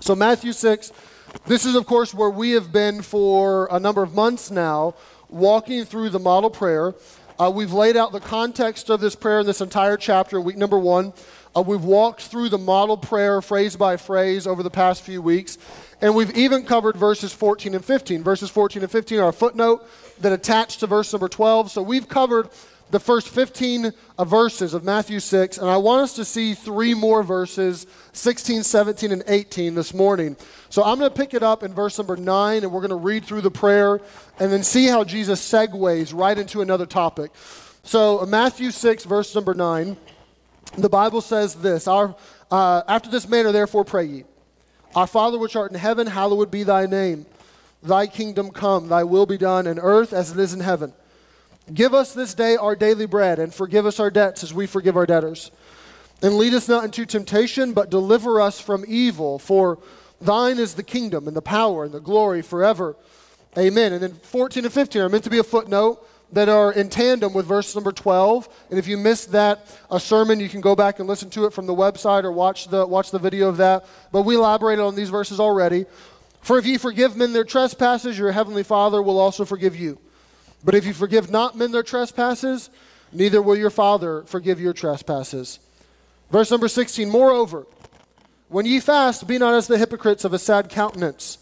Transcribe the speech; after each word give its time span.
So, 0.00 0.14
Matthew 0.14 0.52
6, 0.52 0.92
this 1.46 1.64
is, 1.64 1.74
of 1.74 1.86
course, 1.86 2.14
where 2.14 2.30
we 2.30 2.52
have 2.52 2.72
been 2.72 3.02
for 3.02 3.68
a 3.70 3.80
number 3.80 4.02
of 4.02 4.14
months 4.14 4.50
now, 4.50 4.94
walking 5.28 5.84
through 5.84 6.10
the 6.10 6.20
model 6.20 6.50
prayer. 6.50 6.94
Uh, 7.38 7.50
we've 7.54 7.72
laid 7.72 7.96
out 7.96 8.12
the 8.12 8.20
context 8.20 8.90
of 8.90 9.00
this 9.00 9.14
prayer 9.14 9.40
in 9.40 9.46
this 9.46 9.60
entire 9.60 9.96
chapter, 9.96 10.40
week 10.40 10.56
number 10.56 10.78
one. 10.78 11.12
Uh, 11.56 11.62
we've 11.62 11.84
walked 11.84 12.22
through 12.22 12.48
the 12.48 12.58
model 12.58 12.96
prayer 12.96 13.42
phrase 13.42 13.74
by 13.76 13.96
phrase 13.96 14.46
over 14.46 14.62
the 14.62 14.70
past 14.70 15.02
few 15.02 15.20
weeks. 15.20 15.58
And 16.00 16.14
we've 16.14 16.36
even 16.36 16.64
covered 16.64 16.96
verses 16.96 17.32
14 17.32 17.74
and 17.74 17.84
15. 17.84 18.22
Verses 18.22 18.50
14 18.50 18.82
and 18.82 18.90
15 18.90 19.18
are 19.18 19.28
a 19.28 19.32
footnote 19.32 19.84
that 20.20 20.32
attach 20.32 20.78
to 20.78 20.86
verse 20.86 21.12
number 21.12 21.28
12. 21.28 21.72
So 21.72 21.82
we've 21.82 22.08
covered 22.08 22.48
the 22.90 23.00
first 23.00 23.28
15 23.28 23.92
uh, 24.16 24.24
verses 24.24 24.72
of 24.72 24.82
Matthew 24.82 25.20
6, 25.20 25.58
and 25.58 25.68
I 25.68 25.76
want 25.76 26.02
us 26.02 26.14
to 26.14 26.24
see 26.24 26.54
three 26.54 26.94
more 26.94 27.22
verses 27.22 27.86
16, 28.12 28.62
17, 28.62 29.12
and 29.12 29.22
18 29.26 29.74
this 29.74 29.92
morning. 29.92 30.36
So 30.70 30.82
I'm 30.82 30.98
going 30.98 31.10
to 31.10 31.16
pick 31.16 31.34
it 31.34 31.42
up 31.42 31.62
in 31.62 31.74
verse 31.74 31.98
number 31.98 32.16
9, 32.16 32.62
and 32.62 32.72
we're 32.72 32.80
going 32.80 32.90
to 32.90 32.96
read 32.96 33.24
through 33.24 33.42
the 33.42 33.50
prayer 33.50 34.00
and 34.38 34.50
then 34.50 34.62
see 34.62 34.86
how 34.86 35.04
Jesus 35.04 35.40
segues 35.40 36.16
right 36.16 36.36
into 36.36 36.62
another 36.62 36.86
topic. 36.86 37.30
So, 37.82 38.20
uh, 38.20 38.26
Matthew 38.26 38.70
6, 38.70 39.04
verse 39.04 39.34
number 39.34 39.54
9, 39.54 39.96
the 40.76 40.88
Bible 40.88 41.20
says 41.20 41.54
this 41.54 41.86
Our, 41.86 42.14
uh, 42.50 42.82
After 42.88 43.10
this 43.10 43.28
manner, 43.28 43.52
therefore, 43.52 43.84
pray 43.84 44.04
ye. 44.04 44.24
Our 44.94 45.06
Father 45.06 45.38
which 45.38 45.56
art 45.56 45.70
in 45.70 45.78
heaven, 45.78 46.06
hallowed 46.06 46.50
be 46.50 46.62
thy 46.62 46.86
name. 46.86 47.26
Thy 47.82 48.06
kingdom 48.06 48.50
come, 48.50 48.88
thy 48.88 49.04
will 49.04 49.26
be 49.26 49.38
done 49.38 49.66
in 49.66 49.78
earth 49.78 50.12
as 50.12 50.32
it 50.32 50.38
is 50.38 50.52
in 50.52 50.60
heaven. 50.60 50.92
Give 51.72 51.94
us 51.94 52.14
this 52.14 52.34
day 52.34 52.56
our 52.56 52.74
daily 52.74 53.06
bread, 53.06 53.38
and 53.38 53.54
forgive 53.54 53.86
us 53.86 54.00
our 54.00 54.10
debts 54.10 54.42
as 54.42 54.54
we 54.54 54.66
forgive 54.66 54.96
our 54.96 55.06
debtors. 55.06 55.50
And 56.22 56.36
lead 56.36 56.54
us 56.54 56.68
not 56.68 56.84
into 56.84 57.06
temptation, 57.06 57.72
but 57.72 57.90
deliver 57.90 58.40
us 58.40 58.60
from 58.60 58.84
evil. 58.88 59.38
For 59.38 59.78
thine 60.20 60.58
is 60.58 60.74
the 60.74 60.82
kingdom, 60.82 61.28
and 61.28 61.36
the 61.36 61.42
power, 61.42 61.84
and 61.84 61.92
the 61.92 62.00
glory 62.00 62.42
forever. 62.42 62.96
Amen. 63.56 63.92
And 63.92 64.02
then 64.02 64.14
14 64.14 64.64
and 64.64 64.72
15 64.72 65.02
are 65.02 65.08
meant 65.08 65.24
to 65.24 65.30
be 65.30 65.38
a 65.38 65.44
footnote 65.44 66.06
that 66.32 66.48
are 66.48 66.72
in 66.72 66.90
tandem 66.90 67.32
with 67.32 67.46
verse 67.46 67.74
number 67.74 67.92
12. 67.92 68.48
And 68.70 68.78
if 68.78 68.86
you 68.86 68.96
missed 68.96 69.32
that 69.32 69.66
a 69.90 69.98
sermon, 69.98 70.40
you 70.40 70.48
can 70.48 70.60
go 70.60 70.76
back 70.76 70.98
and 70.98 71.08
listen 71.08 71.30
to 71.30 71.46
it 71.46 71.52
from 71.52 71.66
the 71.66 71.74
website 71.74 72.24
or 72.24 72.32
watch 72.32 72.68
the, 72.68 72.86
watch 72.86 73.10
the 73.10 73.18
video 73.18 73.48
of 73.48 73.56
that. 73.58 73.86
But 74.12 74.22
we 74.22 74.36
elaborated 74.36 74.84
on 74.84 74.94
these 74.94 75.08
verses 75.08 75.40
already. 75.40 75.86
For 76.42 76.58
if 76.58 76.66
ye 76.66 76.78
forgive 76.78 77.16
men 77.16 77.32
their 77.32 77.44
trespasses, 77.44 78.18
your 78.18 78.32
heavenly 78.32 78.62
Father 78.62 79.02
will 79.02 79.18
also 79.18 79.44
forgive 79.44 79.74
you. 79.76 79.98
But 80.64 80.74
if 80.74 80.84
you 80.84 80.92
forgive 80.92 81.30
not 81.30 81.56
men 81.56 81.72
their 81.72 81.82
trespasses, 81.82 82.70
neither 83.12 83.40
will 83.40 83.56
your 83.56 83.70
Father 83.70 84.22
forgive 84.22 84.60
your 84.60 84.72
trespasses. 84.72 85.60
Verse 86.30 86.50
number 86.50 86.68
16 86.68 87.08
Moreover, 87.08 87.66
when 88.48 88.66
ye 88.66 88.80
fast, 88.80 89.26
be 89.26 89.38
not 89.38 89.54
as 89.54 89.66
the 89.66 89.78
hypocrites 89.78 90.24
of 90.24 90.32
a 90.32 90.38
sad 90.38 90.68
countenance, 90.68 91.38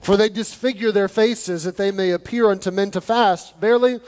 for 0.00 0.16
they 0.16 0.28
disfigure 0.28 0.92
their 0.92 1.08
faces 1.08 1.64
that 1.64 1.76
they 1.76 1.90
may 1.90 2.10
appear 2.10 2.50
unto 2.50 2.70
men 2.70 2.90
to 2.92 3.00
fast. 3.00 3.56
Verily, 3.58 4.00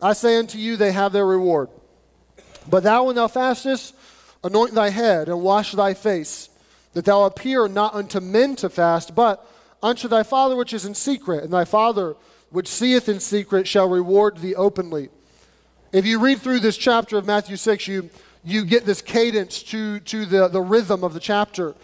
I 0.00 0.14
say 0.14 0.36
unto 0.36 0.58
you, 0.58 0.76
they 0.76 0.92
have 0.92 1.12
their 1.12 1.26
reward. 1.26 1.68
But 2.68 2.82
thou, 2.84 3.04
when 3.04 3.16
thou 3.16 3.28
fastest, 3.28 3.94
anoint 4.42 4.74
thy 4.74 4.90
head 4.90 5.28
and 5.28 5.42
wash 5.42 5.72
thy 5.72 5.94
face, 5.94 6.48
that 6.94 7.04
thou 7.04 7.24
appear 7.24 7.68
not 7.68 7.94
unto 7.94 8.20
men 8.20 8.56
to 8.56 8.68
fast, 8.68 9.14
but 9.14 9.46
unto 9.82 10.08
thy 10.08 10.22
Father 10.22 10.56
which 10.56 10.72
is 10.72 10.84
in 10.84 10.94
secret, 10.94 11.44
and 11.44 11.52
thy 11.52 11.64
Father 11.64 12.16
which 12.50 12.68
seeth 12.68 13.08
in 13.08 13.20
secret 13.20 13.66
shall 13.66 13.88
reward 13.88 14.38
thee 14.38 14.54
openly. 14.54 15.08
If 15.92 16.06
you 16.06 16.20
read 16.20 16.40
through 16.40 16.60
this 16.60 16.76
chapter 16.76 17.16
of 17.16 17.26
Matthew 17.26 17.56
6, 17.56 17.88
you, 17.88 18.10
you 18.44 18.64
get 18.64 18.86
this 18.86 19.02
cadence 19.02 19.62
to, 19.64 20.00
to 20.00 20.24
the, 20.24 20.48
the 20.48 20.60
rhythm 20.60 21.02
of 21.02 21.14
the 21.14 21.20
chapter. 21.20 21.74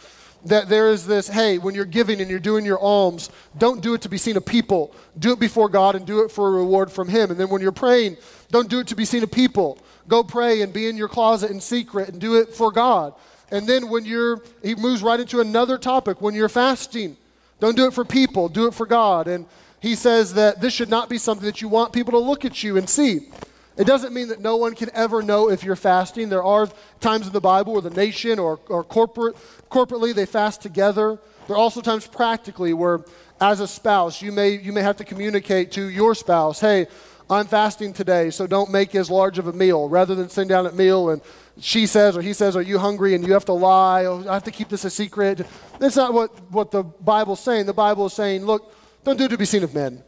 That 0.45 0.69
there 0.69 0.91
is 0.91 1.06
this, 1.06 1.28
hey, 1.28 1.58
when 1.58 1.75
you're 1.75 1.84
giving 1.84 2.20
and 2.20 2.31
you're 2.31 2.39
doing 2.39 2.64
your 2.64 2.78
alms, 2.78 3.31
don't 3.58 3.81
do 3.81 3.95
it 3.95 4.03
to 4.03 4.08
be 4.08 4.19
seen 4.19 4.36
of 4.36 4.47
people. 4.47 4.95
Do 5.19 5.33
it 5.33 5.41
before 5.41 5.69
God 5.69 5.97
and 5.97 6.06
do 6.06 6.20
it 6.20 6.31
for 6.31 6.47
a 6.47 6.50
reward 6.53 6.92
from 6.92 7.08
Him. 7.08 7.33
And 7.33 7.41
then 7.41 7.48
when 7.48 7.61
you're 7.61 7.73
praying, 7.73 8.17
don't 8.53 8.70
do 8.70 8.78
it 8.78 8.86
to 8.89 8.95
be 8.95 9.05
seen 9.05 9.25
of 9.25 9.33
people. 9.33 9.79
Go 10.07 10.23
pray 10.23 10.63
and 10.63 10.73
be 10.73 10.89
in 10.89 10.96
your 10.96 11.08
closet 11.08 11.51
in 11.51 11.61
secret 11.61 12.11
and 12.11 12.20
do 12.20 12.36
it 12.36 12.55
for 12.55 12.70
God. 12.70 13.14
And 13.51 13.67
then 13.67 13.89
when 13.89 14.05
you're, 14.05 14.40
he 14.63 14.77
moves 14.77 15.02
right 15.02 15.19
into 15.19 15.40
another 15.40 15.79
topic. 15.79 16.20
When 16.20 16.35
you're 16.35 16.48
fasting, 16.48 17.17
don't 17.58 17.77
do 17.77 17.86
it 17.86 17.95
for 17.95 18.05
people, 18.05 18.48
do 18.48 18.67
it 18.69 18.74
for 18.74 18.86
God. 18.86 19.27
And 19.27 19.46
he 19.81 19.95
says 19.95 20.35
that 20.35 20.61
this 20.61 20.73
should 20.73 20.89
not 20.89 21.09
be 21.09 21.19
something 21.19 21.47
that 21.47 21.61
you 21.61 21.69
want 21.69 21.92
people 21.92 22.13
to 22.13 22.19
look 22.19 22.45
at 22.45 22.63
you 22.63 22.77
and 22.77 22.89
see. 22.89 23.29
It 23.77 23.87
doesn't 23.87 24.14
mean 24.14 24.29
that 24.29 24.41
no 24.41 24.57
one 24.57 24.75
can 24.75 24.91
ever 24.95 25.23
know 25.23 25.51
if 25.51 25.63
you're 25.63 25.77
fasting. 25.77 26.31
There 26.31 26.42
are 26.42 26.69
times 27.01 27.27
in 27.27 27.33
the 27.33 27.42
Bible 27.42 27.75
where 27.75 27.83
the 27.83 27.91
nation 27.91 28.39
or, 28.39 28.59
or 28.69 28.83
corporate, 28.83 29.37
corporately 29.70 30.14
they 30.14 30.25
fast 30.25 30.63
together. 30.63 31.19
There 31.47 31.57
are 31.57 31.59
also 31.59 31.83
times 31.83 32.07
practically 32.07 32.73
where, 32.73 33.05
as 33.39 33.61
a 33.61 33.69
spouse, 33.69 34.23
you 34.23 34.33
may, 34.33 34.59
you 34.59 34.73
may 34.73 34.81
have 34.81 34.97
to 34.97 35.05
communicate 35.05 35.73
to 35.73 35.89
your 35.89 36.14
spouse, 36.14 36.61
hey, 36.61 36.87
I'm 37.29 37.47
fasting 37.47 37.93
today, 37.93 38.31
so 38.31 38.47
don't 38.47 38.70
make 38.70 38.95
as 38.95 39.11
large 39.11 39.39
of 39.39 39.48
a 39.48 39.53
meal. 39.53 39.89
Rather 39.89 40.14
than 40.14 40.29
sitting 40.29 40.48
down 40.48 40.64
at 40.64 40.75
meal 40.75 41.11
and 41.11 41.20
she 41.58 41.87
says 41.87 42.17
or 42.17 42.23
he 42.23 42.33
says, 42.33 42.55
Are 42.55 42.63
you 42.63 42.79
hungry? 42.79 43.14
And 43.14 43.27
you 43.27 43.33
have 43.33 43.45
to 43.47 43.53
lie. 43.53 44.05
Oh, 44.05 44.25
I 44.29 44.35
have 44.35 44.45
to 44.45 44.53
keep 44.53 44.69
this 44.69 44.85
a 44.85 44.91
secret. 44.91 45.45
That's 45.81 45.97
not 45.97 46.14
what, 46.14 46.31
what 46.53 46.70
the 46.70 46.85
Bible's 46.85 47.41
saying. 47.41 47.67
The 47.67 47.73
Bible 47.73 48.07
is 48.07 48.13
saying, 48.13 48.45
Look, 48.45 48.73
don't 49.06 49.17
do 49.17 49.24
it 49.27 49.28
to 49.28 49.39
be 49.39 49.44
seen 49.44 49.62
of 49.62 49.72
men. 49.72 50.02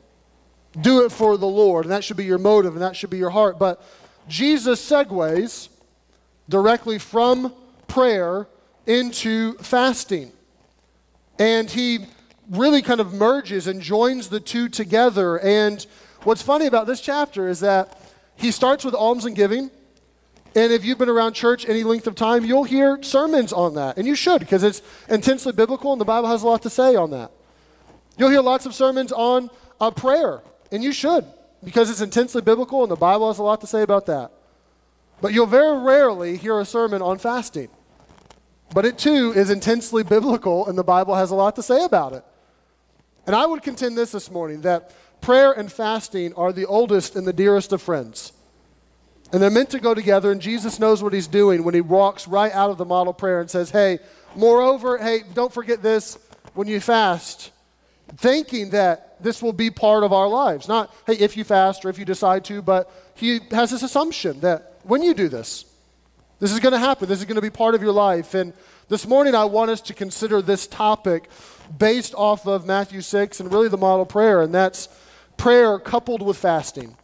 Do 0.80 1.04
it 1.04 1.12
for 1.12 1.36
the 1.36 1.46
Lord, 1.46 1.84
and 1.84 1.92
that 1.92 2.02
should 2.02 2.16
be 2.16 2.24
your 2.24 2.36
motive, 2.36 2.72
and 2.72 2.82
that 2.82 2.96
should 2.96 3.10
be 3.10 3.16
your 3.16 3.30
heart. 3.30 3.56
But 3.56 3.80
Jesus 4.26 4.84
segues 4.84 5.68
directly 6.48 6.98
from 6.98 7.54
prayer 7.86 8.48
into 8.86 9.54
fasting. 9.58 10.32
And 11.38 11.70
he 11.70 12.06
really 12.50 12.82
kind 12.82 13.00
of 13.00 13.14
merges 13.14 13.68
and 13.68 13.80
joins 13.80 14.28
the 14.28 14.40
two 14.40 14.68
together. 14.68 15.38
And 15.38 15.86
what's 16.24 16.42
funny 16.42 16.66
about 16.66 16.88
this 16.88 17.00
chapter 17.00 17.48
is 17.48 17.60
that 17.60 17.96
he 18.34 18.50
starts 18.50 18.84
with 18.84 18.94
alms 18.94 19.26
and 19.26 19.36
giving. 19.36 19.70
And 20.56 20.72
if 20.72 20.84
you've 20.84 20.98
been 20.98 21.08
around 21.08 21.34
church 21.34 21.68
any 21.68 21.84
length 21.84 22.08
of 22.08 22.16
time, 22.16 22.44
you'll 22.44 22.64
hear 22.64 23.00
sermons 23.00 23.52
on 23.52 23.74
that. 23.74 23.96
And 23.96 24.08
you 24.08 24.16
should, 24.16 24.40
because 24.40 24.64
it's 24.64 24.82
intensely 25.08 25.52
biblical, 25.52 25.92
and 25.92 26.00
the 26.00 26.04
Bible 26.04 26.28
has 26.28 26.42
a 26.42 26.48
lot 26.48 26.62
to 26.62 26.70
say 26.70 26.96
on 26.96 27.10
that. 27.12 27.30
You'll 28.18 28.30
hear 28.30 28.42
lots 28.42 28.66
of 28.66 28.74
sermons 28.74 29.12
on 29.12 29.48
uh, 29.80 29.92
prayer, 29.92 30.42
and 30.72 30.82
you 30.82 30.92
should, 30.92 31.24
because 31.64 31.88
it's 31.88 32.00
intensely 32.00 32.42
biblical, 32.42 32.82
and 32.82 32.90
the 32.90 32.96
Bible 32.96 33.28
has 33.28 33.38
a 33.38 33.44
lot 33.44 33.60
to 33.60 33.66
say 33.66 33.82
about 33.82 34.06
that. 34.06 34.32
But 35.20 35.32
you'll 35.32 35.46
very 35.46 35.78
rarely 35.78 36.36
hear 36.36 36.58
a 36.58 36.64
sermon 36.64 37.00
on 37.00 37.18
fasting. 37.18 37.68
But 38.74 38.84
it 38.84 38.98
too 38.98 39.32
is 39.34 39.50
intensely 39.50 40.02
biblical, 40.02 40.66
and 40.66 40.76
the 40.76 40.84
Bible 40.84 41.14
has 41.14 41.30
a 41.30 41.36
lot 41.36 41.54
to 41.56 41.62
say 41.62 41.84
about 41.84 42.12
it. 42.12 42.24
And 43.26 43.36
I 43.36 43.46
would 43.46 43.62
contend 43.62 43.96
this 43.96 44.12
this 44.12 44.30
morning 44.30 44.62
that 44.62 44.92
prayer 45.20 45.52
and 45.52 45.70
fasting 45.70 46.34
are 46.34 46.52
the 46.52 46.66
oldest 46.66 47.14
and 47.14 47.26
the 47.26 47.32
dearest 47.32 47.72
of 47.72 47.80
friends. 47.80 48.32
And 49.32 49.40
they're 49.40 49.50
meant 49.50 49.70
to 49.70 49.78
go 49.78 49.94
together, 49.94 50.32
and 50.32 50.40
Jesus 50.40 50.80
knows 50.80 51.02
what 51.02 51.12
he's 51.12 51.26
doing 51.28 51.62
when 51.62 51.74
he 51.74 51.82
walks 51.82 52.26
right 52.26 52.52
out 52.52 52.70
of 52.70 52.78
the 52.78 52.84
model 52.84 53.12
prayer 53.12 53.40
and 53.40 53.50
says, 53.50 53.70
Hey, 53.70 54.00
moreover, 54.34 54.98
hey, 54.98 55.20
don't 55.34 55.52
forget 55.52 55.82
this 55.82 56.18
when 56.54 56.66
you 56.66 56.80
fast 56.80 57.52
thinking 58.16 58.70
that 58.70 59.22
this 59.22 59.42
will 59.42 59.52
be 59.52 59.70
part 59.70 60.04
of 60.04 60.12
our 60.12 60.28
lives. 60.28 60.68
Not, 60.68 60.94
hey, 61.06 61.14
if 61.14 61.36
you 61.36 61.44
fast 61.44 61.84
or 61.84 61.88
if 61.88 61.98
you 61.98 62.04
decide 62.04 62.44
to, 62.46 62.62
but 62.62 62.90
he 63.14 63.40
has 63.50 63.70
this 63.70 63.82
assumption 63.82 64.40
that 64.40 64.74
when 64.84 65.02
you 65.02 65.14
do 65.14 65.28
this, 65.28 65.64
this 66.40 66.52
is 66.52 66.60
going 66.60 66.72
to 66.72 66.78
happen. 66.78 67.08
This 67.08 67.18
is 67.18 67.24
going 67.24 67.36
to 67.36 67.42
be 67.42 67.50
part 67.50 67.74
of 67.74 67.82
your 67.82 67.92
life. 67.92 68.34
And 68.34 68.52
this 68.88 69.06
morning, 69.06 69.34
I 69.34 69.44
want 69.44 69.70
us 69.70 69.80
to 69.82 69.94
consider 69.94 70.40
this 70.40 70.66
topic 70.66 71.28
based 71.76 72.14
off 72.14 72.46
of 72.46 72.64
Matthew 72.64 73.00
6 73.00 73.40
and 73.40 73.52
really 73.52 73.68
the 73.68 73.76
model 73.76 74.06
prayer, 74.06 74.40
and 74.42 74.54
that's 74.54 74.88
prayer 75.36 75.78
coupled 75.78 76.22
with 76.22 76.38
fasting. 76.38 76.96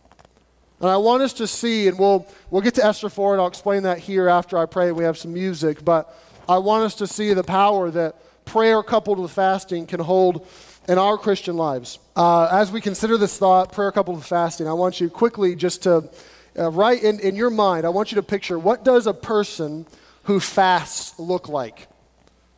And 0.80 0.88
I 0.88 0.96
want 0.96 1.22
us 1.22 1.32
to 1.34 1.46
see, 1.46 1.88
and 1.88 1.98
we'll, 1.98 2.26
we'll 2.50 2.62
get 2.62 2.74
to 2.76 2.84
Esther 2.84 3.08
4, 3.08 3.34
and 3.34 3.40
I'll 3.40 3.48
explain 3.48 3.82
that 3.82 3.98
here 3.98 4.28
after 4.28 4.56
I 4.56 4.66
pray. 4.66 4.92
We 4.92 5.04
have 5.04 5.18
some 5.18 5.32
music, 5.32 5.84
but 5.84 6.16
I 6.48 6.58
want 6.58 6.84
us 6.84 6.94
to 6.96 7.06
see 7.06 7.32
the 7.34 7.44
power 7.44 7.90
that 7.90 8.16
prayer 8.44 8.82
coupled 8.82 9.18
with 9.18 9.30
fasting 9.30 9.86
can 9.86 10.00
hold 10.00 10.46
in 10.88 10.98
our 10.98 11.16
Christian 11.16 11.56
lives. 11.56 11.98
Uh, 12.16 12.48
as 12.50 12.70
we 12.70 12.80
consider 12.80 13.16
this 13.16 13.38
thought, 13.38 13.72
prayer 13.72 13.92
coupled 13.92 14.16
with 14.16 14.26
fasting, 14.26 14.68
I 14.68 14.72
want 14.72 15.00
you 15.00 15.08
quickly 15.08 15.54
just 15.54 15.82
to 15.84 16.10
uh, 16.58 16.70
write 16.70 17.02
in, 17.02 17.20
in 17.20 17.36
your 17.36 17.50
mind, 17.50 17.86
I 17.86 17.88
want 17.88 18.12
you 18.12 18.16
to 18.16 18.22
picture 18.22 18.58
what 18.58 18.84
does 18.84 19.06
a 19.06 19.14
person 19.14 19.86
who 20.24 20.40
fasts 20.40 21.18
look 21.18 21.48
like? 21.48 21.88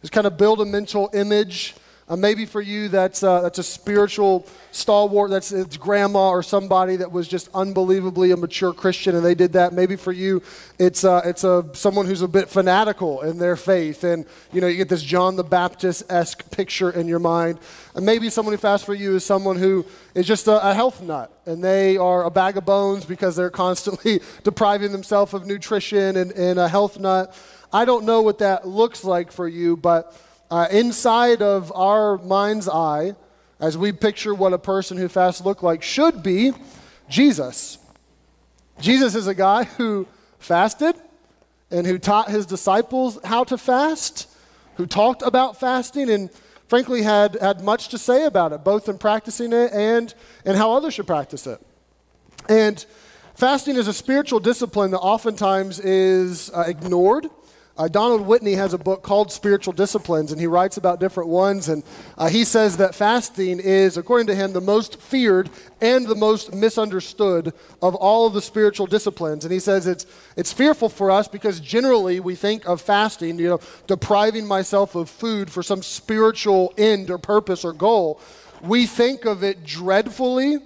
Just 0.01 0.13
kind 0.13 0.27
of 0.27 0.37
build 0.37 0.61
a 0.61 0.65
mental 0.65 1.11
image 1.15 1.75
uh, 2.09 2.15
maybe 2.15 2.47
for 2.47 2.61
you, 2.61 2.87
that's, 2.87 3.25
uh, 3.25 3.41
that's 3.41 3.59
a 3.59 3.65
spiritual 3.65 4.47
stalwart. 4.71 5.29
That's 5.29 5.51
it's 5.51 5.77
grandma 5.77 6.29
or 6.29 6.41
somebody 6.41 6.95
that 6.97 7.11
was 7.11 7.27
just 7.27 7.49
unbelievably 7.53 8.31
a 8.31 8.37
mature 8.37 8.73
Christian, 8.73 9.17
and 9.17 9.25
they 9.25 9.35
did 9.35 9.55
that. 9.55 9.73
Maybe 9.73 9.97
for 9.97 10.13
you, 10.13 10.41
it's, 10.79 11.03
uh, 11.03 11.23
it's 11.25 11.43
a, 11.43 11.69
someone 11.73 12.07
who's 12.07 12.23
a 12.23 12.29
bit 12.29 12.49
fanatical 12.49 13.23
in 13.23 13.39
their 13.39 13.57
faith, 13.57 14.05
and 14.05 14.25
you 14.53 14.61
know 14.61 14.69
you 14.69 14.77
get 14.77 14.89
this 14.89 15.03
John 15.03 15.35
the 15.35 15.43
Baptist 15.43 16.05
esque 16.09 16.49
picture 16.53 16.91
in 16.91 17.09
your 17.09 17.19
mind. 17.19 17.59
And 17.97 18.07
maybe 18.07 18.31
someone 18.31 18.55
who 18.55 18.59
fasts 18.59 18.87
for 18.87 18.95
you 18.95 19.17
is 19.17 19.25
someone 19.25 19.57
who 19.57 19.85
is 20.15 20.29
just 20.29 20.47
a, 20.47 20.71
a 20.71 20.75
health 20.75 21.03
nut, 21.03 21.33
and 21.45 21.63
they 21.63 21.97
are 21.97 22.23
a 22.23 22.31
bag 22.31 22.57
of 22.57 22.65
bones 22.65 23.05
because 23.05 23.35
they're 23.35 23.51
constantly 23.67 24.21
depriving 24.45 24.93
themselves 24.93 25.35
of 25.35 25.45
nutrition 25.45 26.17
and, 26.17 26.31
and 26.33 26.61
a 26.61 26.69
health 26.69 27.01
nut. 27.01 27.37
I 27.73 27.85
don't 27.85 28.05
know 28.05 28.23
what 28.23 28.39
that 28.39 28.67
looks 28.67 29.03
like 29.03 29.33
for 29.33 29.49
you, 29.49 29.77
but 29.77 30.17
uh, 30.51 30.69
inside 30.71 31.43
of 31.43 31.73
our 31.75 32.19
mind's 32.19 32.69
eye, 32.69 33.15
as 33.59 33.77
we 33.77 33.93
picture 33.93 34.35
what 34.35 34.53
a 34.53 34.59
person 34.59 34.97
who 34.97 35.09
fasts 35.09 35.41
look 35.41 35.63
like, 35.63 35.83
should 35.83 36.23
be 36.23 36.53
Jesus. 37.09 37.79
Jesus 38.81 39.15
is 39.15 39.27
a 39.27 39.35
guy 39.35 39.65
who 39.79 40.07
fasted 40.39 40.95
and 41.71 41.87
who 41.87 41.99
taught 41.99 42.31
his 42.31 42.47
disciples 42.47 43.19
how 43.25 43.45
to 43.45 43.59
fast, 43.59 44.29
who 44.77 44.87
talked 44.87 45.23
about 45.23 45.59
fasting, 45.59 46.11
and 46.11 46.31
frankly 46.69 47.03
had, 47.03 47.37
had 47.41 47.61
much 47.63 47.89
to 47.89 47.99
say 47.99 48.25
about 48.25 48.53
it, 48.53 48.63
both 48.63 48.89
in 48.89 48.99
practicing 48.99 49.53
it 49.53 49.73
and, 49.73 50.15
and 50.45 50.57
how 50.57 50.73
others 50.73 50.95
should 50.95 51.07
practice 51.07 51.47
it. 51.47 51.61
And 52.49 52.85
fasting 53.35 53.77
is 53.77 53.89
a 53.89 53.93
spiritual 53.93 54.41
discipline 54.41 54.93
that 54.93 55.01
oftentimes 55.01 55.81
is 55.81 56.51
uh, 56.51 56.65
ignored 56.67 57.29
uh, 57.79 57.89
Donald 57.89 58.23
Whitney 58.23 58.55
has 58.55 58.73
a 58.73 58.79
book 58.79 59.03
called 59.03 59.31
Spiritual 59.31 59.75
Disciplines, 59.75 60.33
and 60.33 60.41
he 60.41 60.47
writes 60.47 60.79
about 60.79 60.99
different 60.99 61.29
ones. 61.29 61.69
And 61.69 61.83
uh, 62.17 62.29
he 62.29 62.45
says 62.45 62.79
that 62.79 62.95
fasting 62.95 63.61
is, 63.61 63.97
according 63.97 64.29
to 64.29 64.35
him, 64.35 64.53
the 64.53 64.61
most 64.61 65.01
feared 65.01 65.51
and 65.81 66.07
the 66.07 66.15
most 66.15 66.55
misunderstood 66.55 67.53
of 67.83 67.95
all 67.95 68.27
of 68.27 68.33
the 68.33 68.41
spiritual 68.41 68.87
disciplines. 68.87 69.45
And 69.45 69.53
he 69.53 69.61
says 69.61 69.87
it's, 69.87 70.07
it's 70.37 70.53
fearful 70.53 70.89
for 70.89 71.11
us 71.11 71.29
because 71.29 71.61
generally 71.61 72.19
we 72.19 72.35
think 72.35 72.67
of 72.67 72.81
fasting, 72.81 73.39
you 73.39 73.49
know, 73.51 73.61
depriving 73.87 74.47
myself 74.47 74.95
of 74.95 75.11
food 75.11 75.51
for 75.51 75.63
some 75.63 75.83
spiritual 75.83 76.73
end 76.79 77.11
or 77.11 77.19
purpose 77.19 77.65
or 77.65 77.75
goal. 77.75 78.21
We 78.63 78.87
think 78.87 79.27
of 79.27 79.45
it 79.45 79.65
dreadfully 79.65 80.61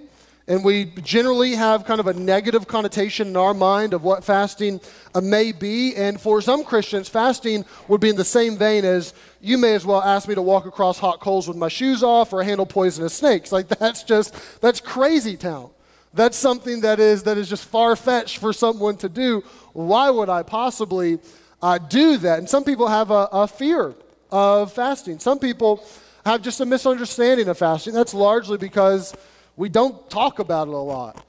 and 0.47 0.63
we 0.63 0.85
generally 0.85 1.53
have 1.53 1.85
kind 1.85 1.99
of 1.99 2.07
a 2.07 2.13
negative 2.13 2.67
connotation 2.67 3.27
in 3.27 3.37
our 3.37 3.53
mind 3.53 3.93
of 3.93 4.03
what 4.03 4.23
fasting 4.23 4.81
uh, 5.13 5.21
may 5.21 5.51
be. 5.51 5.95
And 5.95 6.19
for 6.19 6.41
some 6.41 6.63
Christians, 6.63 7.07
fasting 7.07 7.63
would 7.87 8.01
be 8.01 8.09
in 8.09 8.15
the 8.15 8.25
same 8.25 8.57
vein 8.57 8.83
as 8.83 9.13
you 9.39 9.57
may 9.57 9.75
as 9.75 9.85
well 9.85 10.01
ask 10.01 10.27
me 10.27 10.35
to 10.35 10.41
walk 10.41 10.65
across 10.65 10.97
hot 10.97 11.19
coals 11.19 11.47
with 11.47 11.57
my 11.57 11.67
shoes 11.67 12.03
off 12.03 12.33
or 12.33 12.43
handle 12.43 12.65
poisonous 12.65 13.13
snakes. 13.13 13.51
Like 13.61 13.67
that's 13.67 14.03
just, 14.03 14.33
that's 14.61 14.79
crazy 14.79 15.37
town. 15.37 15.69
That's 16.13 16.37
something 16.37 16.81
that 16.81 16.99
is, 16.99 17.23
that 17.23 17.37
is 17.37 17.47
just 17.47 17.65
far 17.65 17.95
fetched 17.95 18.39
for 18.39 18.53
someone 18.53 18.97
to 18.97 19.09
do. 19.09 19.43
Why 19.73 20.09
would 20.09 20.29
I 20.29 20.41
possibly 20.41 21.19
uh, 21.61 21.77
do 21.77 22.17
that? 22.17 22.39
And 22.39 22.49
some 22.49 22.63
people 22.63 22.87
have 22.87 23.11
a, 23.11 23.29
a 23.31 23.47
fear 23.47 23.93
of 24.31 24.73
fasting. 24.73 25.19
Some 25.19 25.37
people 25.37 25.85
have 26.25 26.41
just 26.41 26.59
a 26.59 26.65
misunderstanding 26.65 27.47
of 27.49 27.57
fasting. 27.57 27.93
That's 27.93 28.13
largely 28.13 28.57
because 28.57 29.13
we 29.55 29.69
don't 29.69 30.09
talk 30.09 30.39
about 30.39 30.67
it 30.67 30.73
a 30.73 30.77
lot. 30.77 31.23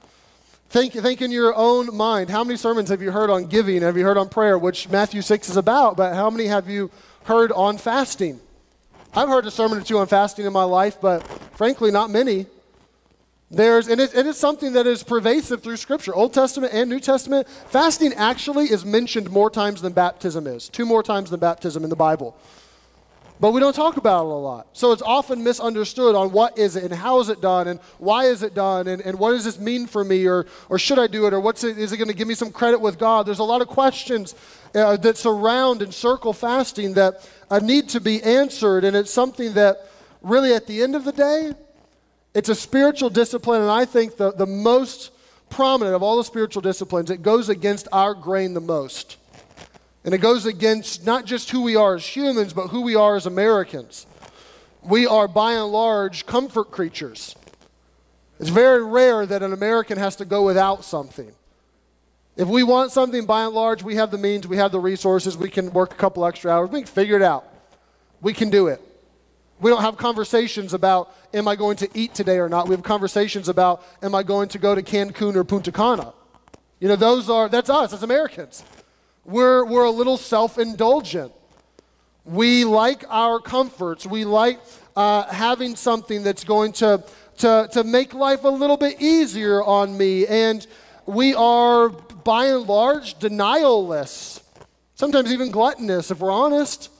Think, 0.70 0.94
think 0.94 1.20
in 1.20 1.30
your 1.30 1.54
own 1.54 1.94
mind. 1.94 2.30
How 2.30 2.42
many 2.42 2.56
sermons 2.56 2.88
have 2.88 3.02
you 3.02 3.10
heard 3.10 3.28
on 3.28 3.44
giving? 3.44 3.82
Have 3.82 3.96
you 3.96 4.04
heard 4.04 4.16
on 4.16 4.28
prayer, 4.30 4.56
which 4.56 4.88
Matthew 4.88 5.20
6 5.20 5.50
is 5.50 5.56
about? 5.58 5.98
But 5.98 6.14
how 6.14 6.30
many 6.30 6.46
have 6.46 6.69
you 6.69 6.90
heard 7.24 7.52
on 7.52 7.76
fasting? 7.76 8.40
I've 9.14 9.28
heard 9.28 9.44
a 9.44 9.50
sermon 9.50 9.78
or 9.78 9.82
two 9.82 9.98
on 9.98 10.06
fasting 10.06 10.46
in 10.46 10.52
my 10.52 10.64
life, 10.64 10.98
but 10.98 11.26
frankly, 11.56 11.90
not 11.90 12.08
many. 12.08 12.46
There's, 13.50 13.88
and 13.88 14.00
it, 14.00 14.14
it 14.14 14.24
is 14.24 14.38
something 14.38 14.72
that 14.72 14.86
is 14.86 15.02
pervasive 15.02 15.62
through 15.62 15.76
Scripture, 15.76 16.14
Old 16.14 16.32
Testament 16.32 16.72
and 16.72 16.88
New 16.88 17.00
Testament. 17.00 17.46
Fasting 17.69 18.14
actually 18.14 18.70
is 18.70 18.82
mentioned 18.82 19.30
more 19.30 19.50
times 19.50 19.82
than 19.82 19.92
baptism 19.92 20.46
is, 20.46 20.70
two 20.70 20.86
more 20.86 21.02
times 21.02 21.28
than 21.28 21.38
baptism 21.38 21.84
in 21.84 21.90
the 21.90 21.96
Bible. 21.96 22.34
But 23.43 23.50
we 23.50 23.59
don't 23.59 23.75
talk 23.75 23.97
about 23.97 24.21
it 24.21 24.31
a 24.31 24.35
lot. 24.35 24.69
So 24.73 24.93
it's 24.93 25.03
often 25.03 25.43
misunderstood 25.43 26.15
on 26.15 26.31
what 26.31 26.56
is 26.56 26.77
it 26.77 26.85
and 26.85 26.94
how 26.94 27.19
is 27.19 27.29
it 27.29 27.41
done 27.41 27.67
and 27.67 27.81
why 27.99 28.27
is 28.27 28.44
it 28.44 28.55
done 28.55 28.87
and, 28.87 29.03
and 29.03 29.19
what 29.19 29.33
does 29.33 29.44
this 29.44 29.59
mean 29.59 29.89
for 29.89 30.05
me 30.05 30.29
or, 30.29 30.47
or 30.69 30.79
should 30.79 31.00
I 31.00 31.09
do 31.09 31.27
it 31.27 31.35
or 31.35 31.41
what's 31.41 31.65
it, 31.65 31.77
is 31.77 31.91
it 31.91 31.97
going 31.97 32.06
to 32.06 32.15
give 32.15 32.29
me 32.29 32.37
some 32.37 32.53
credit 32.53 32.81
with 32.81 33.00
God? 33.00 33.27
There's 33.27 33.41
a 33.41 33.44
lot 33.44 33.61
of 33.61 33.67
questions 33.67 34.37
uh, 34.77 34.97
that 34.99 35.17
surround 35.17 35.83
and 35.83 35.93
circle 35.93 36.33
fasting 36.33 36.94
that 36.94 37.29
uh, 37.50 37.59
need 37.59 37.89
to 37.89 38.00
be 38.00 38.23
answered. 38.23 38.85
And 38.85 38.97
it's 38.97 39.12
something 39.12 39.55
that 39.55 39.89
really 40.23 40.55
at 40.55 40.69
the 40.69 40.81
end 40.81 40.94
of 40.94 41.03
the 41.03 41.11
day, 41.11 41.53
it's 42.35 42.49
a 42.49 42.55
spiritual 42.55 43.11
discipline. 43.11 43.61
And 43.61 43.73
I 43.73 43.87
think 43.87 44.19
the, 44.19 44.31
the 44.31 44.47
most 44.47 45.11
prominent 45.50 45.97
of 45.97 46.03
all 46.05 46.17
the 46.17 46.23
spiritual 46.23 46.62
disciplines, 46.62 47.11
it 47.11 47.23
goes 47.23 47.49
against 47.49 47.89
our 47.91 48.15
grain 48.15 48.55
the 48.55 48.61
most. 48.61 49.17
And 50.04 50.14
it 50.14 50.19
goes 50.19 50.46
against 50.46 51.06
not 51.06 51.25
just 51.25 51.50
who 51.50 51.62
we 51.62 51.76
are 51.76 51.94
as 51.94 52.04
humans, 52.04 52.52
but 52.52 52.69
who 52.69 52.82
we 52.82 52.94
are 52.96 53.16
as 53.16 53.26
Americans. 53.26 54.06
We 54.82 55.06
are, 55.06 55.28
by 55.28 55.52
and 55.52 55.70
large, 55.70 56.26
comfort 56.26 56.70
creatures. 56.70 57.37
It's 58.40 58.49
very 58.49 58.84
rare 58.84 59.25
that 59.25 59.43
an 59.43 59.52
American 59.52 59.99
has 59.99 60.16
to 60.16 60.25
go 60.25 60.44
without 60.44 60.84
something. 60.84 61.32
If 62.37 62.49
we 62.49 62.62
want 62.62 62.90
something, 62.90 63.26
by 63.26 63.44
and 63.44 63.54
large, 63.54 63.82
we 63.82 63.94
have 63.96 64.10
the 64.10 64.19
means, 64.19 64.49
we 64.49 64.56
have 64.56 64.72
the 64.72 64.81
resources, 64.81 65.37
we 65.37 65.50
can 65.50 65.72
work 65.72 65.93
a 65.93 65.96
couple 65.96 66.25
extra 66.25 66.50
hours, 66.50 66.70
we 66.70 66.81
can 66.81 66.88
figure 66.88 67.16
it 67.16 67.22
out. 67.22 67.44
We 68.20 68.32
can 68.32 68.50
do 68.50 68.69
it. 68.69 68.81
We 69.60 69.70
don't 69.70 69.82
have 69.82 69.96
conversations 69.96 70.75
about, 70.75 71.14
am 71.32 71.46
I 71.46 71.55
going 71.55 71.76
to 71.76 71.88
eat 71.94 72.14
today 72.14 72.38
or 72.38 72.48
not? 72.48 72.66
We 72.66 72.75
have 72.75 72.82
conversations 72.82 73.48
about, 73.48 73.84
am 74.02 74.14
I 74.14 74.25
going 74.25 74.48
to 74.50 74.58
go 74.58 74.75
to 74.75 74.82
Cancun 74.82 75.37
or 75.37 75.44
Punta 75.44 75.70
Cana? 75.70 76.12
You 76.81 76.88
know, 76.88 76.96
those 76.96 77.31
are, 77.31 77.48
that's 77.48 77.70
us 77.70 77.93
as 77.93 78.02
Americans. 78.02 78.64
We're, 79.24 79.64
we're 79.64 79.84
a 79.84 79.90
little 79.90 80.16
self 80.16 80.58
indulgent. 80.58 81.32
We 82.24 82.64
like 82.64 83.04
our 83.08 83.40
comforts. 83.40 84.06
We 84.06 84.24
like 84.24 84.60
uh, 84.96 85.24
having 85.24 85.76
something 85.76 86.22
that's 86.22 86.44
going 86.44 86.72
to, 86.74 87.04
to, 87.38 87.69
to 87.72 87.84
make 87.84 88.14
life 88.14 88.44
a 88.44 88.48
little 88.48 88.76
bit 88.76 89.00
easier 89.00 89.62
on 89.62 89.96
me. 89.96 90.26
And 90.26 90.66
we 91.06 91.34
are, 91.34 91.88
by 91.88 92.46
and 92.46 92.66
large, 92.66 93.19
denialless, 93.19 94.42
sometimes 94.94 95.32
even 95.32 95.50
gluttonous, 95.50 96.10
if 96.10 96.20
we're 96.20 96.30
honest. 96.30 96.90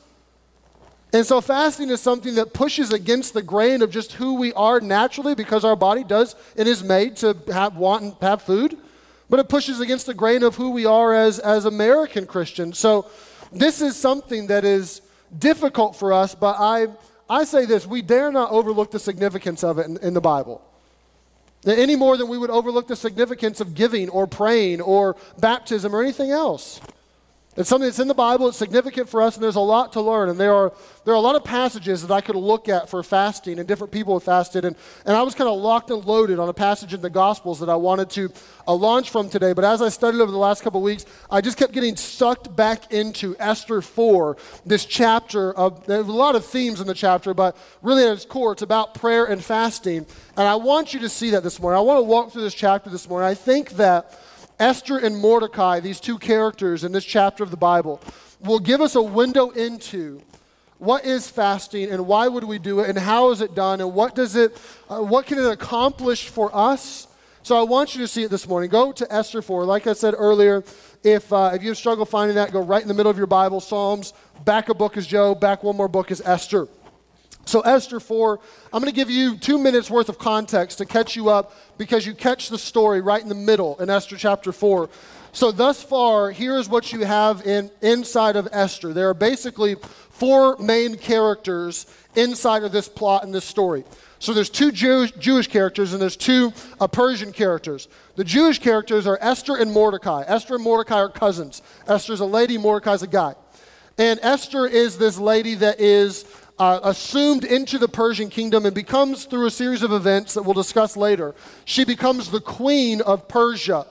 And 1.13 1.27
so, 1.27 1.41
fasting 1.41 1.91
is 1.91 2.01
something 2.01 2.37
that 2.37 2.55
pushes 2.55 2.93
against 2.93 3.35
the 3.35 3.43
grain 3.43 3.83
of 3.83 3.91
just 3.91 4.15
who 4.15 4.35
we 4.35 4.53
are 4.55 4.81
naturally 4.81 5.35
because 5.35 5.65
our 5.65 5.77
body 5.77 6.05
does 6.05 6.35
and 6.57 6.67
is 6.67 6.83
made 6.83 7.17
to 7.17 7.37
have, 7.53 7.77
want 7.77 8.03
and 8.03 8.17
have 8.23 8.43
food 8.43 8.79
but 9.33 9.41
it 9.41 9.49
pushes 9.49 9.81
against 9.81 10.05
the 10.05 10.13
grain 10.13 10.43
of 10.43 10.57
who 10.57 10.73
we 10.73 10.85
are 10.85 11.15
as, 11.15 11.39
as 11.39 11.65
American 11.65 12.27
Christians. 12.27 12.79
So 12.79 13.07
this 13.51 13.81
is 13.81 13.97
something 13.97 14.49
that 14.49 14.63
is 14.63 15.01
difficult 15.39 15.97
for 15.97 16.13
us, 16.13 16.35
but 16.35 16.57
I, 16.59 16.89
I 17.31 17.45
say 17.45 17.65
this 17.65 17.87
we 17.87 18.03
dare 18.03 18.31
not 18.31 18.51
overlook 18.51 18.91
the 18.91 18.99
significance 18.99 19.65
of 19.65 19.79
it 19.79 19.87
in, 19.87 19.97
in 20.03 20.13
the 20.13 20.21
Bible. 20.21 20.61
Any 21.65 21.97
more 21.97 22.19
than 22.19 22.29
we 22.29 22.37
would 22.37 22.51
overlook 22.51 22.89
the 22.89 22.95
significance 22.95 23.63
of 23.63 23.75
giving 23.75 24.11
or 24.11 24.27
praying 24.27 24.83
or 24.83 25.17
baptism 25.39 25.97
or 25.97 26.03
anything 26.03 26.31
else. 26.31 26.83
It's 27.55 27.69
something 27.69 27.87
that's 27.87 27.99
in 27.99 28.09
the 28.09 28.15
Bible, 28.15 28.49
it's 28.49 28.57
significant 28.57 29.11
for 29.11 29.21
us, 29.21 29.37
and 29.37 29.45
there's 29.45 29.57
a 29.57 29.61
lot 29.61 29.93
to 29.93 30.01
learn. 30.01 30.31
And 30.31 30.41
there 30.41 30.55
are, 30.55 30.73
there 31.05 31.13
are 31.13 31.19
a 31.19 31.21
lot 31.21 31.37
of 31.37 31.45
passages 31.45 32.01
that 32.01 32.11
I 32.13 32.23
could 32.23 32.35
look 32.35 32.67
at 32.67 32.89
for 32.89 33.03
fasting, 33.03 33.59
and 33.59 33.69
different 33.69 33.93
people 33.93 34.15
have 34.15 34.23
fasted. 34.23 34.65
And, 34.65 34.75
and 35.05 35.15
I 35.15 35.21
was 35.21 35.35
kind 35.35 35.51
of 35.51 35.61
locked 35.61 35.91
and 35.91 36.03
loaded 36.03 36.39
on 36.39 36.49
a 36.49 36.55
passage 36.55 36.95
in 36.95 37.03
the 37.03 37.11
Gospels 37.11 37.61
that 37.61 37.69
I 37.69 37.77
wanted 37.77 38.09
to 38.11 38.33
uh, 38.67 38.73
launch 38.73 39.11
from 39.11 39.29
today. 39.29 39.53
But 39.53 39.67
as 39.67 39.83
I 39.83 39.91
studied 39.91 40.23
over 40.23 40.33
the 40.33 40.39
last 40.39 40.63
couple 40.63 40.81
weeks, 40.81 41.05
I 41.31 41.43
just 41.43 41.59
kept 41.59 41.75
getting 41.75 41.95
sucked 41.95 42.57
back 42.57 42.91
into 42.91 43.37
Esther 43.39 43.83
4, 43.83 44.39
this 44.65 44.87
chapter. 44.87 45.53
Of, 45.53 45.85
there's 45.85 46.09
a 46.09 46.13
lot 46.13 46.35
of 46.37 46.47
themes 46.47 46.81
in 46.81 46.87
the 46.87 46.95
chapter, 46.95 47.35
but 47.35 47.55
really 47.83 48.07
at 48.07 48.13
its 48.13 48.25
core, 48.25 48.53
it's 48.53 48.63
about 48.63 48.95
prayer 48.95 49.27
and 49.27 49.45
fasting. 49.45 50.07
And 50.39 50.49
I 50.49 50.55
want 50.55 50.95
you 50.95 51.01
to 51.01 51.09
see 51.11 51.29
that 51.31 51.43
this 51.43 51.61
morning. 51.61 51.77
I 51.77 51.83
want 51.83 51.99
to 51.99 52.05
walk 52.05 52.33
through 52.33 52.45
this 52.45 52.55
chapter 52.55 52.89
this 52.89 53.07
morning. 53.11 53.29
I 53.29 53.35
think 53.35 53.73
that 53.73 54.19
Esther 54.59 54.99
and 54.99 55.17
Mordecai, 55.17 55.81
these 55.81 56.01
two 56.01 56.19
characters 56.19 56.85
in 56.85 56.93
this 56.93 57.05
chapter 57.05 57.43
of 57.43 57.51
the 57.51 57.57
Bible, 57.57 58.01
will 58.41 58.59
give 58.59 58.81
us 58.81 58.95
a 58.95 59.03
window 59.03 59.51
into 59.51 60.21
what 60.79 61.05
is 61.05 61.31
fasting 61.31 61.91
and 61.91 62.07
why 62.07 62.27
would 62.27 62.43
we 62.43 62.59
do 62.59 62.81
it 62.81 62.89
and 62.89 62.99
how 62.99 63.31
is 63.31 63.41
it 63.41 63.55
done 63.55 63.81
and 63.81 63.95
what 63.95 64.17
does 64.17 64.35
it 64.35 64.61
uh, 64.91 64.99
what 64.99 65.27
can 65.27 65.39
it 65.39 65.47
accomplish 65.47 66.29
for 66.29 66.51
us. 66.53 67.07
So 67.45 67.57
i 67.57 67.63
want 67.63 67.95
you 67.95 68.01
to 68.01 68.09
see 68.09 68.25
it 68.25 68.31
this 68.31 68.49
morning. 68.49 68.69
Go 68.69 68.91
to 68.91 69.13
esther 69.13 69.43
4 69.43 69.65
like 69.65 69.87
i 69.87 69.93
said 69.93 70.15
earlier 70.19 70.65
if, 71.05 71.33
uh, 71.33 71.53
if 71.55 71.63
you 71.63 71.75
struggle 71.75 72.05
finding 72.05 72.35
that 72.35 72.51
go 72.51 72.61
right 72.61 72.83
in 72.83 72.89
the 72.89 72.95
middle 72.95 73.11
of 73.11 73.17
your 73.17 73.29
bible 73.29 73.61
psalms. 73.61 74.13
Back 74.45 74.71
a 74.71 74.75
book 74.75 74.97
is 74.97 75.07
job. 75.07 75.41
Back 75.41 75.63
one 75.63 75.77
more 75.77 75.87
book 75.87 76.11
is 76.11 76.21
esther 76.21 76.67
so, 77.45 77.61
Esther 77.61 77.99
4, 77.99 78.39
I'm 78.73 78.81
going 78.81 78.93
to 78.93 78.97
give 78.97 79.11
you 79.11 79.37
two 79.37 79.59
minutes 79.59 79.91
worth 79.91 80.09
of 80.09 80.19
context 80.19 80.79
to 80.79 80.87
catch 80.87 81.17
you 81.17 81.29
up 81.29 81.55
because 81.77 82.07
you 82.07 82.15
catch 82.15 82.49
the 82.49 82.59
story 82.59 83.01
right 83.01 83.21
in 83.21 83.29
the 83.29 83.35
middle 83.35 83.79
in 83.81 83.91
Esther 83.91 84.17
chapter 84.17 84.53
4. 84.53 84.89
So, 85.33 85.51
thus 85.51 85.83
far, 85.83 86.31
here's 86.31 86.69
what 86.69 86.93
you 86.93 87.01
have 87.01 87.45
in, 87.47 87.71
inside 87.81 88.37
of 88.37 88.49
Esther. 88.53 88.93
There 88.93 89.09
are 89.09 89.15
basically 89.15 89.77
four 90.11 90.57
main 90.59 90.97
characters 90.97 91.87
inside 92.15 92.63
of 92.63 92.71
this 92.71 92.89
plot 92.89 93.25
and 93.25 93.35
this 93.35 93.45
story. 93.45 93.85
So, 94.21 94.33
there's 94.35 94.51
two 94.51 94.71
Jewish, 94.71 95.11
Jewish 95.13 95.49
characters 95.49 95.93
and 95.93 96.01
there's 96.01 96.17
two 96.17 96.53
uh, 96.81 96.87
Persian 96.87 97.33
characters. 97.33 97.89
The 98.15 98.25
Jewish 98.25 98.61
characters 98.61 99.07
are 99.07 99.19
Esther 99.21 99.57
and 99.57 99.73
Mordecai. 99.73 100.23
Esther 100.29 100.55
and 100.55 100.65
Mordecai 100.65 101.01
are 101.01 101.09
cousins. 101.09 101.61
Esther's 101.89 102.21
a 102.21 102.27
lady, 102.27 102.57
Mordecai's 102.57 103.03
a 103.03 103.09
guy. 103.09 103.35
And 103.99 104.19
Esther 104.23 104.67
is 104.67 104.97
this 104.97 105.19
lady 105.19 105.55
that 105.57 105.81
is 105.81 106.25
uh, 106.59 106.81
assumed 106.83 107.45
into 107.45 107.79
the 107.79 107.89
Persian 107.89 108.29
kingdom 108.29 108.67
and 108.67 108.75
becomes, 108.75 109.25
through 109.25 109.47
a 109.47 109.51
series 109.51 109.83
of 109.83 109.93
events 109.93 110.35
that 110.35 110.43
we'll 110.43 110.55
discuss 110.55 110.97
later, 110.97 111.35
she 111.65 111.85
becomes 111.85 112.31
the 112.31 112.41
queen 112.41 113.01
of 113.01 113.29
Persia. 113.29 113.87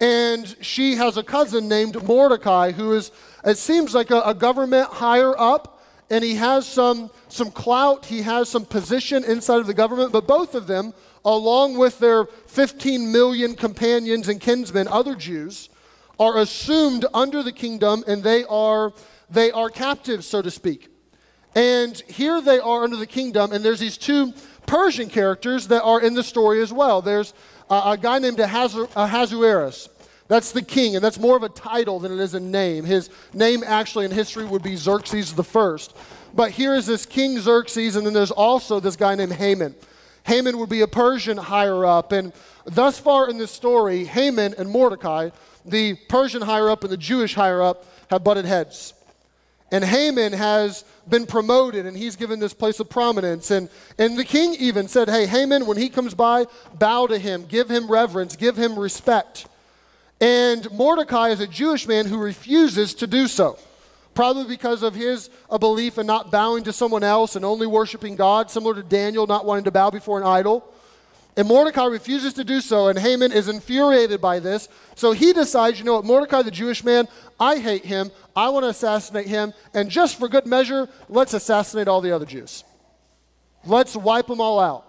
And 0.00 0.54
she 0.60 0.96
has 0.96 1.16
a 1.16 1.22
cousin 1.22 1.68
named 1.68 2.02
Mordecai, 2.04 2.72
who 2.72 2.92
is, 2.92 3.10
it 3.44 3.56
seems 3.56 3.94
like 3.94 4.10
a, 4.10 4.20
a 4.20 4.34
government 4.34 4.88
higher 4.88 5.38
up 5.38 5.76
and 6.10 6.22
he 6.22 6.36
has 6.36 6.66
some, 6.66 7.10
some 7.28 7.50
clout, 7.50 8.06
he 8.06 8.22
has 8.22 8.48
some 8.48 8.64
position 8.64 9.24
inside 9.24 9.58
of 9.58 9.66
the 9.66 9.74
government, 9.74 10.12
but 10.12 10.26
both 10.26 10.54
of 10.54 10.66
them, 10.66 10.94
along 11.24 11.76
with 11.76 11.98
their 11.98 12.26
15 12.26 13.10
million 13.10 13.56
companions 13.56 14.28
and 14.28 14.40
kinsmen, 14.40 14.86
other 14.86 15.16
Jews, 15.16 15.68
are 16.20 16.38
assumed 16.38 17.04
under 17.12 17.42
the 17.42 17.52
kingdom 17.52 18.04
and 18.06 18.22
they 18.22 18.44
are, 18.44 18.92
they 19.28 19.50
are 19.50 19.68
captives, 19.68 20.26
so 20.26 20.42
to 20.42 20.50
speak. 20.50 20.90
And 21.56 21.96
here 22.06 22.42
they 22.42 22.58
are 22.58 22.84
under 22.84 22.96
the 22.96 23.06
kingdom, 23.06 23.50
and 23.52 23.64
there's 23.64 23.80
these 23.80 23.96
two 23.96 24.34
Persian 24.66 25.08
characters 25.08 25.68
that 25.68 25.82
are 25.82 26.02
in 26.02 26.12
the 26.12 26.22
story 26.22 26.60
as 26.60 26.70
well. 26.70 27.00
There's 27.00 27.32
a, 27.70 27.74
a 27.74 27.98
guy 27.98 28.18
named 28.18 28.38
Ahasuerus. 28.38 29.88
That's 30.28 30.52
the 30.52 30.60
king, 30.60 30.96
and 30.96 31.04
that's 31.04 31.18
more 31.18 31.34
of 31.34 31.42
a 31.42 31.48
title 31.48 31.98
than 31.98 32.12
it 32.12 32.18
is 32.18 32.34
a 32.34 32.40
name. 32.40 32.84
His 32.84 33.08
name 33.32 33.64
actually 33.64 34.04
in 34.04 34.10
history 34.10 34.44
would 34.44 34.62
be 34.62 34.76
Xerxes 34.76 35.32
the 35.32 35.44
First. 35.44 35.96
But 36.34 36.50
here 36.50 36.74
is 36.74 36.84
this 36.84 37.06
King 37.06 37.38
Xerxes, 37.38 37.96
and 37.96 38.04
then 38.04 38.12
there's 38.12 38.30
also 38.30 38.78
this 38.78 38.96
guy 38.96 39.14
named 39.14 39.32
Haman. 39.32 39.74
Haman 40.24 40.58
would 40.58 40.68
be 40.68 40.82
a 40.82 40.88
Persian 40.88 41.38
higher 41.38 41.86
up, 41.86 42.12
and 42.12 42.34
thus 42.66 42.98
far 42.98 43.30
in 43.30 43.38
this 43.38 43.50
story, 43.50 44.04
Haman 44.04 44.56
and 44.58 44.68
Mordecai, 44.68 45.30
the 45.64 45.94
Persian 46.10 46.42
higher 46.42 46.68
up 46.68 46.84
and 46.84 46.92
the 46.92 46.98
Jewish 46.98 47.34
higher 47.34 47.62
up, 47.62 47.86
have 48.10 48.22
butted 48.22 48.44
heads. 48.44 48.92
And 49.72 49.84
Haman 49.84 50.32
has 50.32 50.84
been 51.08 51.26
promoted 51.26 51.86
and 51.86 51.96
he's 51.96 52.16
given 52.16 52.38
this 52.38 52.54
place 52.54 52.78
of 52.78 52.88
prominence. 52.88 53.50
And, 53.50 53.68
and 53.98 54.16
the 54.16 54.24
king 54.24 54.54
even 54.58 54.86
said, 54.86 55.08
Hey, 55.08 55.26
Haman, 55.26 55.66
when 55.66 55.76
he 55.76 55.88
comes 55.88 56.14
by, 56.14 56.46
bow 56.74 57.06
to 57.08 57.18
him, 57.18 57.46
give 57.46 57.68
him 57.68 57.90
reverence, 57.90 58.36
give 58.36 58.56
him 58.56 58.78
respect. 58.78 59.48
And 60.20 60.70
Mordecai 60.72 61.30
is 61.30 61.40
a 61.40 61.46
Jewish 61.46 61.86
man 61.86 62.06
who 62.06 62.18
refuses 62.18 62.94
to 62.94 63.06
do 63.06 63.26
so, 63.26 63.58
probably 64.14 64.44
because 64.44 64.82
of 64.82 64.94
his 64.94 65.28
a 65.50 65.58
belief 65.58 65.98
in 65.98 66.06
not 66.06 66.30
bowing 66.30 66.64
to 66.64 66.72
someone 66.72 67.02
else 67.02 67.36
and 67.36 67.44
only 67.44 67.66
worshiping 67.66 68.16
God, 68.16 68.50
similar 68.50 68.74
to 68.74 68.82
Daniel 68.82 69.26
not 69.26 69.44
wanting 69.44 69.64
to 69.64 69.70
bow 69.70 69.90
before 69.90 70.18
an 70.18 70.26
idol. 70.26 70.72
And 71.36 71.46
Mordecai 71.46 71.84
refuses 71.84 72.32
to 72.34 72.44
do 72.44 72.62
so, 72.62 72.88
and 72.88 72.98
Haman 72.98 73.30
is 73.30 73.48
infuriated 73.48 74.22
by 74.22 74.38
this. 74.40 74.68
So 74.94 75.12
he 75.12 75.34
decides, 75.34 75.78
you 75.78 75.84
know 75.84 75.96
what, 75.96 76.04
Mordecai, 76.04 76.40
the 76.40 76.50
Jewish 76.50 76.82
man, 76.82 77.08
I 77.38 77.58
hate 77.58 77.84
him. 77.84 78.10
I 78.34 78.48
want 78.48 78.64
to 78.64 78.70
assassinate 78.70 79.26
him. 79.26 79.52
And 79.74 79.90
just 79.90 80.18
for 80.18 80.28
good 80.28 80.46
measure, 80.46 80.88
let's 81.10 81.34
assassinate 81.34 81.88
all 81.88 82.00
the 82.00 82.12
other 82.12 82.24
Jews. 82.24 82.64
Let's 83.66 83.94
wipe 83.94 84.28
them 84.28 84.40
all 84.40 84.58
out. 84.58 84.86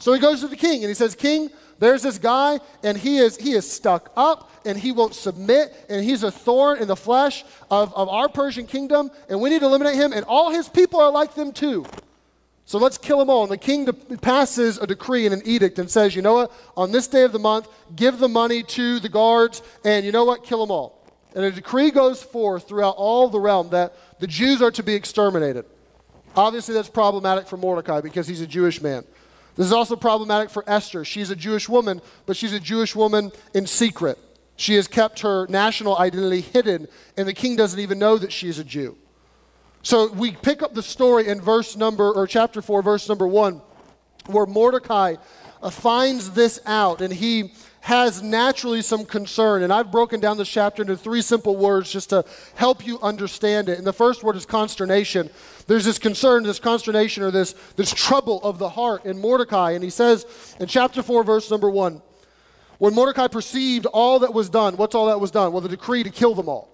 So 0.00 0.12
he 0.12 0.20
goes 0.20 0.40
to 0.40 0.48
the 0.48 0.56
king 0.56 0.82
and 0.82 0.88
he 0.88 0.94
says, 0.94 1.14
King, 1.14 1.50
there's 1.78 2.02
this 2.02 2.18
guy, 2.18 2.58
and 2.82 2.98
he 2.98 3.18
is, 3.18 3.36
he 3.36 3.52
is 3.52 3.70
stuck 3.70 4.10
up, 4.16 4.50
and 4.64 4.76
he 4.76 4.90
won't 4.90 5.14
submit, 5.14 5.72
and 5.88 6.04
he's 6.04 6.24
a 6.24 6.30
thorn 6.30 6.78
in 6.78 6.88
the 6.88 6.96
flesh 6.96 7.44
of, 7.70 7.94
of 7.94 8.08
our 8.08 8.28
Persian 8.28 8.66
kingdom, 8.66 9.10
and 9.28 9.40
we 9.40 9.48
need 9.48 9.60
to 9.60 9.66
eliminate 9.66 9.94
him, 9.94 10.12
and 10.12 10.24
all 10.24 10.50
his 10.50 10.68
people 10.68 11.00
are 11.00 11.10
like 11.10 11.34
them 11.34 11.52
too. 11.52 11.86
So 12.68 12.76
let's 12.76 12.98
kill 12.98 13.18
them 13.18 13.30
all. 13.30 13.44
And 13.44 13.50
the 13.50 13.56
king 13.56 13.86
passes 14.20 14.76
a 14.76 14.86
decree 14.86 15.24
and 15.24 15.32
an 15.32 15.40
edict 15.46 15.78
and 15.78 15.90
says, 15.90 16.14
you 16.14 16.20
know 16.20 16.34
what? 16.34 16.52
On 16.76 16.92
this 16.92 17.06
day 17.06 17.22
of 17.22 17.32
the 17.32 17.38
month, 17.38 17.66
give 17.96 18.18
the 18.18 18.28
money 18.28 18.62
to 18.64 19.00
the 19.00 19.08
guards, 19.08 19.62
and 19.86 20.04
you 20.04 20.12
know 20.12 20.26
what? 20.26 20.44
Kill 20.44 20.60
them 20.60 20.70
all. 20.70 21.02
And 21.34 21.46
a 21.46 21.50
decree 21.50 21.90
goes 21.90 22.22
forth 22.22 22.68
throughout 22.68 22.96
all 22.98 23.30
the 23.30 23.40
realm 23.40 23.70
that 23.70 23.94
the 24.20 24.26
Jews 24.26 24.60
are 24.60 24.70
to 24.72 24.82
be 24.82 24.92
exterminated. 24.92 25.64
Obviously, 26.36 26.74
that's 26.74 26.90
problematic 26.90 27.46
for 27.46 27.56
Mordecai 27.56 28.02
because 28.02 28.28
he's 28.28 28.42
a 28.42 28.46
Jewish 28.46 28.82
man. 28.82 29.02
This 29.56 29.64
is 29.64 29.72
also 29.72 29.96
problematic 29.96 30.50
for 30.50 30.62
Esther. 30.66 31.06
She's 31.06 31.30
a 31.30 31.36
Jewish 31.36 31.70
woman, 31.70 32.02
but 32.26 32.36
she's 32.36 32.52
a 32.52 32.60
Jewish 32.60 32.94
woman 32.94 33.32
in 33.54 33.66
secret. 33.66 34.18
She 34.56 34.74
has 34.74 34.86
kept 34.86 35.20
her 35.20 35.46
national 35.48 35.96
identity 35.96 36.42
hidden, 36.42 36.86
and 37.16 37.26
the 37.26 37.32
king 37.32 37.56
doesn't 37.56 37.80
even 37.80 37.98
know 37.98 38.18
that 38.18 38.30
she's 38.30 38.58
a 38.58 38.64
Jew. 38.64 38.98
So 39.88 40.12
we 40.12 40.32
pick 40.32 40.62
up 40.62 40.74
the 40.74 40.82
story 40.82 41.28
in 41.28 41.40
verse 41.40 41.74
number, 41.74 42.12
or 42.12 42.26
chapter 42.26 42.60
4, 42.60 42.82
verse 42.82 43.08
number 43.08 43.26
1, 43.26 43.58
where 44.26 44.44
Mordecai 44.44 45.16
uh, 45.62 45.70
finds 45.70 46.30
this 46.32 46.60
out 46.66 47.00
and 47.00 47.10
he 47.10 47.54
has 47.80 48.22
naturally 48.22 48.82
some 48.82 49.06
concern. 49.06 49.62
And 49.62 49.72
I've 49.72 49.90
broken 49.90 50.20
down 50.20 50.36
this 50.36 50.50
chapter 50.50 50.82
into 50.82 50.94
three 50.94 51.22
simple 51.22 51.56
words 51.56 51.90
just 51.90 52.10
to 52.10 52.26
help 52.54 52.86
you 52.86 53.00
understand 53.00 53.70
it. 53.70 53.78
And 53.78 53.86
the 53.86 53.94
first 53.94 54.22
word 54.22 54.36
is 54.36 54.44
consternation. 54.44 55.30
There's 55.66 55.86
this 55.86 55.98
concern, 55.98 56.42
this 56.42 56.60
consternation, 56.60 57.22
or 57.22 57.30
this, 57.30 57.54
this 57.76 57.90
trouble 57.90 58.42
of 58.42 58.58
the 58.58 58.68
heart 58.68 59.06
in 59.06 59.18
Mordecai. 59.18 59.70
And 59.70 59.82
he 59.82 59.88
says 59.88 60.54
in 60.60 60.66
chapter 60.66 61.02
4, 61.02 61.24
verse 61.24 61.50
number 61.50 61.70
1, 61.70 62.02
when 62.76 62.94
Mordecai 62.94 63.26
perceived 63.28 63.86
all 63.86 64.18
that 64.18 64.34
was 64.34 64.50
done, 64.50 64.76
what's 64.76 64.94
all 64.94 65.06
that 65.06 65.18
was 65.18 65.30
done? 65.30 65.50
Well, 65.50 65.62
the 65.62 65.70
decree 65.70 66.02
to 66.02 66.10
kill 66.10 66.34
them 66.34 66.46
all. 66.46 66.68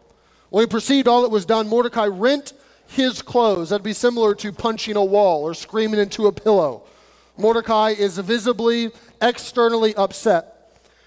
When 0.50 0.64
he 0.64 0.66
perceived 0.66 1.06
all 1.06 1.23
that 1.23 1.30
was 1.30 1.47
done, 1.47 1.68
Mordecai 1.68 2.06
rent 2.06 2.54
his 2.86 3.22
clothes. 3.22 3.70
That'd 3.70 3.84
be 3.84 3.92
similar 3.92 4.34
to 4.36 4.52
punching 4.52 4.96
a 4.96 5.04
wall 5.04 5.42
or 5.42 5.54
screaming 5.54 6.00
into 6.00 6.26
a 6.26 6.32
pillow. 6.32 6.82
Mordecai 7.36 7.90
is 7.90 8.18
visibly, 8.18 8.90
externally 9.20 9.94
upset. 9.96 10.50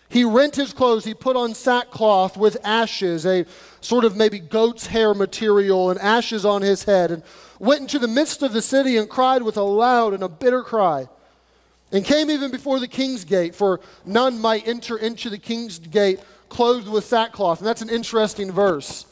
He 0.10 0.24
rent 0.24 0.56
his 0.56 0.72
clothes, 0.72 1.04
he 1.04 1.14
put 1.14 1.36
on 1.36 1.54
sackcloth 1.54 2.38
with 2.38 2.58
ashes, 2.64 3.26
a 3.26 3.46
sort 3.82 4.06
of 4.06 4.16
maybe 4.16 4.40
goat's 4.40 4.88
hair 4.88 5.14
material, 5.14 5.90
and 5.90 6.00
ashes 6.00 6.46
on 6.46 6.62
his 6.62 6.84
head, 6.84 7.12
and 7.12 7.24
went 7.60 7.82
into 7.82 8.00
the 8.00 8.08
midst 8.08 8.42
of 8.42 8.54
the 8.54 8.62
city 8.62 8.96
and 8.96 9.10
cried 9.10 9.42
with 9.42 9.58
a 9.58 9.64
loud 9.64 10.14
and 10.14 10.24
a 10.24 10.30
bitter 10.30 10.64
cry. 10.64 11.08
And 11.92 12.06
came 12.06 12.30
even 12.30 12.52
before 12.52 12.80
the 12.80 12.88
king's 12.88 13.26
gate, 13.26 13.54
for 13.54 13.82
none 14.06 14.40
might 14.40 14.68
enter 14.68 14.98
into 14.98 15.30
the 15.30 15.38
king's 15.38 15.80
gate 15.80 16.20
clothed 16.50 16.88
with 16.88 17.06
sackcloth. 17.06 17.60
And 17.60 17.68
that's 17.68 17.82
an 17.82 17.90
interesting 17.90 18.52
verse 18.52 19.06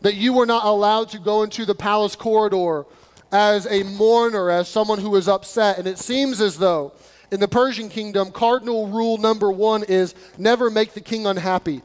that 0.00 0.14
you 0.14 0.32
were 0.32 0.46
not 0.46 0.64
allowed 0.64 1.08
to 1.10 1.18
go 1.18 1.42
into 1.42 1.64
the 1.64 1.74
palace 1.74 2.16
corridor 2.16 2.84
as 3.32 3.66
a 3.66 3.82
mourner, 3.82 4.50
as 4.50 4.68
someone 4.68 4.98
who 4.98 5.10
was 5.10 5.28
upset. 5.28 5.78
And 5.78 5.86
it 5.86 5.98
seems 5.98 6.40
as 6.40 6.58
though 6.58 6.92
in 7.30 7.40
the 7.40 7.48
Persian 7.48 7.88
kingdom, 7.88 8.30
cardinal 8.30 8.88
rule 8.88 9.18
number 9.18 9.50
one 9.50 9.82
is 9.84 10.14
never 10.38 10.70
make 10.70 10.94
the 10.94 11.00
king 11.00 11.26
unhappy. 11.26 11.82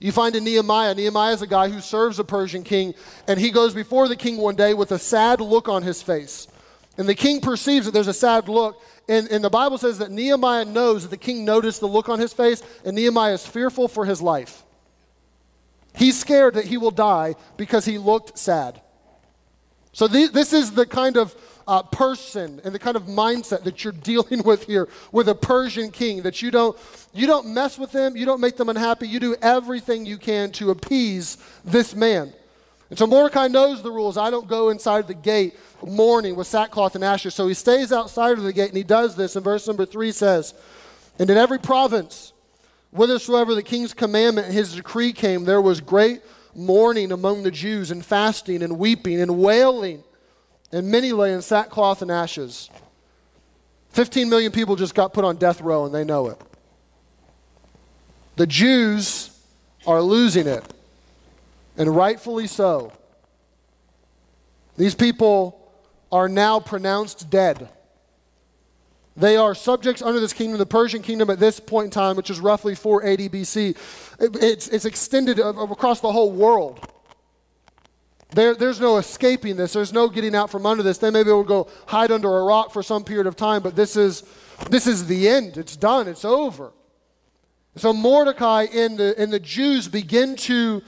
You 0.00 0.10
find 0.10 0.34
in 0.34 0.42
Nehemiah, 0.42 0.96
Nehemiah 0.96 1.32
is 1.32 1.42
a 1.42 1.46
guy 1.46 1.68
who 1.68 1.80
serves 1.80 2.18
a 2.18 2.24
Persian 2.24 2.64
king, 2.64 2.94
and 3.28 3.38
he 3.38 3.50
goes 3.50 3.72
before 3.72 4.08
the 4.08 4.16
king 4.16 4.36
one 4.36 4.56
day 4.56 4.74
with 4.74 4.90
a 4.90 4.98
sad 4.98 5.40
look 5.40 5.68
on 5.68 5.84
his 5.84 6.02
face. 6.02 6.48
And 6.98 7.08
the 7.08 7.14
king 7.14 7.40
perceives 7.40 7.86
that 7.86 7.92
there's 7.92 8.08
a 8.08 8.14
sad 8.14 8.48
look, 8.48 8.82
and, 9.08 9.28
and 9.28 9.44
the 9.44 9.48
Bible 9.48 9.78
says 9.78 9.98
that 9.98 10.10
Nehemiah 10.10 10.64
knows 10.64 11.02
that 11.02 11.10
the 11.10 11.16
king 11.16 11.44
noticed 11.44 11.78
the 11.78 11.86
look 11.86 12.08
on 12.08 12.18
his 12.18 12.32
face, 12.32 12.62
and 12.84 12.96
Nehemiah 12.96 13.34
is 13.34 13.46
fearful 13.46 13.86
for 13.86 14.04
his 14.04 14.20
life. 14.20 14.61
He's 15.94 16.18
scared 16.18 16.54
that 16.54 16.64
he 16.64 16.78
will 16.78 16.90
die 16.90 17.34
because 17.56 17.84
he 17.84 17.98
looked 17.98 18.38
sad. 18.38 18.80
So, 19.92 20.08
this 20.08 20.54
is 20.54 20.72
the 20.72 20.86
kind 20.86 21.18
of 21.18 21.34
uh, 21.66 21.82
person 21.82 22.60
and 22.64 22.74
the 22.74 22.78
kind 22.78 22.96
of 22.96 23.04
mindset 23.04 23.64
that 23.64 23.84
you're 23.84 23.92
dealing 24.02 24.42
with 24.42 24.64
here 24.64 24.88
with 25.12 25.28
a 25.28 25.34
Persian 25.34 25.90
king, 25.90 26.22
that 26.22 26.42
you 26.42 26.50
don't, 26.50 26.78
you 27.12 27.26
don't 27.26 27.48
mess 27.52 27.78
with 27.78 27.92
them, 27.92 28.16
you 28.16 28.24
don't 28.24 28.40
make 28.40 28.56
them 28.56 28.68
unhappy, 28.68 29.06
you 29.06 29.20
do 29.20 29.36
everything 29.42 30.06
you 30.06 30.18
can 30.18 30.50
to 30.52 30.70
appease 30.70 31.38
this 31.64 31.94
man. 31.94 32.32
And 32.90 32.98
so 32.98 33.06
Mordecai 33.06 33.48
knows 33.48 33.82
the 33.82 33.90
rules. 33.90 34.18
I 34.18 34.30
don't 34.30 34.46
go 34.46 34.68
inside 34.68 35.08
the 35.08 35.14
gate 35.14 35.54
mourning 35.82 36.36
with 36.36 36.46
sackcloth 36.46 36.94
and 36.94 37.02
ashes. 37.02 37.34
So 37.34 37.48
he 37.48 37.54
stays 37.54 37.90
outside 37.90 38.36
of 38.36 38.44
the 38.44 38.52
gate 38.52 38.68
and 38.68 38.76
he 38.76 38.82
does 38.82 39.16
this. 39.16 39.34
And 39.34 39.42
verse 39.42 39.66
number 39.66 39.86
three 39.86 40.12
says, 40.12 40.52
And 41.18 41.30
in 41.30 41.38
every 41.38 41.58
province, 41.58 42.31
Whithersoever 42.92 43.54
the 43.54 43.62
king's 43.62 43.94
commandment 43.94 44.46
and 44.46 44.54
his 44.54 44.74
decree 44.74 45.12
came, 45.12 45.44
there 45.44 45.62
was 45.62 45.80
great 45.80 46.22
mourning 46.54 47.10
among 47.12 47.42
the 47.42 47.50
Jews, 47.50 47.90
and 47.90 48.04
fasting, 48.04 48.62
and 48.62 48.78
weeping, 48.78 49.20
and 49.20 49.38
wailing, 49.38 50.04
and 50.70 50.90
many 50.90 51.12
lay 51.12 51.32
in 51.32 51.40
sackcloth 51.40 52.02
and 52.02 52.10
ashes. 52.10 52.68
15 53.90 54.28
million 54.28 54.52
people 54.52 54.76
just 54.76 54.94
got 54.94 55.14
put 55.14 55.24
on 55.24 55.36
death 55.36 55.60
row, 55.62 55.86
and 55.86 55.94
they 55.94 56.04
know 56.04 56.28
it. 56.28 56.38
The 58.36 58.46
Jews 58.46 59.30
are 59.86 60.02
losing 60.02 60.46
it, 60.46 60.64
and 61.78 61.94
rightfully 61.94 62.46
so. 62.46 62.92
These 64.76 64.94
people 64.94 65.58
are 66.10 66.28
now 66.28 66.60
pronounced 66.60 67.30
dead. 67.30 67.68
They 69.16 69.36
are 69.36 69.54
subjects 69.54 70.00
under 70.00 70.20
this 70.20 70.32
kingdom, 70.32 70.58
the 70.58 70.66
Persian 70.66 71.02
kingdom 71.02 71.28
at 71.28 71.38
this 71.38 71.60
point 71.60 71.86
in 71.86 71.90
time, 71.90 72.16
which 72.16 72.30
is 72.30 72.40
roughly 72.40 72.74
480 72.74 73.28
BC. 73.28 73.76
It's, 74.42 74.68
it's 74.68 74.84
extended 74.84 75.38
across 75.38 76.00
the 76.00 76.10
whole 76.10 76.32
world. 76.32 76.88
There, 78.30 78.54
there's 78.54 78.80
no 78.80 78.96
escaping 78.96 79.56
this. 79.56 79.74
There's 79.74 79.92
no 79.92 80.08
getting 80.08 80.34
out 80.34 80.50
from 80.50 80.64
under 80.64 80.82
this. 80.82 80.96
They 80.96 81.10
may 81.10 81.22
be 81.22 81.28
able 81.28 81.42
to 81.42 81.48
go 81.48 81.68
hide 81.86 82.10
under 82.10 82.38
a 82.38 82.44
rock 82.44 82.72
for 82.72 82.82
some 82.82 83.04
period 83.04 83.26
of 83.26 83.36
time, 83.36 83.62
but 83.62 83.76
this 83.76 83.96
is, 83.96 84.22
this 84.70 84.86
is 84.86 85.06
the 85.06 85.28
end. 85.28 85.58
It's 85.58 85.76
done. 85.76 86.08
It's 86.08 86.24
over. 86.24 86.72
So 87.76 87.92
Mordecai 87.92 88.66
and 88.72 88.96
the, 88.96 89.14
and 89.18 89.30
the 89.30 89.40
Jews 89.40 89.88
begin 89.88 90.36
to 90.36 90.82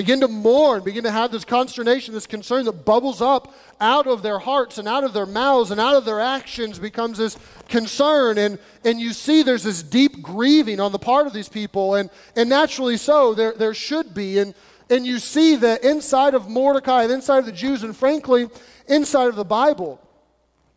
begin 0.00 0.20
to 0.20 0.28
mourn, 0.28 0.82
begin 0.82 1.04
to 1.04 1.10
have 1.10 1.30
this 1.30 1.44
consternation, 1.44 2.14
this 2.14 2.26
concern 2.26 2.64
that 2.64 2.86
bubbles 2.86 3.20
up 3.20 3.52
out 3.82 4.06
of 4.06 4.22
their 4.22 4.38
hearts 4.38 4.78
and 4.78 4.88
out 4.88 5.04
of 5.04 5.12
their 5.12 5.26
mouths 5.26 5.70
and 5.70 5.78
out 5.78 5.94
of 5.94 6.06
their 6.06 6.22
actions 6.22 6.78
becomes 6.78 7.18
this 7.18 7.36
concern. 7.68 8.38
And, 8.38 8.58
and 8.82 8.98
you 8.98 9.12
see 9.12 9.42
there's 9.42 9.62
this 9.62 9.82
deep 9.82 10.22
grieving 10.22 10.80
on 10.80 10.90
the 10.90 10.98
part 10.98 11.26
of 11.26 11.34
these 11.34 11.50
people, 11.50 11.96
and, 11.96 12.08
and 12.34 12.48
naturally 12.48 12.96
so, 12.96 13.34
there, 13.34 13.52
there 13.52 13.74
should 13.74 14.14
be. 14.14 14.38
And, 14.38 14.54
and 14.88 15.06
you 15.06 15.18
see 15.18 15.56
that 15.56 15.84
inside 15.84 16.32
of 16.32 16.48
Mordecai 16.48 17.02
and 17.02 17.12
inside 17.12 17.40
of 17.40 17.44
the 17.44 17.52
Jews, 17.52 17.82
and 17.82 17.94
frankly, 17.94 18.48
inside 18.88 19.28
of 19.28 19.36
the 19.36 19.44
Bible, 19.44 20.00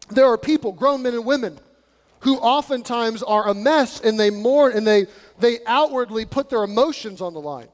there 0.10 0.26
are 0.26 0.38
people, 0.38 0.74
grown 0.74 1.02
men 1.02 1.14
and 1.14 1.26
women, 1.26 1.62
who 2.20 2.36
oftentimes 2.40 3.24
are 3.24 3.48
a 3.48 3.54
mess 3.54 4.02
and 4.02 4.20
they 4.20 4.30
mourn 4.30 4.74
and 4.74 4.86
they, 4.86 5.06
they 5.40 5.60
outwardly 5.66 6.26
put 6.26 6.50
their 6.50 6.64
emotions 6.64 7.22
on 7.22 7.34
the 7.34 7.40
line. 7.40 7.70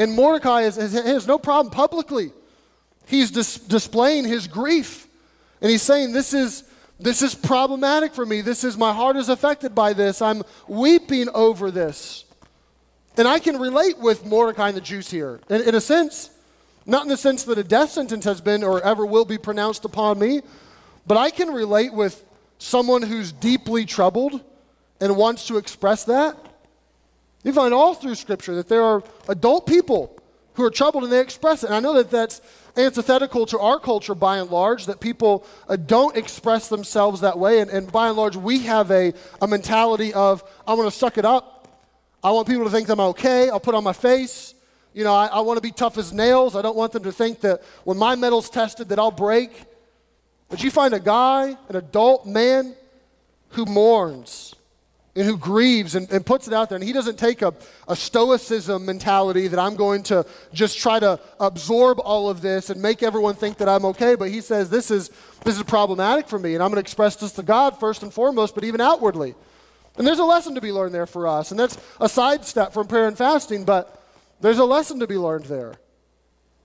And 0.00 0.14
Mordecai 0.14 0.62
has, 0.62 1.26
no 1.26 1.38
problem 1.38 1.70
publicly. 1.70 2.32
He's 3.06 3.30
dis- 3.30 3.58
displaying 3.58 4.24
his 4.24 4.46
grief. 4.46 5.06
And 5.60 5.70
he's 5.70 5.82
saying, 5.82 6.12
This 6.12 6.32
is, 6.32 6.64
this 6.98 7.20
is 7.20 7.34
problematic 7.34 8.14
for 8.14 8.24
me. 8.24 8.40
This 8.40 8.64
is, 8.64 8.78
my 8.78 8.94
heart 8.94 9.16
is 9.16 9.28
affected 9.28 9.74
by 9.74 9.92
this. 9.92 10.22
I'm 10.22 10.42
weeping 10.66 11.28
over 11.34 11.70
this. 11.70 12.24
And 13.18 13.28
I 13.28 13.40
can 13.40 13.58
relate 13.58 13.98
with 13.98 14.24
Mordecai 14.24 14.68
and 14.68 14.76
the 14.76 14.80
Jews 14.80 15.10
here. 15.10 15.38
In, 15.50 15.60
in 15.68 15.74
a 15.74 15.82
sense, 15.82 16.30
not 16.86 17.02
in 17.02 17.08
the 17.10 17.18
sense 17.18 17.44
that 17.44 17.58
a 17.58 17.64
death 17.64 17.90
sentence 17.90 18.24
has 18.24 18.40
been 18.40 18.64
or 18.64 18.82
ever 18.82 19.04
will 19.04 19.26
be 19.26 19.36
pronounced 19.36 19.84
upon 19.84 20.18
me, 20.18 20.40
but 21.06 21.18
I 21.18 21.28
can 21.28 21.52
relate 21.52 21.92
with 21.92 22.24
someone 22.56 23.02
who's 23.02 23.32
deeply 23.32 23.84
troubled 23.84 24.40
and 24.98 25.14
wants 25.18 25.46
to 25.48 25.58
express 25.58 26.04
that. 26.04 26.38
You 27.44 27.52
find 27.52 27.72
all 27.72 27.94
through 27.94 28.16
Scripture 28.16 28.54
that 28.56 28.68
there 28.68 28.82
are 28.82 29.02
adult 29.28 29.66
people 29.66 30.16
who 30.54 30.64
are 30.64 30.70
troubled 30.70 31.04
and 31.04 31.12
they 31.12 31.20
express 31.20 31.62
it. 31.64 31.66
And 31.66 31.74
I 31.74 31.80
know 31.80 31.94
that 31.94 32.10
that's 32.10 32.40
antithetical 32.76 33.46
to 33.46 33.58
our 33.58 33.78
culture 33.78 34.14
by 34.14 34.38
and 34.38 34.50
large, 34.50 34.86
that 34.86 35.00
people 35.00 35.46
uh, 35.68 35.76
don't 35.76 36.16
express 36.16 36.68
themselves 36.68 37.22
that 37.22 37.38
way. 37.38 37.60
And, 37.60 37.70
and 37.70 37.90
by 37.90 38.08
and 38.08 38.16
large, 38.16 38.36
we 38.36 38.60
have 38.60 38.90
a, 38.90 39.14
a 39.40 39.46
mentality 39.46 40.12
of, 40.12 40.44
I 40.66 40.74
want 40.74 40.92
to 40.92 40.96
suck 40.96 41.18
it 41.18 41.24
up. 41.24 41.68
I 42.22 42.30
want 42.32 42.46
people 42.46 42.64
to 42.64 42.70
think 42.70 42.88
I'm 42.90 43.00
okay. 43.00 43.48
I'll 43.48 43.60
put 43.60 43.74
on 43.74 43.84
my 43.84 43.94
face. 43.94 44.54
You 44.92 45.04
know, 45.04 45.14
I, 45.14 45.26
I 45.26 45.40
want 45.40 45.56
to 45.56 45.62
be 45.62 45.70
tough 45.70 45.96
as 45.96 46.12
nails. 46.12 46.54
I 46.54 46.62
don't 46.62 46.76
want 46.76 46.92
them 46.92 47.04
to 47.04 47.12
think 47.12 47.40
that 47.40 47.62
when 47.84 47.96
my 47.96 48.16
metal's 48.16 48.50
tested 48.50 48.90
that 48.90 48.98
I'll 48.98 49.10
break. 49.10 49.50
But 50.50 50.62
you 50.62 50.70
find 50.70 50.92
a 50.92 51.00
guy, 51.00 51.56
an 51.68 51.76
adult 51.76 52.26
man, 52.26 52.74
who 53.50 53.64
mourns 53.64 54.54
and 55.16 55.24
who 55.24 55.36
grieves 55.36 55.96
and, 55.96 56.10
and, 56.12 56.24
puts 56.24 56.46
it 56.46 56.54
out 56.54 56.68
there. 56.68 56.76
And 56.76 56.84
he 56.84 56.92
doesn't 56.92 57.18
take 57.18 57.42
a, 57.42 57.52
a 57.88 57.96
stoicism 57.96 58.86
mentality 58.86 59.48
that 59.48 59.58
I'm 59.58 59.74
going 59.74 60.04
to 60.04 60.24
just 60.52 60.78
try 60.78 61.00
to 61.00 61.18
absorb 61.40 61.98
all 61.98 62.30
of 62.30 62.40
this 62.40 62.70
and 62.70 62.80
make 62.80 63.02
everyone 63.02 63.34
think 63.34 63.58
that 63.58 63.68
I'm 63.68 63.84
okay. 63.86 64.14
But 64.14 64.30
he 64.30 64.40
says, 64.40 64.70
This 64.70 64.90
is, 64.90 65.10
this 65.44 65.56
is 65.56 65.62
problematic 65.64 66.28
for 66.28 66.38
me, 66.38 66.54
and 66.54 66.62
I'm 66.62 66.70
going 66.70 66.76
to 66.76 66.86
express 66.86 67.16
this 67.16 67.32
to 67.32 67.42
God 67.42 67.80
first 67.80 68.02
and 68.02 68.14
foremost, 68.14 68.54
but 68.54 68.62
even 68.62 68.80
outwardly. 68.80 69.34
And 69.96 70.06
there's 70.06 70.20
a 70.20 70.24
lesson 70.24 70.54
to 70.54 70.60
be 70.60 70.70
learned 70.70 70.94
there 70.94 71.06
for 71.06 71.26
us. 71.26 71.50
And 71.50 71.58
that's 71.58 71.76
a 72.00 72.08
sidestep 72.08 72.72
from 72.72 72.86
prayer 72.86 73.08
and 73.08 73.18
fasting, 73.18 73.64
but 73.64 74.02
there's 74.40 74.58
a 74.58 74.64
lesson 74.64 75.00
to 75.00 75.06
be 75.06 75.18
learned 75.18 75.46
there. 75.46 75.74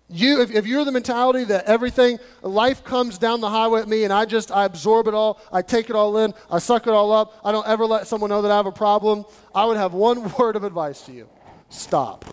You, 0.07 0.41
if, 0.41 0.51
if, 0.51 0.67
you're 0.67 0.85
the 0.85 0.91
mentality 0.91 1.45
that 1.45 1.65
everything, 1.65 2.19
life 2.43 2.83
comes 2.83 3.17
down 3.17 3.41
the 3.41 3.49
highway 3.49 3.81
at 3.81 3.87
me 3.87 4.03
and 4.03 4.13
I 4.13 4.25
just, 4.25 4.51
I 4.51 4.65
absorb 4.65 5.07
it 5.07 5.15
all, 5.15 5.41
I 5.51 5.63
take 5.63 5.89
it 5.89 5.95
all 5.95 6.17
in, 6.19 6.33
I 6.49 6.59
suck 6.59 6.85
it 6.85 6.91
all 6.91 7.11
up, 7.11 7.39
I 7.43 7.51
don't 7.51 7.67
ever 7.67 7.87
let 7.87 8.05
someone 8.07 8.29
know 8.29 8.43
that 8.43 8.51
I 8.51 8.55
have 8.55 8.67
a 8.67 8.71
problem, 8.71 9.25
I 9.55 9.65
would 9.65 9.77
have 9.77 9.93
one 9.93 10.31
word 10.37 10.55
of 10.55 10.63
advice 10.63 11.01
to 11.03 11.11
you 11.11 11.27
stop. 11.69 12.23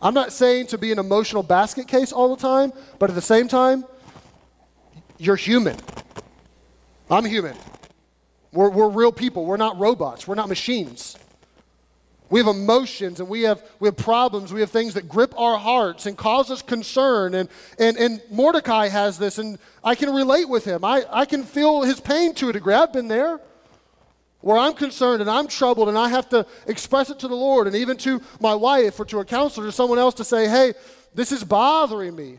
I'm 0.00 0.14
not 0.14 0.32
saying 0.32 0.68
to 0.68 0.78
be 0.78 0.92
an 0.92 0.98
emotional 0.98 1.42
basket 1.42 1.86
case 1.88 2.12
all 2.12 2.34
the 2.34 2.40
time, 2.40 2.72
but 2.98 3.10
at 3.10 3.16
the 3.16 3.22
same 3.22 3.48
time, 3.48 3.84
you're 5.18 5.36
human. 5.36 5.76
I'm 7.10 7.24
human. 7.24 7.56
We're, 8.52 8.70
we're 8.70 8.88
real 8.88 9.12
people. 9.12 9.44
We're 9.44 9.56
not 9.56 9.78
robots. 9.78 10.26
We're 10.26 10.36
not 10.36 10.48
machines. 10.48 11.16
We 12.30 12.40
have 12.40 12.48
emotions 12.48 13.20
and 13.20 13.28
we 13.28 13.42
have, 13.42 13.62
we 13.80 13.88
have 13.88 13.96
problems. 13.96 14.52
We 14.52 14.60
have 14.60 14.70
things 14.70 14.94
that 14.94 15.08
grip 15.08 15.32
our 15.38 15.56
hearts 15.56 16.06
and 16.06 16.16
cause 16.16 16.50
us 16.50 16.60
concern. 16.60 17.34
And, 17.34 17.48
and, 17.78 17.96
and 17.96 18.20
Mordecai 18.30 18.88
has 18.88 19.18
this, 19.18 19.38
and 19.38 19.58
I 19.82 19.94
can 19.94 20.14
relate 20.14 20.48
with 20.48 20.64
him. 20.64 20.84
I, 20.84 21.04
I 21.10 21.24
can 21.24 21.42
feel 21.42 21.82
his 21.82 22.00
pain 22.00 22.34
to 22.34 22.50
a 22.50 22.52
degree. 22.52 22.74
I've 22.74 22.92
been 22.92 23.08
there 23.08 23.40
where 24.40 24.58
I'm 24.58 24.74
concerned 24.74 25.20
and 25.20 25.30
I'm 25.30 25.48
troubled 25.48 25.88
and 25.88 25.98
I 25.98 26.08
have 26.10 26.28
to 26.28 26.46
express 26.66 27.10
it 27.10 27.18
to 27.20 27.28
the 27.28 27.34
Lord 27.34 27.66
and 27.66 27.74
even 27.74 27.96
to 27.98 28.20
my 28.40 28.54
wife 28.54 29.00
or 29.00 29.04
to 29.06 29.18
a 29.20 29.24
counselor 29.24 29.66
or 29.66 29.72
someone 29.72 29.98
else 29.98 30.14
to 30.14 30.24
say, 30.24 30.48
hey, 30.48 30.74
this 31.14 31.32
is 31.32 31.42
bothering 31.42 32.14
me. 32.14 32.38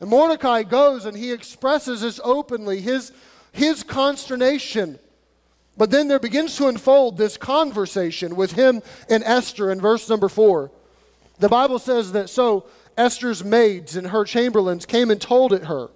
And 0.00 0.10
Mordecai 0.10 0.62
goes 0.62 1.06
and 1.06 1.16
he 1.16 1.32
expresses 1.32 2.02
this 2.02 2.20
openly, 2.22 2.80
his, 2.80 3.12
his 3.52 3.82
consternation 3.82 4.98
but 5.76 5.90
then 5.90 6.08
there 6.08 6.18
begins 6.18 6.56
to 6.56 6.68
unfold 6.68 7.18
this 7.18 7.36
conversation 7.36 8.36
with 8.36 8.52
him 8.52 8.82
and 9.10 9.22
Esther 9.24 9.70
in 9.70 9.80
verse 9.80 10.08
number 10.08 10.28
four. 10.28 10.70
The 11.38 11.48
Bible 11.48 11.78
says 11.78 12.12
that 12.12 12.30
so 12.30 12.66
Esther's 12.96 13.44
maids 13.44 13.96
and 13.96 14.08
her 14.08 14.24
chamberlains 14.24 14.86
came 14.86 15.10
and 15.10 15.20
told 15.20 15.52
it 15.52 15.64
her. 15.64 15.90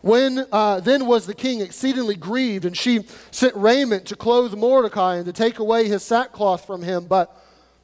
When 0.00 0.46
uh, 0.50 0.80
then 0.80 1.06
was 1.06 1.26
the 1.26 1.34
king 1.34 1.60
exceedingly 1.60 2.16
grieved, 2.16 2.64
and 2.64 2.76
she 2.76 3.06
sent 3.30 3.54
raiment 3.54 4.06
to 4.06 4.16
clothe 4.16 4.52
Mordecai 4.54 5.16
and 5.16 5.26
to 5.26 5.32
take 5.32 5.60
away 5.60 5.86
his 5.86 6.02
sackcloth 6.02 6.66
from 6.66 6.82
him, 6.82 7.04
but 7.04 7.36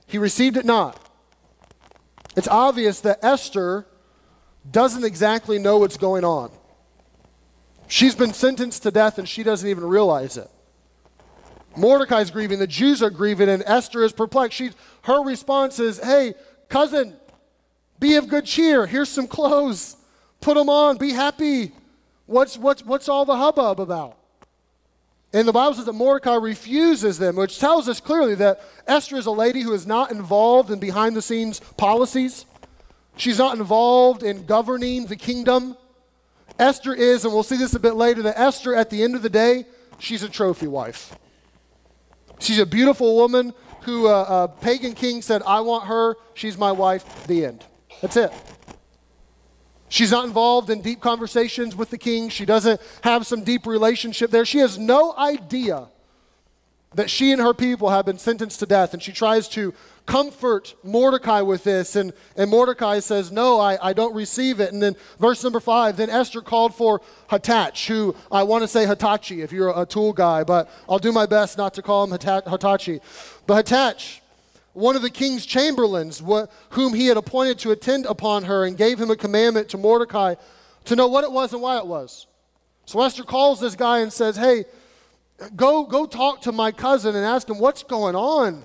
he 0.08 0.18
received 0.18 0.56
it 0.56 0.64
not. 0.64 0.98
It's 2.36 2.48
obvious 2.48 3.00
that 3.02 3.22
Esther 3.22 3.86
doesn't 4.68 5.04
exactly 5.04 5.60
know 5.60 5.78
what's 5.78 5.96
going 5.96 6.24
on. 6.24 6.50
She's 7.86 8.16
been 8.16 8.32
sentenced 8.32 8.82
to 8.82 8.90
death 8.90 9.18
and 9.18 9.28
she 9.28 9.44
doesn't 9.44 9.68
even 9.68 9.84
realize 9.84 10.36
it. 10.36 10.50
Mordecai's 11.76 12.30
grieving, 12.30 12.58
the 12.58 12.66
Jews 12.66 13.02
are 13.02 13.10
grieving, 13.10 13.48
and 13.48 13.62
Esther 13.66 14.02
is 14.02 14.12
perplexed. 14.12 14.58
She, 14.58 14.70
her 15.02 15.22
response 15.22 15.78
is, 15.78 15.98
Hey, 15.98 16.34
cousin, 16.68 17.14
be 18.00 18.16
of 18.16 18.28
good 18.28 18.44
cheer. 18.44 18.86
Here's 18.86 19.08
some 19.08 19.26
clothes. 19.26 19.96
Put 20.40 20.54
them 20.54 20.68
on. 20.68 20.96
Be 20.98 21.12
happy. 21.12 21.72
What's, 22.26 22.56
what's, 22.56 22.84
what's 22.84 23.08
all 23.08 23.24
the 23.24 23.36
hubbub 23.36 23.80
about? 23.80 24.16
And 25.32 25.46
the 25.46 25.52
Bible 25.52 25.74
says 25.74 25.84
that 25.84 25.92
Mordecai 25.92 26.36
refuses 26.36 27.18
them, 27.18 27.36
which 27.36 27.58
tells 27.58 27.88
us 27.88 28.00
clearly 28.00 28.34
that 28.36 28.62
Esther 28.86 29.16
is 29.16 29.26
a 29.26 29.30
lady 29.30 29.60
who 29.60 29.74
is 29.74 29.86
not 29.86 30.10
involved 30.10 30.70
in 30.70 30.78
behind 30.78 31.14
the 31.14 31.22
scenes 31.22 31.60
policies. 31.76 32.46
She's 33.16 33.38
not 33.38 33.58
involved 33.58 34.22
in 34.22 34.46
governing 34.46 35.06
the 35.06 35.16
kingdom. 35.16 35.76
Esther 36.58 36.94
is, 36.94 37.24
and 37.24 37.34
we'll 37.34 37.42
see 37.42 37.56
this 37.56 37.74
a 37.74 37.80
bit 37.80 37.94
later, 37.94 38.22
that 38.22 38.38
Esther, 38.38 38.74
at 38.74 38.90
the 38.90 39.02
end 39.02 39.16
of 39.16 39.22
the 39.22 39.28
day, 39.28 39.66
she's 39.98 40.22
a 40.22 40.28
trophy 40.28 40.66
wife. 40.66 41.14
She's 42.38 42.58
a 42.58 42.66
beautiful 42.66 43.16
woman 43.16 43.52
who 43.82 44.06
a 44.06 44.20
uh, 44.20 44.22
uh, 44.22 44.46
pagan 44.46 44.94
king 44.94 45.22
said, 45.22 45.42
I 45.46 45.60
want 45.60 45.86
her. 45.86 46.16
She's 46.34 46.58
my 46.58 46.72
wife. 46.72 47.26
The 47.26 47.46
end. 47.46 47.64
That's 48.00 48.16
it. 48.16 48.32
She's 49.88 50.10
not 50.10 50.26
involved 50.26 50.68
in 50.68 50.82
deep 50.82 51.00
conversations 51.00 51.74
with 51.74 51.90
the 51.90 51.98
king. 51.98 52.28
She 52.28 52.44
doesn't 52.44 52.80
have 53.02 53.26
some 53.26 53.42
deep 53.42 53.66
relationship 53.66 54.30
there. 54.30 54.44
She 54.44 54.58
has 54.58 54.76
no 54.76 55.14
idea 55.16 55.88
that 56.94 57.08
she 57.08 57.32
and 57.32 57.40
her 57.40 57.54
people 57.54 57.88
have 57.88 58.04
been 58.04 58.18
sentenced 58.18 58.60
to 58.60 58.66
death. 58.66 58.92
And 58.92 59.02
she 59.02 59.12
tries 59.12 59.48
to 59.50 59.72
comfort 60.08 60.74
Mordecai 60.82 61.42
with 61.42 61.64
this. 61.64 61.94
And, 61.94 62.14
and 62.34 62.50
Mordecai 62.50 62.98
says, 62.98 63.30
No, 63.30 63.60
I, 63.60 63.90
I 63.90 63.92
don't 63.92 64.14
receive 64.14 64.58
it. 64.58 64.72
And 64.72 64.82
then 64.82 64.96
verse 65.20 65.44
number 65.44 65.60
five, 65.60 65.98
then 65.98 66.08
Esther 66.08 66.40
called 66.40 66.74
for 66.74 67.02
Hathach, 67.30 67.86
who 67.86 68.16
I 68.32 68.42
want 68.42 68.62
to 68.62 68.68
say 68.68 68.86
Hitachi 68.86 69.42
if 69.42 69.52
you're 69.52 69.72
a 69.80 69.84
tool 69.84 70.14
guy, 70.14 70.42
but 70.44 70.68
I'll 70.88 70.98
do 70.98 71.12
my 71.12 71.26
best 71.26 71.58
not 71.58 71.74
to 71.74 71.82
call 71.82 72.04
him 72.04 72.10
Hitachi. 72.10 73.00
But 73.46 73.66
Hathach, 73.66 74.20
one 74.72 74.96
of 74.96 75.02
the 75.02 75.10
king's 75.10 75.44
chamberlains, 75.44 76.20
wh- 76.20 76.44
whom 76.70 76.94
he 76.94 77.06
had 77.06 77.18
appointed 77.18 77.58
to 77.60 77.70
attend 77.70 78.06
upon 78.06 78.44
her, 78.44 78.64
and 78.64 78.78
gave 78.78 78.98
him 78.98 79.10
a 79.10 79.16
commandment 79.16 79.68
to 79.68 79.78
Mordecai 79.78 80.36
to 80.86 80.96
know 80.96 81.06
what 81.06 81.22
it 81.22 81.30
was 81.30 81.52
and 81.52 81.60
why 81.60 81.76
it 81.76 81.86
was. 81.86 82.26
So 82.86 83.02
Esther 83.02 83.24
calls 83.24 83.60
this 83.60 83.76
guy 83.76 83.98
and 83.98 84.10
says, 84.10 84.36
Hey, 84.36 84.64
go, 85.54 85.84
go 85.84 86.06
talk 86.06 86.40
to 86.42 86.52
my 86.52 86.72
cousin 86.72 87.14
and 87.14 87.26
ask 87.26 87.46
him 87.46 87.58
what's 87.58 87.82
going 87.82 88.16
on. 88.16 88.64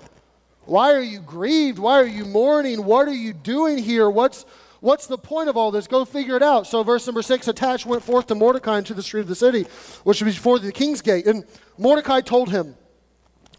Why 0.66 0.94
are 0.94 1.02
you 1.02 1.20
grieved? 1.20 1.78
Why 1.80 2.00
are 2.00 2.08
you 2.08 2.26
mourning? 2.26 2.86
What 2.86 3.08
are 3.08 3.14
you 3.14 3.34
doing 3.34 3.78
here? 3.78 4.10
What's, 4.10 4.46
what's 4.80 5.08
the 5.08 5.18
point 5.18 5.50
of 5.50 5.58
all 5.58 5.72
this? 5.72 5.88
Go 5.88 6.06
figure 6.06 6.38
it 6.38 6.44
out. 6.44 6.68
So, 6.68 6.84
verse 6.84 7.06
number 7.06 7.22
six 7.22 7.48
Hathach 7.48 7.86
went 7.86 8.04
forth 8.04 8.28
to 8.28 8.36
Mordecai 8.36 8.78
into 8.78 8.94
the 8.94 9.04
street 9.04 9.22
of 9.22 9.28
the 9.28 9.36
city, 9.36 9.64
which 10.04 10.22
was 10.22 10.36
before 10.36 10.60
the 10.60 10.72
king's 10.72 11.02
gate. 11.02 11.28
And 11.28 11.44
Mordecai 11.78 12.22
told 12.22 12.50
him 12.50 12.76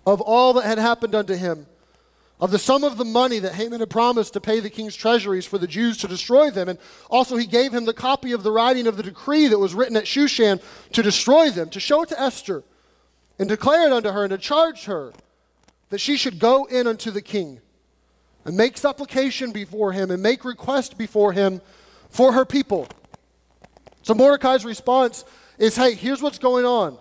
of 0.07 0.21
all 0.21 0.55
that 0.55 0.65
had 0.65 0.79
happened 0.79 1.15
unto 1.15 1.35
him, 1.35 1.67
of 2.41 2.51
the 2.51 2.59
sum 2.59 2.85
of 2.85 2.99
the 2.99 3.05
money 3.05 3.39
that 3.39 3.55
Haman 3.55 3.81
had 3.81 3.91
promised 3.91 4.33
to 4.33 4.41
pay 4.41 4.61
the 4.61 4.69
king's 4.69 4.97
treasuries 4.97 5.47
for 5.47 5.57
the 5.57 5.67
Jews 5.67 5.97
to 5.99 6.09
destroy 6.09 6.51
them. 6.51 6.69
And 6.69 6.79
also, 7.11 7.37
he 7.37 7.47
gave 7.47 7.73
him 7.73 7.85
the 7.85 7.95
copy 7.95 8.33
of 8.33 8.43
the 8.43 8.51
writing 8.51 8.87
of 8.87 8.97
the 8.97 9.03
decree 9.03 9.47
that 9.49 9.59
was 9.59 9.75
written 9.75 9.97
at 9.97 10.05
Shushan 10.05 10.61
to 10.93 11.03
destroy 11.03 11.51
them, 11.51 11.69
to 11.71 11.81
show 11.81 12.03
it 12.03 12.09
to 12.09 12.21
Esther, 12.21 12.65
and 13.39 13.49
declare 13.49 13.87
it 13.87 13.93
unto 13.93 14.11
her, 14.11 14.25
and 14.25 14.31
to 14.31 14.39
charge 14.39 14.85
her 14.85 15.13
that 15.91 15.99
she 15.99 16.17
should 16.17 16.39
go 16.39 16.65
in 16.65 16.87
unto 16.87 17.11
the 17.11 17.23
king 17.23 17.61
and 18.45 18.57
make 18.57 18.77
supplication 18.77 19.53
before 19.53 19.93
him 19.93 20.11
and 20.11 20.23
make 20.23 20.45
request 20.45 20.99
before 20.99 21.33
him 21.33 21.61
for 22.11 22.33
her 22.33 22.45
people. 22.45 22.87
So 24.03 24.15
Mordecai's 24.15 24.65
response 24.65 25.25
is 25.59 25.77
hey, 25.77 25.95
here's 25.95 26.21
what's 26.21 26.39
going 26.39 26.65
on. 26.65 26.99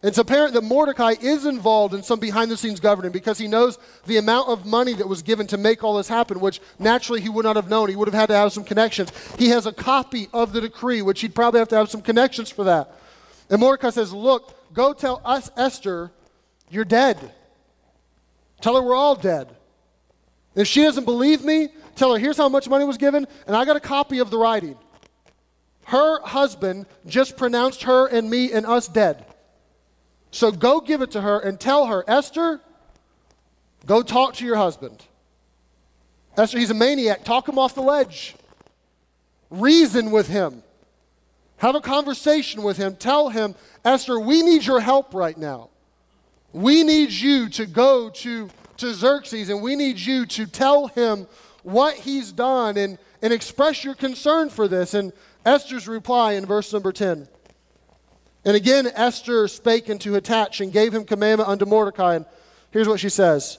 It's 0.00 0.18
apparent 0.18 0.54
that 0.54 0.62
Mordecai 0.62 1.14
is 1.20 1.44
involved 1.44 1.92
in 1.92 2.04
some 2.04 2.20
behind 2.20 2.52
the 2.52 2.56
scenes 2.56 2.78
governing 2.78 3.10
because 3.10 3.36
he 3.36 3.48
knows 3.48 3.78
the 4.06 4.18
amount 4.18 4.48
of 4.48 4.64
money 4.64 4.92
that 4.92 5.08
was 5.08 5.22
given 5.22 5.48
to 5.48 5.56
make 5.56 5.82
all 5.82 5.96
this 5.96 6.06
happen, 6.06 6.38
which 6.38 6.60
naturally 6.78 7.20
he 7.20 7.28
would 7.28 7.44
not 7.44 7.56
have 7.56 7.68
known. 7.68 7.88
He 7.88 7.96
would 7.96 8.06
have 8.06 8.14
had 8.14 8.28
to 8.28 8.36
have 8.36 8.52
some 8.52 8.62
connections. 8.62 9.10
He 9.36 9.48
has 9.48 9.66
a 9.66 9.72
copy 9.72 10.28
of 10.32 10.52
the 10.52 10.60
decree, 10.60 11.02
which 11.02 11.20
he'd 11.20 11.34
probably 11.34 11.58
have 11.58 11.68
to 11.70 11.76
have 11.76 11.90
some 11.90 12.00
connections 12.00 12.48
for 12.48 12.62
that. 12.64 12.94
And 13.50 13.60
Mordecai 13.60 13.90
says, 13.90 14.12
Look, 14.12 14.72
go 14.72 14.92
tell 14.92 15.20
us, 15.24 15.50
Esther, 15.56 16.12
you're 16.70 16.84
dead. 16.84 17.32
Tell 18.60 18.74
her 18.76 18.82
we're 18.82 18.94
all 18.94 19.14
dead. 19.14 19.48
If 20.54 20.66
she 20.66 20.82
doesn't 20.82 21.04
believe 21.04 21.44
me, 21.44 21.68
tell 21.94 22.12
her 22.12 22.18
here's 22.18 22.36
how 22.36 22.48
much 22.48 22.68
money 22.68 22.84
was 22.84 22.98
given, 22.98 23.26
and 23.46 23.54
I 23.54 23.64
got 23.64 23.76
a 23.76 23.80
copy 23.80 24.18
of 24.18 24.30
the 24.30 24.38
writing. 24.38 24.76
Her 25.84 26.20
husband 26.20 26.86
just 27.06 27.36
pronounced 27.36 27.84
her 27.84 28.06
and 28.06 28.28
me 28.28 28.52
and 28.52 28.66
us 28.66 28.88
dead. 28.88 29.24
So 30.30 30.50
go 30.50 30.80
give 30.80 31.00
it 31.00 31.12
to 31.12 31.20
her 31.20 31.38
and 31.38 31.58
tell 31.58 31.86
her, 31.86 32.04
Esther, 32.06 32.60
go 33.86 34.02
talk 34.02 34.34
to 34.34 34.44
your 34.44 34.56
husband. 34.56 35.02
Esther, 36.36 36.58
he's 36.58 36.70
a 36.70 36.74
maniac. 36.74 37.24
Talk 37.24 37.48
him 37.48 37.58
off 37.58 37.74
the 37.74 37.80
ledge. 37.82 38.36
Reason 39.50 40.10
with 40.10 40.28
him. 40.28 40.62
Have 41.56 41.74
a 41.74 41.80
conversation 41.80 42.62
with 42.62 42.76
him. 42.76 42.94
Tell 42.96 43.30
him, 43.30 43.54
Esther, 43.84 44.20
we 44.20 44.42
need 44.42 44.64
your 44.64 44.80
help 44.80 45.14
right 45.14 45.36
now. 45.36 45.70
We 46.52 46.82
need 46.82 47.10
you 47.10 47.48
to 47.50 47.66
go 47.66 48.10
to, 48.10 48.48
to 48.78 48.94
Xerxes 48.94 49.50
and 49.50 49.62
we 49.62 49.76
need 49.76 49.98
you 49.98 50.26
to 50.26 50.46
tell 50.46 50.88
him 50.88 51.26
what 51.62 51.94
he's 51.94 52.32
done 52.32 52.76
and, 52.76 52.98
and 53.20 53.32
express 53.32 53.84
your 53.84 53.94
concern 53.94 54.48
for 54.48 54.66
this. 54.68 54.94
And 54.94 55.12
Esther's 55.44 55.86
reply 55.86 56.32
in 56.32 56.46
verse 56.46 56.72
number 56.72 56.92
10 56.92 57.28
and 58.48 58.56
again, 58.56 58.90
Esther 58.94 59.46
spake 59.46 59.90
unto 59.90 60.14
Hathach 60.14 60.60
and 60.60 60.72
gave 60.72 60.94
him 60.94 61.04
commandment 61.04 61.50
unto 61.50 61.66
Mordecai. 61.66 62.14
And 62.14 62.24
here's 62.70 62.88
what 62.88 62.98
she 62.98 63.10
says 63.10 63.58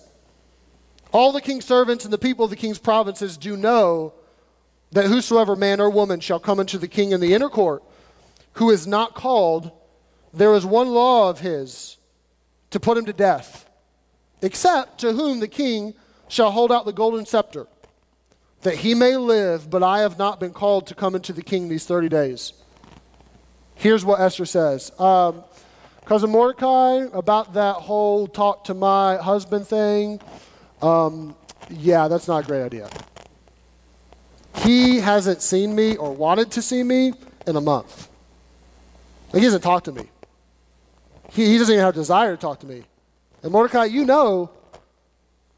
All 1.11 1.31
the 1.31 1.41
king's 1.41 1.65
servants 1.65 2.05
and 2.05 2.11
the 2.11 2.17
people 2.17 2.45
of 2.45 2.49
the 2.49 2.57
king's 2.57 2.79
provinces 2.79 3.37
do 3.37 3.55
know 3.55 4.13
that 4.91 5.05
whosoever 5.05 5.55
man 5.55 5.79
or 5.79 5.91
woman 5.91 6.19
shall 6.19 6.39
come 6.39 6.59
unto 6.59 6.79
the 6.79 6.87
king 6.87 7.11
in 7.11 7.21
the 7.21 7.35
inner 7.35 7.49
court, 7.49 7.83
who 8.53 8.71
is 8.71 8.87
not 8.87 9.13
called, 9.13 9.69
there 10.33 10.55
is 10.55 10.65
one 10.65 10.87
law 10.87 11.29
of 11.29 11.41
his 11.41 11.97
to 12.71 12.79
put 12.79 12.97
him 12.97 13.05
to 13.05 13.13
death, 13.13 13.69
except 14.41 14.99
to 14.99 15.13
whom 15.13 15.39
the 15.39 15.47
king 15.47 15.93
shall 16.27 16.51
hold 16.51 16.71
out 16.71 16.85
the 16.85 16.93
golden 16.93 17.25
scepter, 17.25 17.67
that 18.61 18.75
he 18.75 18.93
may 18.93 19.17
live, 19.17 19.69
but 19.69 19.83
I 19.83 19.99
have 19.99 20.17
not 20.17 20.39
been 20.39 20.51
called 20.51 20.87
to 20.87 20.95
come 20.95 21.15
into 21.15 21.33
the 21.33 21.41
king 21.41 21.69
these 21.69 21.85
30 21.85 22.09
days. 22.09 22.53
Here's 23.75 24.03
what 24.03 24.19
Esther 24.19 24.45
says 24.45 24.91
um, 24.99 25.43
Cousin 26.05 26.29
Mordecai, 26.29 27.05
about 27.13 27.53
that 27.53 27.75
whole 27.75 28.27
talk 28.27 28.65
to 28.65 28.73
my 28.73 29.17
husband 29.17 29.67
thing, 29.67 30.19
um, 30.81 31.35
yeah, 31.69 32.07
that's 32.07 32.27
not 32.27 32.43
a 32.43 32.47
great 32.47 32.63
idea. 32.63 32.89
He 34.57 34.99
hasn't 34.99 35.41
seen 35.41 35.75
me 35.75 35.95
or 35.95 36.13
wanted 36.13 36.51
to 36.51 36.61
see 36.61 36.83
me 36.83 37.13
in 37.47 37.55
a 37.55 37.61
month. 37.61 38.09
He 39.31 39.43
hasn't 39.43 39.63
talked 39.63 39.85
to 39.85 39.91
me. 39.91 40.09
He, 41.31 41.45
he 41.45 41.57
doesn't 41.57 41.73
even 41.73 41.83
have 41.83 41.93
a 41.93 41.97
desire 41.97 42.35
to 42.35 42.41
talk 42.41 42.59
to 42.59 42.67
me. 42.67 42.83
And 43.43 43.51
Mordecai, 43.51 43.85
you 43.85 44.05
know, 44.05 44.51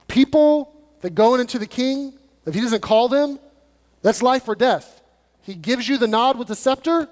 people 0.07 0.73
that 1.01 1.15
going 1.15 1.41
into 1.41 1.57
the 1.57 1.67
king, 1.67 2.13
if 2.45 2.53
he 2.53 2.61
doesn't 2.61 2.81
call 2.81 3.07
them, 3.07 3.39
that's 4.01 4.21
life 4.21 4.47
or 4.47 4.55
death. 4.55 5.01
He 5.41 5.55
gives 5.55 5.87
you 5.87 5.97
the 5.97 6.07
nod 6.07 6.37
with 6.37 6.47
the 6.47 6.55
scepter, 6.55 7.07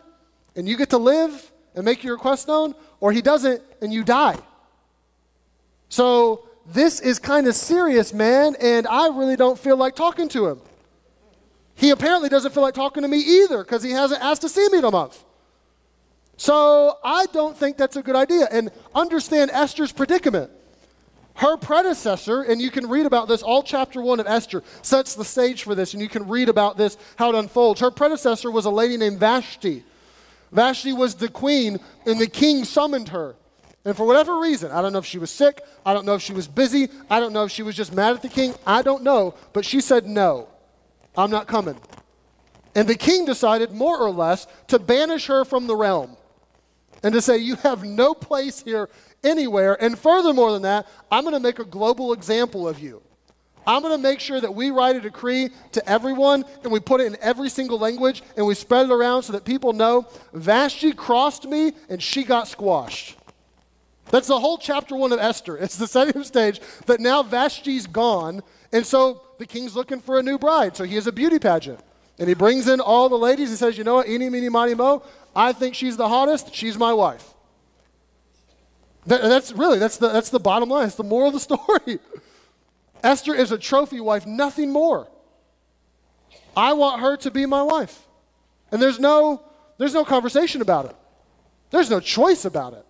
and 0.55 0.67
you 0.67 0.77
get 0.77 0.89
to 0.91 0.97
live 0.97 1.51
and 1.75 1.85
make 1.85 2.03
your 2.03 2.13
request 2.13 2.47
known, 2.47 2.75
or 2.99 3.11
he 3.11 3.21
doesn't 3.21 3.61
and 3.81 3.93
you 3.93 4.03
die. 4.03 4.37
So 5.89 6.47
this 6.67 6.99
is 6.99 7.17
kind 7.17 7.47
of 7.47 7.55
serious, 7.55 8.13
man, 8.13 8.55
and 8.61 8.87
I 8.87 9.07
really 9.07 9.35
don't 9.35 9.57
feel 9.57 9.77
like 9.77 9.95
talking 9.95 10.29
to 10.29 10.47
him. 10.47 10.61
He 11.75 11.91
apparently 11.91 12.29
doesn't 12.29 12.53
feel 12.53 12.61
like 12.61 12.73
talking 12.73 13.03
to 13.03 13.07
me 13.07 13.19
either 13.19 13.63
because 13.63 13.81
he 13.81 13.91
hasn't 13.91 14.21
asked 14.21 14.41
to 14.41 14.49
see 14.49 14.67
me 14.69 14.79
in 14.79 14.83
a 14.83 14.91
month. 14.91 15.23
So 16.39 16.97
I 17.04 17.25
don't 17.34 17.56
think 17.56 17.75
that's 17.75 17.97
a 17.97 18.02
good 18.02 18.15
idea. 18.15 18.47
And 18.49 18.71
understand 18.95 19.52
Esther's 19.52 19.91
predicament. 19.91 20.49
Her 21.36 21.58
predecessor, 21.58 22.43
and 22.43 22.62
you 22.62 22.71
can 22.71 22.88
read 22.88 23.06
about 23.06 23.28
this, 23.28 23.43
all 23.43 23.62
chapter 23.62 24.02
one 24.02 24.21
of 24.21 24.25
Esther 24.25 24.63
sets 24.82 25.15
the 25.15 25.25
stage 25.25 25.63
for 25.63 25.75
this, 25.75 25.93
and 25.93 26.02
you 26.02 26.08
can 26.08 26.30
read 26.30 26.47
about 26.47 26.78
this, 26.78 26.95
how 27.17 27.28
it 27.30 27.36
unfolds. 27.36 27.82
Her 27.82 27.91
predecessor 27.91 28.49
was 28.52 28.63
a 28.63 28.69
lady 28.69 28.95
named 28.95 29.19
Vashti. 29.19 29.84
Vashti 30.54 30.93
was 30.93 31.15
the 31.15 31.28
queen, 31.28 31.78
and 32.06 32.21
the 32.21 32.28
king 32.28 32.63
summoned 32.63 33.10
her. 33.10 33.36
And 33.84 33.95
for 33.97 34.08
whatever 34.08 34.39
reason, 34.39 34.71
I 34.71 34.82
don't 34.82 34.93
know 34.93 34.99
if 34.99 35.06
she 35.06 35.19
was 35.19 35.32
sick, 35.32 35.62
I 35.86 35.93
don't 35.93 36.06
know 36.06 36.15
if 36.15 36.21
she 36.21 36.34
was 36.34 36.47
busy, 36.47 36.88
I 37.10 37.19
don't 37.19 37.34
know 37.34 37.43
if 37.43 37.52
she 37.52 37.63
was 37.63 37.75
just 37.75 37.93
mad 37.93 38.15
at 38.15 38.21
the 38.21 38.30
king, 38.30 38.54
I 38.65 38.82
don't 38.82 39.04
know, 39.04 39.36
but 39.52 39.65
she 39.65 39.82
said, 39.82 40.08
No, 40.08 40.47
I'm 41.17 41.32
not 41.32 41.47
coming. 41.47 41.78
And 42.75 42.88
the 42.88 42.95
king 42.95 43.25
decided, 43.25 43.73
more 43.73 43.97
or 43.97 44.10
less, 44.10 44.47
to 44.67 44.80
banish 44.80 45.25
her 45.25 45.43
from 45.43 45.67
the 45.67 45.75
realm 45.75 46.15
and 47.03 47.13
to 47.13 47.21
say, 47.21 47.38
You 47.38 47.55
have 47.57 47.83
no 47.83 48.13
place 48.13 48.62
here 48.62 48.89
anywhere. 49.23 49.81
And 49.81 49.97
furthermore 49.97 50.51
than 50.51 50.63
that, 50.63 50.88
I'm 51.12 51.23
going 51.23 51.33
to 51.33 51.39
make 51.39 51.59
a 51.59 51.65
global 51.65 52.13
example 52.13 52.67
of 52.67 52.79
you. 52.79 53.01
I'm 53.67 53.81
going 53.81 53.95
to 53.95 54.01
make 54.01 54.19
sure 54.19 54.41
that 54.41 54.55
we 54.55 54.71
write 54.71 54.95
a 54.95 55.01
decree 55.01 55.49
to 55.73 55.89
everyone 55.89 56.43
and 56.63 56.71
we 56.71 56.79
put 56.79 57.01
it 57.01 57.05
in 57.05 57.17
every 57.21 57.49
single 57.49 57.77
language 57.77 58.23
and 58.35 58.45
we 58.45 58.55
spread 58.55 58.89
it 58.89 58.91
around 58.91 59.23
so 59.23 59.33
that 59.33 59.45
people 59.45 59.73
know 59.73 60.07
Vashti 60.33 60.91
crossed 60.91 61.45
me 61.45 61.73
and 61.88 62.01
she 62.01 62.23
got 62.23 62.47
squashed. 62.47 63.15
That's 64.09 64.27
the 64.27 64.39
whole 64.39 64.57
chapter 64.57 64.95
one 64.95 65.12
of 65.12 65.19
Esther. 65.19 65.55
It's 65.57 65.77
the 65.77 65.88
setting 65.88 66.23
stage 66.23 66.59
that 66.88 66.99
now 66.99 67.21
Vashti's 67.21 67.85
gone, 67.85 68.41
and 68.71 68.83
so 68.83 69.21
the 69.38 69.45
king's 69.45 69.75
looking 69.75 69.99
for 69.99 70.17
a 70.17 70.23
new 70.23 70.39
bride. 70.39 70.75
So 70.75 70.83
he 70.83 70.95
has 70.95 71.05
a 71.05 71.12
beauty 71.12 71.38
pageant. 71.38 71.79
And 72.17 72.27
he 72.27 72.35
brings 72.35 72.67
in 72.67 72.81
all 72.81 73.07
the 73.07 73.17
ladies. 73.17 73.49
He 73.49 73.55
says, 73.55 73.77
You 73.77 73.85
know 73.85 73.95
what? 73.95 74.09
Eeny, 74.09 74.29
meeny, 74.29 74.49
miny, 74.49 74.73
mo. 74.73 75.03
I 75.35 75.53
think 75.53 75.75
she's 75.75 75.97
the 75.97 76.07
hottest. 76.07 76.53
She's 76.53 76.77
my 76.77 76.93
wife. 76.93 77.33
That, 79.05 79.21
that's 79.21 79.51
really, 79.51 79.79
that's 79.79 79.97
the, 79.97 80.09
that's 80.09 80.29
the 80.29 80.39
bottom 80.39 80.69
line. 80.69 80.87
It's 80.87 80.95
the 80.95 81.03
moral 81.03 81.27
of 81.27 81.33
the 81.33 81.39
story. 81.39 81.99
Esther 83.03 83.33
is 83.33 83.51
a 83.51 83.57
trophy 83.57 83.99
wife, 83.99 84.25
nothing 84.25 84.71
more. 84.71 85.07
I 86.55 86.73
want 86.73 87.01
her 87.01 87.15
to 87.17 87.31
be 87.31 87.45
my 87.45 87.63
wife. 87.63 88.05
And 88.71 88.81
there's 88.81 88.99
no, 88.99 89.43
there's 89.77 89.93
no 89.93 90.03
conversation 90.03 90.61
about 90.61 90.85
it. 90.85 90.95
There's 91.71 91.89
no 91.89 91.99
choice 91.99 92.45
about 92.45 92.73
it. 92.73 92.85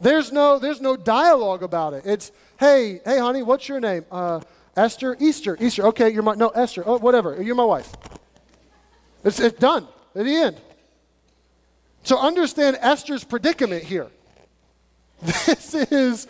There's 0.00 0.30
no, 0.30 0.58
there's 0.58 0.80
no 0.80 0.96
dialogue 0.96 1.62
about 1.62 1.94
it. 1.94 2.04
It's, 2.06 2.30
hey, 2.60 3.00
hey, 3.04 3.18
honey, 3.18 3.42
what's 3.42 3.68
your 3.68 3.80
name? 3.80 4.04
Uh, 4.12 4.40
Esther, 4.76 5.16
Easter, 5.18 5.56
Easter. 5.60 5.86
Okay, 5.86 6.10
you're 6.10 6.22
my, 6.22 6.34
no, 6.34 6.50
Esther, 6.50 6.84
oh, 6.86 6.98
whatever, 6.98 7.42
you're 7.42 7.56
my 7.56 7.64
wife. 7.64 7.92
It's, 9.24 9.40
it's 9.40 9.58
done 9.58 9.88
at 10.14 10.24
the 10.24 10.34
end. 10.34 10.60
So 12.08 12.18
understand 12.18 12.78
Esther's 12.80 13.22
predicament 13.22 13.84
here. 13.84 14.08
This 15.20 15.74
is 15.74 16.26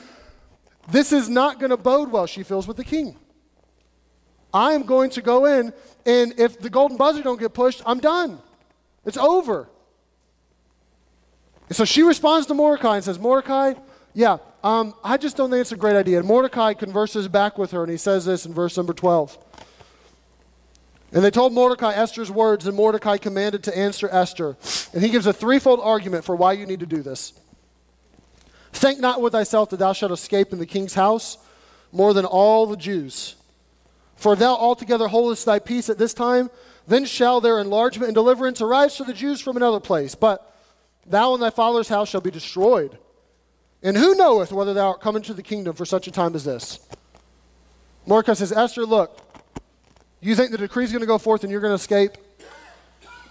this 0.90 1.12
is 1.12 1.28
not 1.28 1.60
going 1.60 1.70
to 1.70 1.76
bode 1.76 2.10
well, 2.10 2.26
she 2.26 2.42
feels, 2.42 2.66
with 2.66 2.78
the 2.78 2.84
king. 2.84 3.14
I 4.52 4.72
am 4.72 4.82
going 4.82 5.10
to 5.10 5.22
go 5.22 5.44
in, 5.44 5.72
and 6.04 6.34
if 6.36 6.58
the 6.58 6.68
golden 6.68 6.96
buzzer 6.96 7.22
don't 7.22 7.38
get 7.38 7.54
pushed, 7.54 7.80
I'm 7.86 8.00
done. 8.00 8.40
It's 9.04 9.18
over. 9.18 9.68
And 11.68 11.76
so 11.76 11.84
she 11.84 12.02
responds 12.02 12.48
to 12.48 12.54
Mordecai 12.54 12.96
and 12.96 13.04
says, 13.04 13.20
Mordecai, 13.20 13.74
yeah, 14.14 14.38
um, 14.64 14.94
I 15.04 15.16
just 15.16 15.36
don't 15.36 15.48
think 15.48 15.60
it's 15.60 15.70
a 15.70 15.76
great 15.76 15.94
idea. 15.94 16.18
And 16.18 16.26
Mordecai 16.26 16.72
converses 16.72 17.28
back 17.28 17.56
with 17.56 17.70
her, 17.70 17.82
and 17.84 17.92
he 17.92 17.98
says 17.98 18.24
this 18.24 18.46
in 18.46 18.52
verse 18.52 18.76
number 18.76 18.94
12. 18.94 19.38
And 21.12 21.24
they 21.24 21.30
told 21.30 21.54
Mordecai 21.54 21.94
Esther's 21.94 22.30
words, 22.30 22.66
and 22.66 22.76
Mordecai 22.76 23.16
commanded 23.16 23.62
to 23.64 23.76
answer 23.76 24.08
Esther. 24.10 24.56
And 24.92 25.02
he 25.02 25.08
gives 25.08 25.26
a 25.26 25.32
threefold 25.32 25.80
argument 25.82 26.24
for 26.24 26.36
why 26.36 26.52
you 26.52 26.66
need 26.66 26.80
to 26.80 26.86
do 26.86 27.02
this. 27.02 27.32
Think 28.72 29.00
not 29.00 29.22
with 29.22 29.32
thyself 29.32 29.70
that 29.70 29.78
thou 29.78 29.92
shalt 29.92 30.12
escape 30.12 30.52
in 30.52 30.58
the 30.58 30.66
king's 30.66 30.94
house 30.94 31.38
more 31.92 32.12
than 32.12 32.26
all 32.26 32.66
the 32.66 32.76
Jews. 32.76 33.36
For 34.16 34.36
thou 34.36 34.54
altogether 34.54 35.08
holdest 35.08 35.46
thy 35.46 35.58
peace 35.58 35.88
at 35.88 35.96
this 35.96 36.12
time, 36.12 36.50
then 36.86 37.04
shall 37.04 37.40
their 37.40 37.58
enlargement 37.58 38.08
and 38.08 38.14
deliverance 38.14 38.60
arise 38.60 38.96
to 38.96 39.04
the 39.04 39.14
Jews 39.14 39.40
from 39.40 39.56
another 39.56 39.80
place. 39.80 40.14
But 40.14 40.54
thou 41.06 41.34
and 41.34 41.42
thy 41.42 41.50
father's 41.50 41.88
house 41.88 42.08
shall 42.08 42.20
be 42.20 42.30
destroyed. 42.30 42.98
And 43.82 43.96
who 43.96 44.14
knoweth 44.14 44.52
whether 44.52 44.74
thou 44.74 44.88
art 44.88 45.00
come 45.00 45.16
into 45.16 45.32
the 45.32 45.42
kingdom 45.42 45.74
for 45.74 45.84
such 45.84 46.06
a 46.06 46.10
time 46.10 46.34
as 46.34 46.44
this? 46.44 46.80
Mordecai 48.06 48.34
says, 48.34 48.52
Esther, 48.52 48.84
look, 48.84 49.27
you 50.20 50.34
think 50.34 50.50
the 50.50 50.58
decree 50.58 50.84
is 50.84 50.90
going 50.90 51.00
to 51.00 51.06
go 51.06 51.18
forth 51.18 51.44
and 51.44 51.50
you're 51.50 51.60
going 51.60 51.70
to 51.70 51.76
escape? 51.76 52.12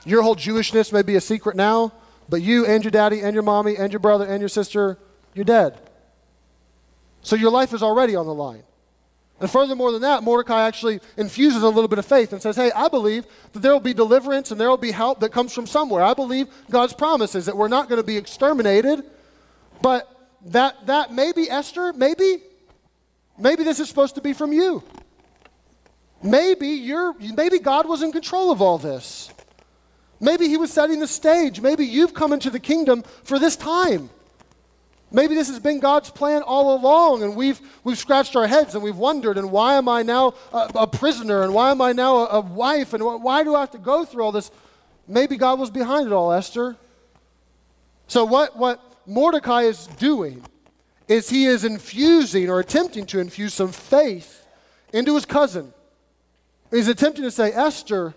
Your 0.06 0.22
whole 0.22 0.36
Jewishness 0.36 0.94
may 0.94 1.02
be 1.02 1.16
a 1.16 1.22
secret 1.22 1.56
now, 1.56 1.92
but 2.30 2.42
you 2.42 2.66
and 2.66 2.84
your 2.84 2.92
daddy 2.92 3.22
and 3.22 3.34
your 3.34 3.44
mommy 3.44 3.76
and 3.76 3.92
your 3.92 4.00
brother 4.00 4.26
and 4.26 4.40
your 4.40 4.50
sister 4.50 4.98
you're 5.34 5.46
dead. 5.46 5.78
So 7.22 7.36
your 7.36 7.52
life 7.52 7.74
is 7.74 7.84
already 7.84 8.16
on 8.16 8.26
the 8.26 8.34
line. 8.34 8.64
And 9.40 9.52
furthermore 9.52 9.92
than 9.92 10.02
that, 10.02 10.24
Mordecai 10.24 10.66
actually 10.66 11.00
infuses 11.16 11.62
a 11.62 11.70
little 11.70 11.88
bit 11.88 12.00
of 12.00 12.06
faith 12.06 12.34
and 12.34 12.42
says, 12.42 12.56
Hey, 12.56 12.72
I 12.72 12.88
believe 12.88 13.26
that 13.54 13.60
there 13.60 13.72
will 13.72 13.80
be 13.80 13.94
deliverance 13.94 14.50
and 14.50 14.60
there 14.60 14.70
will 14.70 14.78
be 14.78 14.92
help 14.92 15.20
that 15.20 15.32
comes 15.32 15.54
from 15.54 15.68
somewhere. 15.68 16.02
I 16.02 16.16
believe 16.16 16.48
God's 16.72 16.94
promises 16.94 17.46
that 17.46 17.56
we're 17.56 17.68
not 17.68 17.88
going 17.88 18.02
to 18.02 18.08
be 18.08 18.18
exterminated, 18.18 19.04
But 19.82 20.12
that, 20.48 20.88
that 20.88 21.14
maybe, 21.14 21.50
Esther, 21.50 21.94
maybe, 21.94 22.38
maybe 23.38 23.64
this 23.64 23.80
is 23.80 23.88
supposed 23.88 24.16
to 24.16 24.22
be 24.22 24.34
from 24.34 24.52
you. 24.54 24.84
Maybe 26.24 26.68
you're, 26.68 27.14
maybe 27.14 27.60
God 27.60 27.88
was 27.88 28.02
in 28.02 28.12
control 28.12 28.52
of 28.52 28.62
all 28.62 28.78
this. 28.78 29.30
Maybe 30.20 30.48
he 30.48 30.58
was 30.58 30.74
setting 30.74 31.00
the 31.00 31.08
stage. 31.08 31.62
Maybe 31.62 31.86
you've 31.86 32.14
come 32.14 32.34
into 32.34 32.50
the 32.50 32.60
kingdom 32.60 33.04
for 33.24 33.38
this 33.38 33.56
time. 33.56 34.10
Maybe 35.12 35.36
this 35.36 35.48
has 35.48 35.60
been 35.60 35.80
God's 35.80 36.10
plan 36.10 36.42
all 36.42 36.76
along, 36.76 37.24
and 37.24 37.36
we've, 37.36 37.62
we've 37.86 37.98
scratched 37.98 38.36
our 38.36 38.46
heads 38.46 38.76
and 38.76 38.84
we've 38.84 38.98
wondered, 38.98 39.38
and 39.38 39.52
why 39.52 39.76
am 39.76 39.88
I 39.88 40.04
now 40.04 40.34
a, 40.52 40.70
a 40.76 40.88
prisoner, 40.88 41.44
and 41.44 41.54
why 41.54 41.72
am 41.72 41.82
I 41.82 41.94
now 41.94 42.18
a, 42.18 42.26
a 42.26 42.42
wife, 42.42 42.94
and 42.94 43.04
why 43.04 43.44
do 43.44 43.56
I 43.56 43.62
have 43.62 43.72
to 43.72 43.78
go 43.78 44.04
through 44.04 44.24
all 44.24 44.34
this? 44.34 44.52
Maybe 45.08 45.38
God 45.38 45.60
was 45.60 45.70
behind 45.70 46.08
it 46.08 46.14
all, 46.14 46.34
Esther. 46.34 46.76
So, 48.08 48.26
what, 48.26 48.58
what 48.58 48.82
Mordecai 49.06 49.62
is 49.64 49.88
doing 49.98 50.44
is 51.08 51.30
he 51.30 51.46
is 51.46 51.64
infusing 51.64 52.50
or 52.50 52.60
attempting 52.60 53.06
to 53.08 53.20
infuse 53.20 53.54
some 53.54 53.72
faith 53.72 54.46
into 54.92 55.16
his 55.16 55.26
cousin. 55.26 55.74
He's 56.72 56.88
attempting 56.88 57.24
to 57.24 57.32
say, 57.32 57.52
Esther, 57.52 58.14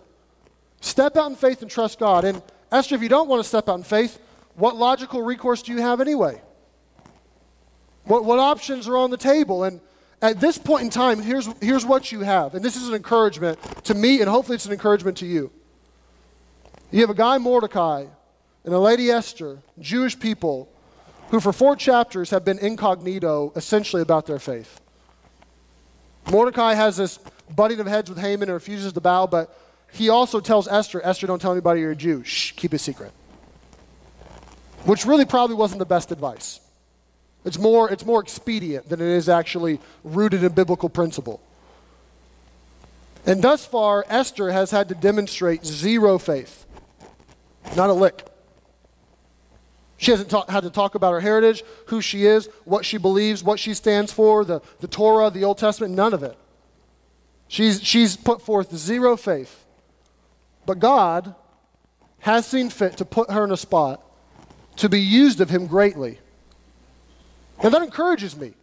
step 0.80 1.16
out 1.16 1.30
in 1.30 1.36
faith 1.36 1.62
and 1.62 1.70
trust 1.70 1.98
God. 1.98 2.24
And 2.24 2.42
Esther, 2.72 2.94
if 2.94 3.02
you 3.02 3.08
don't 3.08 3.28
want 3.28 3.42
to 3.42 3.48
step 3.48 3.68
out 3.68 3.76
in 3.76 3.82
faith, 3.82 4.18
what 4.54 4.76
logical 4.76 5.22
recourse 5.22 5.62
do 5.62 5.72
you 5.72 5.80
have 5.80 6.00
anyway? 6.00 6.40
What, 8.04 8.24
what 8.24 8.38
options 8.38 8.88
are 8.88 8.96
on 8.96 9.10
the 9.10 9.16
table? 9.16 9.64
And 9.64 9.80
at 10.22 10.40
this 10.40 10.58
point 10.58 10.82
in 10.82 10.90
time, 10.90 11.20
here's, 11.20 11.48
here's 11.60 11.86
what 11.86 12.12
you 12.12 12.20
have. 12.20 12.54
And 12.54 12.64
this 12.64 12.76
is 12.76 12.88
an 12.88 12.94
encouragement 12.94 13.58
to 13.84 13.94
me, 13.94 14.20
and 14.20 14.28
hopefully 14.28 14.56
it's 14.56 14.66
an 14.66 14.72
encouragement 14.72 15.18
to 15.18 15.26
you. 15.26 15.50
You 16.90 17.00
have 17.02 17.10
a 17.10 17.14
guy, 17.14 17.38
Mordecai, 17.38 18.06
and 18.64 18.74
a 18.74 18.78
lady, 18.78 19.10
Esther, 19.10 19.58
Jewish 19.78 20.18
people, 20.18 20.68
who 21.30 21.40
for 21.40 21.52
four 21.52 21.76
chapters 21.76 22.30
have 22.30 22.44
been 22.44 22.58
incognito 22.58 23.52
essentially 23.54 24.02
about 24.02 24.26
their 24.26 24.40
faith. 24.40 24.80
Mordecai 26.28 26.74
has 26.74 26.96
this 26.96 27.18
butting 27.54 27.80
of 27.80 27.86
heads 27.86 28.08
with 28.08 28.18
Haman 28.18 28.48
and 28.48 28.52
refuses 28.52 28.92
to 28.92 29.00
bow, 29.00 29.26
but 29.26 29.56
he 29.92 30.08
also 30.08 30.40
tells 30.40 30.68
Esther, 30.68 31.00
Esther, 31.04 31.26
don't 31.26 31.40
tell 31.40 31.52
anybody 31.52 31.80
you're 31.80 31.92
a 31.92 31.96
Jew. 31.96 32.24
Shh, 32.24 32.52
keep 32.52 32.74
it 32.74 32.78
secret. 32.78 33.12
Which 34.84 35.04
really 35.04 35.24
probably 35.24 35.56
wasn't 35.56 35.78
the 35.78 35.86
best 35.86 36.12
advice. 36.12 36.60
It's 37.44 37.58
more, 37.58 37.90
it's 37.90 38.04
more 38.04 38.20
expedient 38.20 38.88
than 38.88 39.00
it 39.00 39.08
is 39.08 39.28
actually 39.28 39.80
rooted 40.04 40.44
in 40.44 40.52
biblical 40.52 40.88
principle. 40.88 41.40
And 43.26 43.42
thus 43.42 43.66
far, 43.66 44.04
Esther 44.08 44.50
has 44.50 44.70
had 44.70 44.88
to 44.88 44.94
demonstrate 44.94 45.64
zero 45.64 46.18
faith. 46.18 46.66
Not 47.76 47.90
a 47.90 47.92
lick. 47.92 48.26
She 50.00 50.12
hasn't 50.12 50.32
had 50.48 50.62
to 50.62 50.70
talk 50.70 50.94
about 50.94 51.12
her 51.12 51.20
heritage, 51.20 51.62
who 51.88 52.00
she 52.00 52.24
is, 52.24 52.48
what 52.64 52.86
she 52.86 52.96
believes, 52.96 53.44
what 53.44 53.60
she 53.60 53.74
stands 53.74 54.10
for, 54.10 54.46
the, 54.46 54.62
the 54.80 54.88
Torah, 54.88 55.28
the 55.28 55.44
Old 55.44 55.58
Testament, 55.58 55.94
none 55.94 56.14
of 56.14 56.22
it. 56.22 56.38
She's, 57.48 57.82
she's 57.82 58.16
put 58.16 58.40
forth 58.40 58.74
zero 58.74 59.18
faith. 59.18 59.66
But 60.64 60.78
God 60.78 61.34
has 62.20 62.46
seen 62.46 62.70
fit 62.70 62.96
to 62.96 63.04
put 63.04 63.30
her 63.30 63.44
in 63.44 63.50
a 63.50 63.58
spot 63.58 64.02
to 64.76 64.88
be 64.88 65.00
used 65.00 65.38
of 65.42 65.50
Him 65.50 65.66
greatly. 65.66 66.18
And 67.62 67.74
that 67.74 67.82
encourages 67.82 68.34
me 68.34 68.54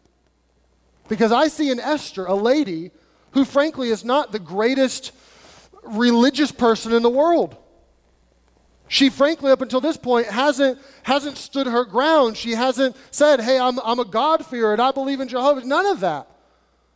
because 1.07 1.31
I 1.31 1.49
see 1.49 1.69
in 1.69 1.79
Esther 1.79 2.25
a 2.25 2.33
lady 2.33 2.89
who, 3.33 3.45
frankly, 3.45 3.89
is 3.89 4.03
not 4.03 4.31
the 4.31 4.39
greatest 4.39 5.11
religious 5.83 6.51
person 6.51 6.93
in 6.93 7.03
the 7.03 7.11
world. 7.11 7.55
She, 8.87 9.09
frankly, 9.09 9.51
up 9.51 9.61
until 9.61 9.81
this 9.81 9.97
point, 9.97 10.27
hasn't, 10.27 10.79
hasn't 11.03 11.37
stood 11.37 11.67
her 11.67 11.83
ground. 11.83 12.37
She 12.37 12.51
hasn't 12.51 12.95
said, 13.11 13.41
Hey, 13.41 13.59
I'm, 13.59 13.79
I'm 13.79 13.99
a 13.99 14.05
God-fearer 14.05 14.73
and 14.73 14.81
I 14.81 14.91
believe 14.91 15.19
in 15.19 15.27
Jehovah. 15.27 15.65
None 15.65 15.85
of 15.85 15.99
that. 15.99 16.27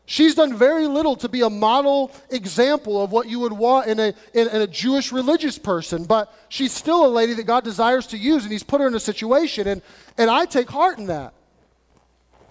She's 0.05 0.35
done 0.35 0.57
very 0.57 0.87
little 0.87 1.15
to 1.17 1.29
be 1.29 1.41
a 1.41 1.49
model 1.49 2.11
example 2.29 3.01
of 3.01 3.11
what 3.11 3.29
you 3.29 3.39
would 3.39 3.53
want 3.53 3.87
in 3.87 3.99
a, 3.99 4.13
in, 4.33 4.49
in, 4.49 4.61
a 4.61 4.67
Jewish 4.67 5.11
religious 5.11 5.57
person, 5.57 6.03
but 6.03 6.33
she's 6.49 6.73
still 6.73 7.05
a 7.05 7.07
lady 7.07 7.33
that 7.35 7.43
God 7.43 7.63
desires 7.63 8.07
to 8.07 8.17
use, 8.17 8.43
and 8.43 8.51
He's 8.51 8.63
put 8.63 8.81
her 8.81 8.87
in 8.87 8.95
a 8.95 8.99
situation, 8.99 9.67
and, 9.67 9.81
and 10.17 10.29
I 10.29 10.45
take 10.45 10.69
heart 10.69 10.97
in 10.97 11.05
that. 11.07 11.33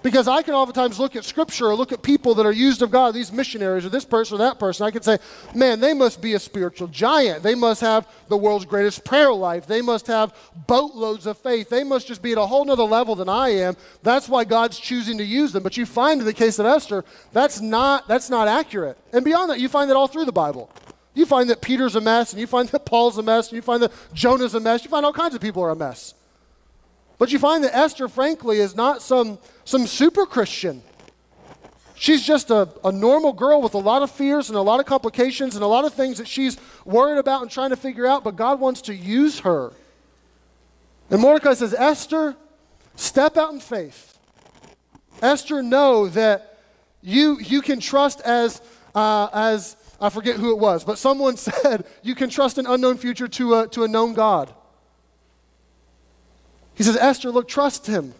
Because 0.02 0.28
I 0.28 0.42
can 0.42 0.54
oftentimes 0.54 0.98
look 0.98 1.14
at 1.14 1.24
scripture 1.24 1.66
or 1.66 1.74
look 1.74 1.92
at 1.92 2.02
people 2.02 2.34
that 2.36 2.46
are 2.46 2.52
used 2.52 2.80
of 2.80 2.90
God, 2.90 3.12
these 3.12 3.30
missionaries 3.30 3.84
or 3.84 3.90
this 3.90 4.04
person 4.04 4.36
or 4.36 4.38
that 4.38 4.58
person. 4.58 4.86
I 4.86 4.90
can 4.90 5.02
say, 5.02 5.18
man, 5.54 5.80
they 5.80 5.92
must 5.92 6.22
be 6.22 6.32
a 6.32 6.38
spiritual 6.38 6.88
giant. 6.88 7.42
They 7.42 7.54
must 7.54 7.82
have 7.82 8.08
the 8.28 8.36
world's 8.36 8.64
greatest 8.64 9.04
prayer 9.04 9.32
life. 9.32 9.66
They 9.66 9.82
must 9.82 10.06
have 10.06 10.34
boatloads 10.66 11.26
of 11.26 11.36
faith. 11.36 11.68
They 11.68 11.84
must 11.84 12.08
just 12.08 12.22
be 12.22 12.32
at 12.32 12.38
a 12.38 12.46
whole 12.46 12.64
nother 12.64 12.84
level 12.84 13.14
than 13.14 13.28
I 13.28 13.50
am. 13.50 13.76
That's 14.02 14.28
why 14.28 14.44
God's 14.44 14.78
choosing 14.78 15.18
to 15.18 15.24
use 15.24 15.52
them. 15.52 15.62
But 15.62 15.76
you 15.76 15.84
find 15.84 16.20
in 16.20 16.26
the 16.26 16.32
case 16.32 16.58
of 16.58 16.64
Esther, 16.64 17.04
that's 17.32 17.60
not, 17.60 18.08
that's 18.08 18.30
not 18.30 18.48
accurate. 18.48 18.96
And 19.12 19.22
beyond 19.22 19.50
that, 19.50 19.60
you 19.60 19.68
find 19.68 19.90
that 19.90 19.96
all 19.96 20.08
through 20.08 20.24
the 20.24 20.32
Bible. 20.32 20.70
You 21.12 21.26
find 21.26 21.50
that 21.50 21.60
Peter's 21.60 21.96
a 21.96 22.00
mess, 22.00 22.32
and 22.32 22.40
you 22.40 22.46
find 22.46 22.68
that 22.70 22.84
Paul's 22.86 23.18
a 23.18 23.22
mess, 23.22 23.48
and 23.48 23.56
you 23.56 23.62
find 23.62 23.82
that 23.82 23.92
Jonah's 24.14 24.54
a 24.54 24.60
mess. 24.60 24.82
You 24.82 24.90
find 24.90 25.04
all 25.04 25.12
kinds 25.12 25.34
of 25.34 25.42
people 25.42 25.62
are 25.62 25.70
a 25.70 25.76
mess. 25.76 26.14
But 27.20 27.30
you 27.32 27.38
find 27.38 27.62
that 27.64 27.76
Esther, 27.76 28.08
frankly, 28.08 28.60
is 28.60 28.74
not 28.74 29.02
some, 29.02 29.38
some 29.66 29.86
super 29.86 30.24
Christian. 30.24 30.82
She's 31.94 32.26
just 32.26 32.50
a, 32.50 32.66
a 32.82 32.90
normal 32.90 33.34
girl 33.34 33.60
with 33.60 33.74
a 33.74 33.78
lot 33.78 34.02
of 34.02 34.10
fears 34.10 34.48
and 34.48 34.56
a 34.56 34.62
lot 34.62 34.80
of 34.80 34.86
complications 34.86 35.54
and 35.54 35.62
a 35.62 35.66
lot 35.66 35.84
of 35.84 35.92
things 35.92 36.16
that 36.16 36.26
she's 36.26 36.56
worried 36.86 37.18
about 37.18 37.42
and 37.42 37.50
trying 37.50 37.70
to 37.70 37.76
figure 37.76 38.06
out, 38.06 38.24
but 38.24 38.36
God 38.36 38.58
wants 38.58 38.80
to 38.82 38.94
use 38.94 39.40
her. 39.40 39.70
And 41.10 41.20
Mordecai 41.20 41.52
says, 41.52 41.74
Esther, 41.74 42.36
step 42.96 43.36
out 43.36 43.52
in 43.52 43.60
faith. 43.60 44.18
Esther, 45.20 45.62
know 45.62 46.08
that 46.08 46.58
you, 47.02 47.38
you 47.38 47.60
can 47.60 47.80
trust 47.80 48.22
as, 48.22 48.62
uh, 48.94 49.28
as, 49.34 49.76
I 50.00 50.08
forget 50.08 50.36
who 50.36 50.52
it 50.52 50.58
was, 50.58 50.84
but 50.84 50.96
someone 50.96 51.36
said, 51.36 51.84
you 52.02 52.14
can 52.14 52.30
trust 52.30 52.56
an 52.56 52.64
unknown 52.66 52.96
future 52.96 53.28
to 53.28 53.56
a, 53.56 53.68
to 53.68 53.84
a 53.84 53.88
known 53.88 54.14
God. 54.14 54.54
He 56.80 56.84
says, 56.84 56.96
Esther, 56.96 57.30
look, 57.30 57.46
trust 57.46 57.88
him. 57.88 58.14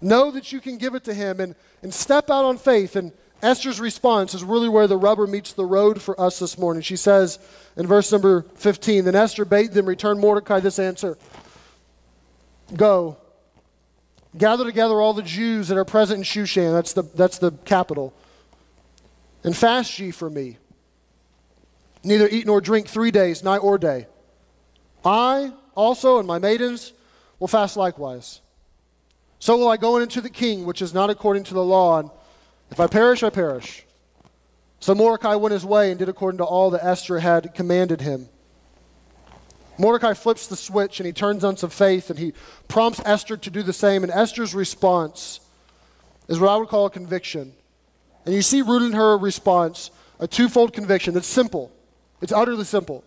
Know 0.00 0.30
that 0.30 0.52
you 0.52 0.60
can 0.60 0.78
give 0.78 0.94
it 0.94 1.02
to 1.02 1.12
him 1.12 1.40
and, 1.40 1.56
and 1.82 1.92
step 1.92 2.30
out 2.30 2.44
on 2.44 2.56
faith. 2.58 2.94
And 2.94 3.10
Esther's 3.42 3.80
response 3.80 4.34
is 4.34 4.44
really 4.44 4.68
where 4.68 4.86
the 4.86 4.96
rubber 4.96 5.26
meets 5.26 5.52
the 5.52 5.64
road 5.64 6.00
for 6.00 6.18
us 6.20 6.38
this 6.38 6.56
morning. 6.56 6.80
She 6.80 6.94
says 6.94 7.40
in 7.76 7.88
verse 7.88 8.12
number 8.12 8.42
15 8.54 9.04
Then 9.04 9.16
Esther 9.16 9.44
bade 9.44 9.72
them 9.72 9.86
return 9.86 10.20
Mordecai 10.20 10.60
this 10.60 10.78
answer 10.78 11.18
Go, 12.76 13.16
gather 14.38 14.64
together 14.64 15.00
all 15.00 15.12
the 15.12 15.20
Jews 15.20 15.66
that 15.66 15.76
are 15.76 15.84
present 15.84 16.18
in 16.18 16.22
Shushan, 16.22 16.72
that's 16.72 16.92
the, 16.92 17.02
that's 17.02 17.38
the 17.38 17.50
capital, 17.64 18.14
and 19.42 19.56
fast 19.56 19.98
ye 19.98 20.12
for 20.12 20.30
me. 20.30 20.56
Neither 22.04 22.28
eat 22.28 22.46
nor 22.46 22.60
drink 22.60 22.86
three 22.86 23.10
days, 23.10 23.42
night 23.42 23.58
or 23.58 23.76
day. 23.76 24.06
I 25.04 25.52
also 25.74 26.18
and 26.18 26.28
my 26.28 26.38
maidens 26.38 26.92
will 27.40 27.48
fast 27.48 27.76
likewise. 27.76 28.40
So 29.40 29.56
will 29.56 29.68
I 29.68 29.78
go 29.78 29.96
into 29.96 30.20
the 30.20 30.30
king, 30.30 30.66
which 30.66 30.82
is 30.82 30.94
not 30.94 31.10
according 31.10 31.44
to 31.44 31.54
the 31.54 31.64
law, 31.64 31.98
and 31.98 32.10
if 32.70 32.78
I 32.78 32.86
perish, 32.86 33.22
I 33.22 33.30
perish. 33.30 33.84
So 34.78 34.94
Mordecai 34.94 35.34
went 35.34 35.52
his 35.52 35.64
way 35.64 35.90
and 35.90 35.98
did 35.98 36.08
according 36.08 36.38
to 36.38 36.44
all 36.44 36.70
that 36.70 36.84
Esther 36.84 37.18
had 37.18 37.54
commanded 37.54 38.00
him. 38.00 38.28
Mordecai 39.78 40.12
flips 40.12 40.46
the 40.46 40.56
switch 40.56 41.00
and 41.00 41.06
he 41.06 41.12
turns 41.12 41.42
on 41.42 41.56
some 41.56 41.70
faith 41.70 42.10
and 42.10 42.18
he 42.18 42.34
prompts 42.68 43.00
Esther 43.04 43.36
to 43.38 43.50
do 43.50 43.62
the 43.62 43.72
same. 43.72 44.02
And 44.02 44.12
Esther's 44.12 44.54
response 44.54 45.40
is 46.28 46.38
what 46.38 46.50
I 46.50 46.56
would 46.56 46.68
call 46.68 46.86
a 46.86 46.90
conviction. 46.90 47.52
And 48.26 48.34
you 48.34 48.42
see 48.42 48.60
rooted 48.60 48.88
in 48.88 48.94
her 48.94 49.16
response 49.16 49.90
a 50.18 50.28
twofold 50.28 50.74
conviction 50.74 51.14
that's 51.14 51.26
simple. 51.26 51.72
It's 52.20 52.32
utterly 52.32 52.64
simple. 52.64 53.04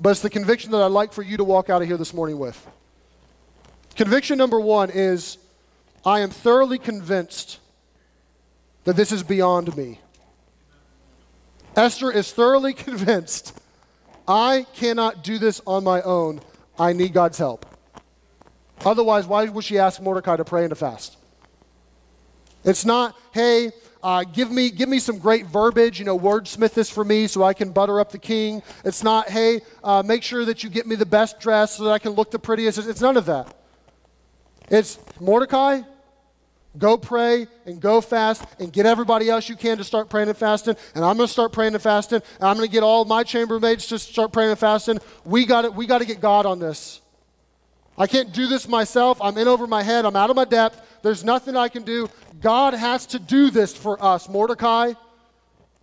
But 0.00 0.10
it's 0.10 0.20
the 0.20 0.30
conviction 0.30 0.70
that 0.72 0.80
I'd 0.80 0.86
like 0.86 1.12
for 1.12 1.22
you 1.22 1.36
to 1.36 1.44
walk 1.44 1.68
out 1.68 1.82
of 1.82 1.88
here 1.88 1.98
this 1.98 2.14
morning 2.14 2.38
with. 2.38 2.66
Conviction 3.96 4.38
number 4.38 4.58
one 4.58 4.90
is 4.90 5.38
I 6.04 6.20
am 6.20 6.30
thoroughly 6.30 6.78
convinced 6.78 7.58
that 8.84 8.96
this 8.96 9.12
is 9.12 9.22
beyond 9.22 9.76
me. 9.76 10.00
Esther 11.76 12.10
is 12.10 12.32
thoroughly 12.32 12.74
convinced 12.88 13.58
I 14.26 14.66
cannot 14.74 15.24
do 15.24 15.38
this 15.38 15.60
on 15.66 15.84
my 15.84 16.00
own. 16.02 16.40
I 16.78 16.92
need 16.92 17.12
God's 17.12 17.38
help. 17.38 17.66
Otherwise, 18.84 19.26
why 19.26 19.44
would 19.44 19.64
she 19.64 19.78
ask 19.78 20.00
Mordecai 20.00 20.36
to 20.36 20.44
pray 20.44 20.62
and 20.62 20.70
to 20.70 20.76
fast? 20.76 21.16
It's 22.64 22.84
not, 22.84 23.16
hey, 23.32 23.72
uh, 24.02 24.24
give 24.24 24.50
me 24.50 24.70
give 24.70 24.88
me 24.88 24.98
some 24.98 25.18
great 25.18 25.46
verbiage, 25.46 25.98
you 25.98 26.04
know, 26.04 26.18
wordsmith 26.18 26.74
this 26.74 26.90
for 26.90 27.04
me 27.04 27.26
so 27.26 27.42
I 27.44 27.54
can 27.54 27.70
butter 27.70 28.00
up 28.00 28.10
the 28.10 28.18
king. 28.18 28.62
It's 28.84 29.02
not, 29.02 29.28
hey, 29.28 29.60
uh, 29.84 30.02
make 30.04 30.22
sure 30.22 30.44
that 30.44 30.64
you 30.64 30.70
get 30.70 30.86
me 30.86 30.96
the 30.96 31.06
best 31.06 31.38
dress 31.38 31.76
so 31.76 31.84
that 31.84 31.90
I 31.90 31.98
can 31.98 32.12
look 32.12 32.30
the 32.30 32.38
prettiest. 32.38 32.78
It's 32.78 33.00
none 33.00 33.16
of 33.16 33.26
that. 33.26 33.54
It's 34.72 34.98
Mordecai, 35.20 35.82
go 36.78 36.96
pray 36.96 37.46
and 37.66 37.78
go 37.78 38.00
fast 38.00 38.42
and 38.58 38.72
get 38.72 38.86
everybody 38.86 39.28
else 39.28 39.46
you 39.46 39.54
can 39.54 39.76
to 39.76 39.84
start 39.84 40.08
praying 40.08 40.30
and 40.30 40.36
fasting. 40.36 40.76
And 40.94 41.04
I'm 41.04 41.18
going 41.18 41.26
to 41.26 41.32
start 41.32 41.52
praying 41.52 41.74
and 41.74 41.82
fasting. 41.82 42.22
And 42.36 42.48
I'm 42.48 42.56
going 42.56 42.66
to 42.66 42.72
get 42.72 42.82
all 42.82 43.04
my 43.04 43.22
chambermaids 43.22 43.86
to 43.88 43.98
start 43.98 44.32
praying 44.32 44.48
and 44.48 44.58
fasting. 44.58 44.98
We 45.26 45.44
got 45.44 45.62
to 45.62 45.70
we 45.70 45.86
got 45.86 45.98
to 45.98 46.06
get 46.06 46.22
God 46.22 46.46
on 46.46 46.58
this. 46.58 47.02
I 47.98 48.06
can't 48.06 48.32
do 48.32 48.46
this 48.46 48.66
myself. 48.66 49.20
I'm 49.20 49.36
in 49.36 49.46
over 49.46 49.66
my 49.66 49.82
head. 49.82 50.06
I'm 50.06 50.16
out 50.16 50.30
of 50.30 50.36
my 50.36 50.46
depth. 50.46 50.80
There's 51.02 51.22
nothing 51.22 51.54
I 51.54 51.68
can 51.68 51.82
do. 51.82 52.08
God 52.40 52.72
has 52.72 53.04
to 53.08 53.18
do 53.18 53.50
this 53.50 53.76
for 53.76 54.02
us, 54.02 54.26
Mordecai. 54.26 54.94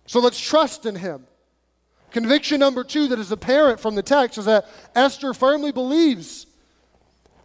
So 0.06 0.18
let's 0.18 0.40
trust 0.40 0.84
in 0.84 0.96
him. 0.96 1.28
Conviction 2.10 2.58
number 2.58 2.82
two 2.82 3.06
that 3.06 3.20
is 3.20 3.30
apparent 3.30 3.78
from 3.78 3.94
the 3.94 4.02
text 4.02 4.36
is 4.36 4.46
that 4.46 4.66
Esther 4.96 5.32
firmly 5.32 5.70
believes 5.70 6.46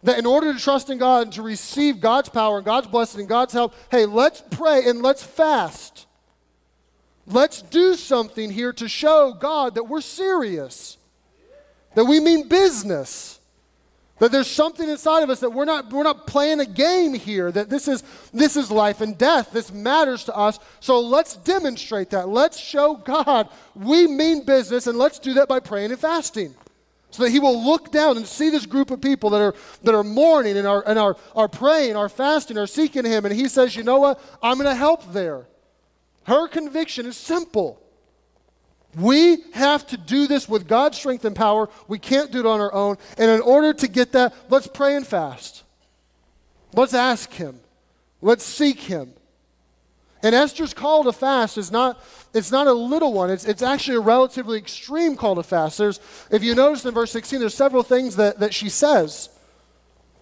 that 0.06 0.20
in 0.20 0.24
order 0.24 0.52
to 0.52 0.58
trust 0.60 0.88
in 0.88 0.98
God 0.98 1.24
and 1.24 1.32
to 1.32 1.42
receive 1.42 2.00
God's 2.00 2.28
power 2.28 2.58
and 2.58 2.64
God's 2.64 2.86
blessing 2.86 3.20
and 3.20 3.28
God's 3.28 3.52
help, 3.52 3.74
hey, 3.90 4.06
let's 4.06 4.40
pray 4.52 4.84
and 4.86 5.02
let's 5.02 5.22
fast. 5.22 6.06
Let's 7.26 7.60
do 7.60 7.94
something 7.94 8.48
here 8.48 8.72
to 8.74 8.88
show 8.88 9.32
God 9.32 9.74
that 9.74 9.88
we're 9.88 10.00
serious, 10.00 10.96
that 11.96 12.04
we 12.04 12.20
mean 12.20 12.46
business. 12.46 13.40
That 14.18 14.30
there's 14.32 14.46
something 14.46 14.88
inside 14.88 15.24
of 15.24 15.28
us 15.28 15.40
that 15.40 15.50
we're 15.50 15.66
not, 15.66 15.92
we're 15.92 16.04
not 16.04 16.26
playing 16.26 16.60
a 16.60 16.66
game 16.66 17.12
here, 17.12 17.50
that 17.52 17.68
this 17.68 17.86
is, 17.86 18.02
this 18.32 18.56
is 18.56 18.70
life 18.70 19.00
and 19.00 19.18
death. 19.18 19.50
This 19.50 19.72
matters 19.72 20.24
to 20.24 20.36
us. 20.36 20.58
So 20.80 21.00
let's 21.00 21.36
demonstrate 21.36 22.10
that. 22.10 22.28
Let's 22.28 22.58
show 22.58 22.94
God 22.94 23.48
we 23.74 24.06
mean 24.06 24.46
business, 24.46 24.86
and 24.86 24.96
let's 24.96 25.18
do 25.18 25.34
that 25.34 25.48
by 25.48 25.58
praying 25.60 25.90
and 25.90 26.00
fasting. 26.00 26.54
So 27.16 27.22
that 27.22 27.30
He 27.30 27.38
will 27.38 27.64
look 27.64 27.90
down 27.90 28.18
and 28.18 28.26
see 28.26 28.50
this 28.50 28.66
group 28.66 28.90
of 28.90 29.00
people 29.00 29.30
that 29.30 29.40
are, 29.40 29.54
that 29.84 29.94
are 29.94 30.04
mourning 30.04 30.58
and, 30.58 30.66
are, 30.66 30.84
and 30.86 30.98
are, 30.98 31.16
are 31.34 31.48
praying, 31.48 31.96
are 31.96 32.10
fasting, 32.10 32.58
are 32.58 32.66
seeking 32.66 33.06
Him, 33.06 33.24
and 33.24 33.34
He 33.34 33.48
says, 33.48 33.74
You 33.74 33.84
know 33.84 33.98
what? 33.98 34.20
I'm 34.42 34.58
going 34.58 34.68
to 34.68 34.74
help 34.74 35.14
there. 35.14 35.46
Her 36.24 36.46
conviction 36.46 37.06
is 37.06 37.16
simple. 37.16 37.80
We 38.98 39.44
have 39.54 39.86
to 39.86 39.96
do 39.96 40.26
this 40.26 40.46
with 40.46 40.68
God's 40.68 40.98
strength 40.98 41.24
and 41.24 41.34
power. 41.34 41.70
We 41.88 41.98
can't 41.98 42.30
do 42.30 42.40
it 42.40 42.46
on 42.46 42.60
our 42.60 42.74
own. 42.74 42.98
And 43.16 43.30
in 43.30 43.40
order 43.40 43.72
to 43.72 43.88
get 43.88 44.12
that, 44.12 44.34
let's 44.50 44.66
pray 44.66 44.94
and 44.94 45.06
fast. 45.06 45.62
Let's 46.74 46.92
ask 46.92 47.32
Him. 47.32 47.60
Let's 48.20 48.44
seek 48.44 48.80
Him. 48.80 49.14
And 50.22 50.34
Esther's 50.34 50.72
call 50.72 51.04
to 51.04 51.12
fast 51.12 51.58
is 51.58 51.70
not, 51.70 52.02
it's 52.32 52.50
not 52.50 52.66
a 52.66 52.72
little 52.72 53.12
one. 53.12 53.30
It's, 53.30 53.44
it's 53.44 53.62
actually 53.62 53.98
a 53.98 54.00
relatively 54.00 54.58
extreme 54.58 55.16
call 55.16 55.34
to 55.36 55.42
fast. 55.42 55.78
There's, 55.78 56.00
if 56.30 56.42
you 56.42 56.54
notice 56.54 56.84
in 56.84 56.94
verse 56.94 57.10
16, 57.10 57.40
there's 57.40 57.54
several 57.54 57.82
things 57.82 58.16
that, 58.16 58.40
that 58.40 58.54
she 58.54 58.68
says. 58.68 59.28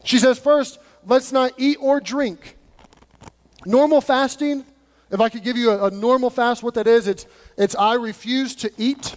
She 0.03 0.19
says, 0.19 0.39
first, 0.39 0.79
let's 1.07 1.33
not 1.33 1.53
eat 1.57 1.79
or 1.81 2.01
drink. 2.01 2.57
Normal 3.65 4.01
fasting, 4.01 4.65
if 5.11 5.21
I 5.21 5.29
could 5.29 5.45
give 5.45 5.57
you 5.57 5.71
a, 5.71 5.87
a 5.87 5.91
normal 5.91 6.29
fast, 6.29 6.63
what 6.63 6.75
that 6.75 6.87
is, 6.87 7.07
it's, 7.07 7.27
it's 7.57 7.75
I 7.77 7.95
refuse 7.95 8.55
to 8.57 8.71
eat, 8.77 9.15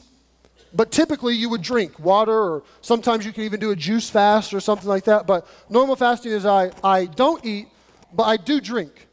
but 0.74 0.92
typically 0.92 1.36
you 1.36 1.50
would 1.50 1.62
drink 1.62 2.00
water, 2.00 2.34
or 2.34 2.64
sometimes 2.82 3.26
you 3.26 3.34
can 3.34 3.44
even 3.44 3.60
do 3.60 3.72
a 3.72 3.76
juice 3.76 4.10
fast 4.10 4.54
or 4.54 4.60
something 4.60 4.88
like 4.88 5.06
that. 5.06 5.26
But 5.26 5.48
normal 5.70 5.96
fasting 5.96 6.32
is 6.32 6.46
I, 6.46 6.72
I 6.84 7.06
don't 7.06 7.44
eat, 7.44 7.68
but 8.14 8.24
I 8.24 8.38
do 8.38 8.62
drink. 8.62 9.07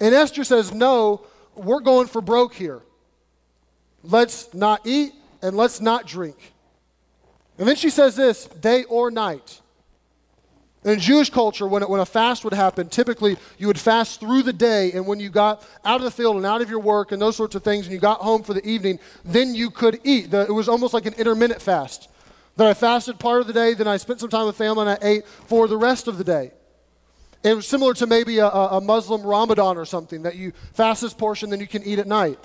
And 0.00 0.14
Esther 0.14 0.44
says, 0.44 0.72
No, 0.72 1.26
we're 1.54 1.80
going 1.80 2.06
for 2.06 2.20
broke 2.20 2.54
here. 2.54 2.80
Let's 4.02 4.52
not 4.54 4.86
eat 4.86 5.12
and 5.42 5.56
let's 5.56 5.80
not 5.80 6.06
drink. 6.06 6.54
And 7.58 7.68
then 7.68 7.76
she 7.76 7.90
says 7.90 8.16
this 8.16 8.46
day 8.46 8.84
or 8.84 9.10
night. 9.10 9.60
In 10.82 10.98
Jewish 10.98 11.28
culture, 11.28 11.66
when, 11.66 11.82
it, 11.82 11.90
when 11.90 12.00
a 12.00 12.06
fast 12.06 12.42
would 12.42 12.54
happen, 12.54 12.88
typically 12.88 13.36
you 13.58 13.66
would 13.66 13.78
fast 13.78 14.18
through 14.18 14.44
the 14.44 14.52
day, 14.52 14.92
and 14.92 15.06
when 15.06 15.20
you 15.20 15.28
got 15.28 15.62
out 15.84 15.96
of 15.96 16.04
the 16.04 16.10
field 16.10 16.36
and 16.36 16.46
out 16.46 16.62
of 16.62 16.70
your 16.70 16.80
work 16.80 17.12
and 17.12 17.20
those 17.20 17.36
sorts 17.36 17.54
of 17.54 17.62
things, 17.62 17.84
and 17.84 17.92
you 17.92 18.00
got 18.00 18.20
home 18.20 18.42
for 18.42 18.54
the 18.54 18.66
evening, 18.66 18.98
then 19.22 19.54
you 19.54 19.70
could 19.70 20.00
eat. 20.04 20.30
The, 20.30 20.46
it 20.46 20.52
was 20.52 20.70
almost 20.70 20.94
like 20.94 21.04
an 21.04 21.12
intermittent 21.14 21.60
fast. 21.60 22.08
That 22.56 22.66
I 22.66 22.72
fasted 22.72 23.18
part 23.18 23.42
of 23.42 23.46
the 23.46 23.52
day, 23.52 23.74
then 23.74 23.86
I 23.86 23.98
spent 23.98 24.20
some 24.20 24.30
time 24.30 24.46
with 24.46 24.56
family, 24.56 24.86
and 24.86 24.90
I 24.90 24.98
ate 25.02 25.26
for 25.26 25.68
the 25.68 25.76
rest 25.76 26.08
of 26.08 26.16
the 26.16 26.24
day. 26.24 26.52
It 27.42 27.54
was 27.54 27.66
similar 27.66 27.94
to 27.94 28.06
maybe 28.06 28.38
a, 28.38 28.48
a 28.48 28.80
Muslim 28.80 29.22
Ramadan 29.22 29.78
or 29.78 29.84
something, 29.84 30.22
that 30.22 30.36
you 30.36 30.52
fast 30.74 31.00
this 31.00 31.14
portion, 31.14 31.50
then 31.50 31.60
you 31.60 31.66
can 31.66 31.82
eat 31.84 31.98
at 31.98 32.06
night. 32.06 32.38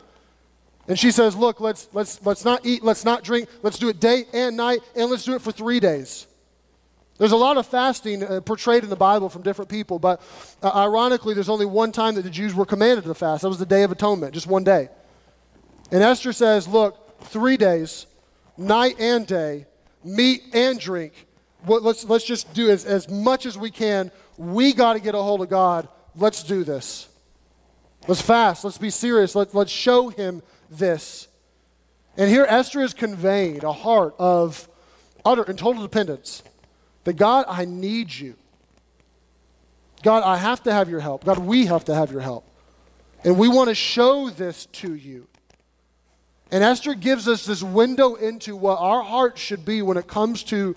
And 0.87 0.97
she 0.97 1.11
says, 1.11 1.35
Look, 1.35 1.59
let's, 1.59 1.89
let's, 1.93 2.23
let's 2.25 2.45
not 2.45 2.65
eat, 2.65 2.83
let's 2.83 3.03
not 3.03 3.23
drink, 3.23 3.49
let's 3.61 3.77
do 3.77 3.89
it 3.89 3.99
day 3.99 4.25
and 4.33 4.55
night, 4.55 4.79
and 4.95 5.09
let's 5.09 5.25
do 5.25 5.35
it 5.35 5.41
for 5.41 5.51
three 5.51 5.79
days. 5.79 6.27
There's 7.17 7.31
a 7.31 7.37
lot 7.37 7.57
of 7.57 7.65
fasting 7.65 8.23
uh, 8.23 8.41
portrayed 8.41 8.83
in 8.83 8.89
the 8.89 8.95
Bible 8.95 9.29
from 9.29 9.41
different 9.41 9.69
people, 9.69 9.99
but 9.99 10.21
uh, 10.61 10.71
ironically, 10.75 11.33
there's 11.33 11.49
only 11.49 11.65
one 11.65 11.91
time 11.91 12.15
that 12.15 12.23
the 12.23 12.29
Jews 12.29 12.53
were 12.53 12.65
commanded 12.65 13.05
to 13.05 13.13
fast. 13.13 13.43
That 13.43 13.49
was 13.49 13.57
the 13.57 13.65
Day 13.65 13.83
of 13.83 13.91
Atonement, 13.91 14.33
just 14.33 14.47
one 14.47 14.65
day. 14.65 14.89
And 15.91 16.03
Esther 16.03 16.33
says, 16.33 16.67
Look, 16.67 17.21
three 17.21 17.57
days, 17.57 18.05
night 18.57 18.99
and 18.99 19.25
day, 19.25 19.65
meat 20.03 20.43
and 20.53 20.79
drink. 20.79 21.13
Let's, 21.67 22.05
let's 22.05 22.25
just 22.25 22.53
do 22.53 22.69
as, 22.69 22.85
as 22.85 23.09
much 23.09 23.45
as 23.45 23.57
we 23.57 23.71
can. 23.71 24.11
We 24.37 24.73
got 24.73 24.93
to 24.93 24.99
get 24.99 25.15
a 25.15 25.21
hold 25.21 25.41
of 25.41 25.49
God. 25.49 25.87
Let's 26.15 26.43
do 26.43 26.63
this. 26.63 27.07
Let's 28.07 28.21
fast. 28.21 28.63
Let's 28.63 28.77
be 28.77 28.89
serious. 28.89 29.35
Let, 29.35 29.53
let's 29.53 29.71
show 29.71 30.09
him 30.09 30.41
this. 30.69 31.27
And 32.17 32.29
here 32.29 32.45
Esther 32.47 32.81
is 32.81 32.93
conveyed 32.93 33.63
a 33.63 33.73
heart 33.73 34.15
of 34.19 34.67
utter 35.23 35.43
and 35.43 35.57
total 35.57 35.81
dependence. 35.81 36.43
That 37.03 37.13
God, 37.13 37.45
I 37.47 37.65
need 37.65 38.13
you. 38.13 38.35
God, 40.03 40.23
I 40.23 40.37
have 40.37 40.63
to 40.63 40.73
have 40.73 40.89
your 40.89 40.99
help. 40.99 41.25
God, 41.25 41.39
we 41.39 41.65
have 41.65 41.85
to 41.85 41.95
have 41.95 42.11
your 42.11 42.21
help. 42.21 42.47
And 43.23 43.37
we 43.39 43.47
want 43.47 43.69
to 43.69 43.75
show 43.75 44.29
this 44.29 44.67
to 44.67 44.93
you. 44.93 45.27
And 46.51 46.63
Esther 46.63 46.93
gives 46.93 47.27
us 47.27 47.45
this 47.45 47.63
window 47.63 48.15
into 48.15 48.55
what 48.55 48.77
our 48.79 49.01
heart 49.01 49.37
should 49.37 49.65
be 49.65 49.81
when 49.81 49.97
it 49.97 50.07
comes 50.07 50.43
to 50.43 50.75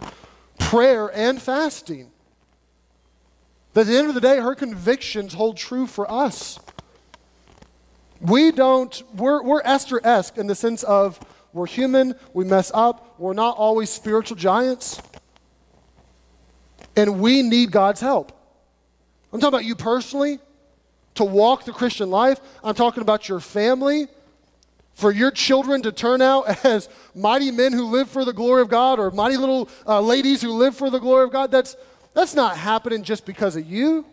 prayer 0.58 1.10
and 1.14 1.40
fasting. 1.40 2.10
That 3.78 3.82
at 3.82 3.92
the 3.92 3.96
end 3.96 4.08
of 4.08 4.14
the 4.16 4.20
day, 4.20 4.40
her 4.40 4.56
convictions 4.56 5.34
hold 5.34 5.56
true 5.56 5.86
for 5.86 6.10
us. 6.10 6.58
We 8.20 8.50
don't, 8.50 9.00
we're, 9.14 9.40
we're 9.40 9.62
Esther 9.64 10.00
esque 10.02 10.36
in 10.36 10.48
the 10.48 10.56
sense 10.56 10.82
of 10.82 11.20
we're 11.52 11.66
human, 11.66 12.16
we 12.34 12.44
mess 12.44 12.72
up, 12.74 13.14
we're 13.20 13.34
not 13.34 13.56
always 13.56 13.88
spiritual 13.88 14.36
giants. 14.36 15.00
And 16.96 17.20
we 17.20 17.42
need 17.42 17.70
God's 17.70 18.00
help. 18.00 18.32
I'm 19.32 19.38
talking 19.38 19.54
about 19.54 19.64
you 19.64 19.76
personally 19.76 20.40
to 21.14 21.22
walk 21.22 21.64
the 21.64 21.72
Christian 21.72 22.10
life. 22.10 22.40
I'm 22.64 22.74
talking 22.74 23.02
about 23.02 23.28
your 23.28 23.38
family, 23.38 24.08
for 24.94 25.12
your 25.12 25.30
children 25.30 25.82
to 25.82 25.92
turn 25.92 26.20
out 26.20 26.48
as 26.64 26.88
mighty 27.14 27.52
men 27.52 27.72
who 27.72 27.84
live 27.84 28.10
for 28.10 28.24
the 28.24 28.32
glory 28.32 28.60
of 28.60 28.70
God 28.70 28.98
or 28.98 29.12
mighty 29.12 29.36
little 29.36 29.68
uh, 29.86 30.00
ladies 30.00 30.42
who 30.42 30.50
live 30.50 30.76
for 30.76 30.90
the 30.90 30.98
glory 30.98 31.22
of 31.22 31.30
God. 31.30 31.52
That's, 31.52 31.76
that's 32.18 32.34
not 32.34 32.56
happening 32.56 33.04
just 33.04 33.24
because 33.24 33.54
of 33.54 33.64
you. 33.64 34.04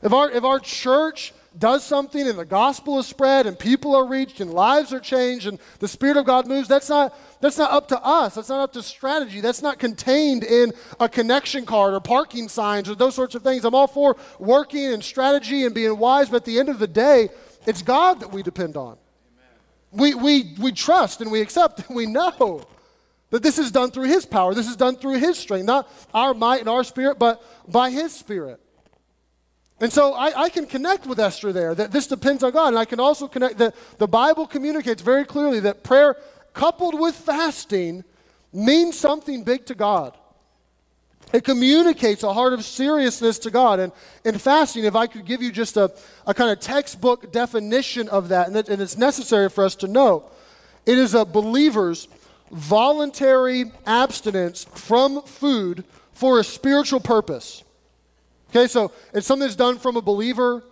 If 0.00 0.12
our, 0.12 0.30
if 0.30 0.44
our 0.44 0.60
church 0.60 1.32
does 1.58 1.82
something 1.82 2.28
and 2.28 2.38
the 2.38 2.44
gospel 2.44 3.00
is 3.00 3.06
spread 3.06 3.46
and 3.46 3.58
people 3.58 3.96
are 3.96 4.06
reached 4.06 4.40
and 4.40 4.52
lives 4.52 4.92
are 4.92 5.00
changed 5.00 5.48
and 5.48 5.58
the 5.80 5.88
Spirit 5.88 6.16
of 6.16 6.24
God 6.24 6.46
moves, 6.46 6.68
that's 6.68 6.88
not, 6.88 7.16
that's 7.40 7.58
not 7.58 7.72
up 7.72 7.88
to 7.88 8.00
us. 8.00 8.36
That's 8.36 8.48
not 8.48 8.60
up 8.60 8.72
to 8.74 8.82
strategy. 8.82 9.40
That's 9.40 9.60
not 9.60 9.80
contained 9.80 10.44
in 10.44 10.72
a 11.00 11.08
connection 11.08 11.66
card 11.66 11.94
or 11.94 12.00
parking 12.00 12.48
signs 12.48 12.88
or 12.88 12.94
those 12.94 13.16
sorts 13.16 13.34
of 13.34 13.42
things. 13.42 13.64
I'm 13.64 13.74
all 13.74 13.88
for 13.88 14.16
working 14.38 14.92
and 14.92 15.02
strategy 15.02 15.64
and 15.64 15.74
being 15.74 15.98
wise, 15.98 16.28
but 16.28 16.36
at 16.36 16.44
the 16.44 16.60
end 16.60 16.68
of 16.68 16.78
the 16.78 16.86
day, 16.86 17.28
it's 17.66 17.82
God 17.82 18.20
that 18.20 18.30
we 18.30 18.44
depend 18.44 18.76
on. 18.76 18.98
We, 19.90 20.14
we, 20.14 20.54
we 20.60 20.70
trust 20.70 21.20
and 21.20 21.32
we 21.32 21.40
accept 21.40 21.88
and 21.88 21.96
we 21.96 22.06
know 22.06 22.66
that 23.34 23.42
this 23.42 23.58
is 23.58 23.72
done 23.72 23.90
through 23.90 24.04
His 24.04 24.24
power. 24.24 24.54
This 24.54 24.68
is 24.68 24.76
done 24.76 24.94
through 24.94 25.18
His 25.18 25.36
strength, 25.36 25.66
not 25.66 25.90
our 26.14 26.34
might 26.34 26.60
and 26.60 26.68
our 26.68 26.84
spirit, 26.84 27.18
but 27.18 27.42
by 27.66 27.90
His 27.90 28.14
Spirit. 28.14 28.60
And 29.80 29.92
so 29.92 30.14
I, 30.14 30.42
I, 30.42 30.48
can 30.50 30.66
connect 30.66 31.04
with 31.04 31.18
Esther 31.18 31.52
there, 31.52 31.74
that 31.74 31.90
this 31.90 32.06
depends 32.06 32.44
on 32.44 32.52
God. 32.52 32.68
And 32.68 32.78
I 32.78 32.84
can 32.84 33.00
also 33.00 33.26
connect 33.26 33.58
that 33.58 33.74
the 33.98 34.06
Bible 34.06 34.46
communicates 34.46 35.02
very 35.02 35.24
clearly 35.24 35.58
that 35.60 35.82
prayer 35.82 36.16
coupled 36.52 36.96
with 36.96 37.16
fasting 37.16 38.04
means 38.52 38.96
something 38.96 39.42
big 39.42 39.66
to 39.66 39.74
God. 39.74 40.16
It 41.32 41.42
communicates 41.42 42.22
a 42.22 42.32
heart 42.32 42.52
of 42.52 42.64
seriousness 42.64 43.40
to 43.40 43.50
God. 43.50 43.80
And 43.80 43.90
in 44.24 44.38
fasting, 44.38 44.84
if 44.84 44.94
I 44.94 45.08
could 45.08 45.24
give 45.24 45.42
you 45.42 45.50
just 45.50 45.76
a, 45.76 45.90
a 46.24 46.34
kind 46.34 46.52
of 46.52 46.60
textbook 46.60 47.32
definition 47.32 48.08
of 48.10 48.28
that, 48.28 48.46
and, 48.46 48.56
it, 48.56 48.68
and 48.68 48.80
it's 48.80 48.96
necessary 48.96 49.50
for 49.50 49.64
us 49.64 49.74
to 49.76 49.88
know, 49.88 50.30
it 50.86 50.98
is 50.98 51.14
a 51.14 51.24
believer's 51.24 52.06
voluntary 52.50 53.72
abstinence 53.86 54.64
from 54.64 55.22
food 55.22 55.84
for 56.12 56.38
a 56.38 56.44
spiritual 56.44 57.00
purpose. 57.00 57.64
Okay, 58.50 58.66
so 58.66 58.92
it's 59.12 59.26
something 59.26 59.46
that's 59.46 59.56
done 59.56 59.78
from 59.78 59.96
a 59.96 60.02
believer. 60.02 60.62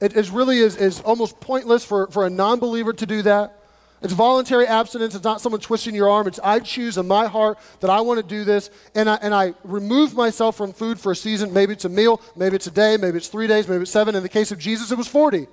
It 0.00 0.16
is 0.16 0.30
really 0.30 0.58
is, 0.58 0.76
is 0.76 1.00
almost 1.00 1.40
pointless 1.40 1.84
for, 1.84 2.06
for 2.08 2.26
a 2.26 2.30
non 2.30 2.60
believer 2.60 2.92
to 2.92 3.06
do 3.06 3.22
that. 3.22 3.58
It's 4.02 4.12
voluntary 4.12 4.66
abstinence. 4.66 5.14
It's 5.14 5.24
not 5.24 5.40
someone 5.40 5.60
twisting 5.60 5.94
your 5.94 6.08
arm. 6.08 6.26
It's 6.26 6.40
I 6.42 6.58
choose 6.58 6.98
in 6.98 7.06
my 7.06 7.26
heart 7.26 7.58
that 7.80 7.88
I 7.88 8.00
want 8.00 8.18
to 8.20 8.26
do 8.26 8.44
this, 8.44 8.70
and 8.96 9.08
I, 9.08 9.14
and 9.22 9.32
I 9.32 9.54
remove 9.62 10.14
myself 10.14 10.56
from 10.56 10.72
food 10.72 10.98
for 10.98 11.12
a 11.12 11.16
season. 11.16 11.52
Maybe 11.52 11.72
it's 11.72 11.84
a 11.84 11.88
meal, 11.88 12.20
maybe 12.34 12.56
it's 12.56 12.66
a 12.66 12.72
day, 12.72 12.96
maybe 12.96 13.18
it's 13.18 13.28
three 13.28 13.46
days, 13.46 13.68
maybe 13.68 13.82
it's 13.82 13.92
seven. 13.92 14.16
In 14.16 14.24
the 14.24 14.28
case 14.28 14.50
of 14.50 14.58
Jesus, 14.58 14.90
it 14.90 14.98
was 14.98 15.06
40. 15.06 15.46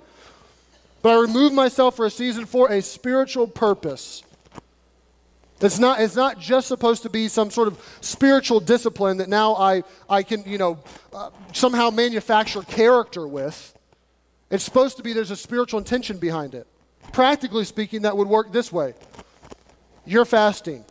But 1.02 1.10
I 1.10 1.20
remove 1.20 1.52
myself 1.52 1.96
for 1.96 2.06
a 2.06 2.10
season 2.10 2.44
for 2.44 2.70
a 2.70 2.82
spiritual 2.82 3.46
purpose. 3.46 4.24
It's 5.60 5.78
not, 5.78 6.00
it's 6.00 6.16
not 6.16 6.38
just 6.38 6.68
supposed 6.68 7.02
to 7.02 7.10
be 7.10 7.28
some 7.28 7.50
sort 7.50 7.68
of 7.68 7.98
spiritual 8.00 8.60
discipline 8.60 9.18
that 9.18 9.28
now 9.28 9.54
I, 9.56 9.82
I 10.08 10.22
can, 10.22 10.42
you 10.44 10.56
know, 10.56 10.78
uh, 11.12 11.30
somehow 11.52 11.90
manufacture 11.90 12.62
character 12.62 13.28
with. 13.28 13.74
It's 14.50 14.64
supposed 14.64 14.96
to 14.96 15.02
be 15.02 15.12
there's 15.12 15.30
a 15.30 15.36
spiritual 15.36 15.78
intention 15.78 16.18
behind 16.18 16.54
it. 16.54 16.66
Practically 17.12 17.64
speaking, 17.64 18.02
that 18.02 18.16
would 18.16 18.28
work 18.28 18.52
this 18.52 18.72
way 18.72 18.94
you're 20.06 20.24
fasting. 20.24 20.84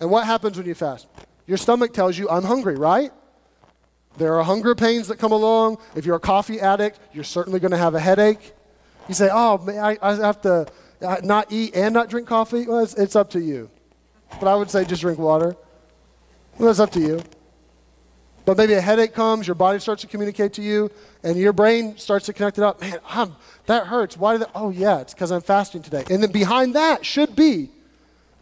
And 0.00 0.10
what 0.10 0.26
happens 0.26 0.58
when 0.58 0.66
you 0.66 0.74
fast? 0.74 1.06
Your 1.46 1.56
stomach 1.56 1.94
tells 1.94 2.18
you, 2.18 2.28
I'm 2.28 2.42
hungry, 2.42 2.76
right? 2.76 3.10
There 4.18 4.34
are 4.34 4.42
hunger 4.42 4.74
pains 4.74 5.08
that 5.08 5.18
come 5.18 5.32
along. 5.32 5.78
If 5.96 6.04
you're 6.04 6.16
a 6.16 6.20
coffee 6.20 6.60
addict, 6.60 6.98
you're 7.12 7.24
certainly 7.24 7.60
going 7.60 7.70
to 7.70 7.78
have 7.78 7.94
a 7.94 8.00
headache. 8.00 8.52
You 9.08 9.14
say, 9.14 9.30
Oh, 9.32 9.58
man, 9.58 9.78
I, 9.78 9.96
I 10.02 10.14
have 10.16 10.42
to 10.42 10.66
Uh, 11.02 11.20
not 11.22 11.50
eat 11.50 11.74
and 11.74 11.92
not 11.92 12.08
drink 12.08 12.28
coffee. 12.28 12.66
Well, 12.66 12.80
it's, 12.80 12.94
it's 12.94 13.16
up 13.16 13.30
to 13.30 13.40
you. 13.40 13.68
But 14.40 14.48
I 14.48 14.54
would 14.54 14.70
say 14.70 14.84
just 14.84 15.02
drink 15.02 15.18
water. 15.18 15.56
Well, 16.58 16.68
that's 16.68 16.80
up 16.80 16.90
to 16.92 17.00
you. 17.00 17.22
But 18.44 18.56
maybe 18.56 18.72
a 18.72 18.80
headache 18.80 19.14
comes, 19.14 19.46
your 19.46 19.54
body 19.54 19.78
starts 19.78 20.02
to 20.02 20.08
communicate 20.08 20.52
to 20.54 20.62
you, 20.62 20.90
and 21.22 21.36
your 21.36 21.52
brain 21.52 21.96
starts 21.96 22.26
to 22.26 22.32
connect 22.32 22.58
it 22.58 22.64
up. 22.64 22.80
Man, 22.80 22.98
I'm, 23.08 23.36
that 23.66 23.86
hurts. 23.86 24.16
Why 24.16 24.32
did 24.32 24.42
that? 24.42 24.50
Oh, 24.54 24.70
yeah, 24.70 24.98
it's 24.98 25.14
because 25.14 25.30
I'm 25.30 25.42
fasting 25.42 25.82
today. 25.82 26.04
And 26.10 26.22
then 26.22 26.32
behind 26.32 26.74
that 26.74 27.06
should 27.06 27.36
be, 27.36 27.70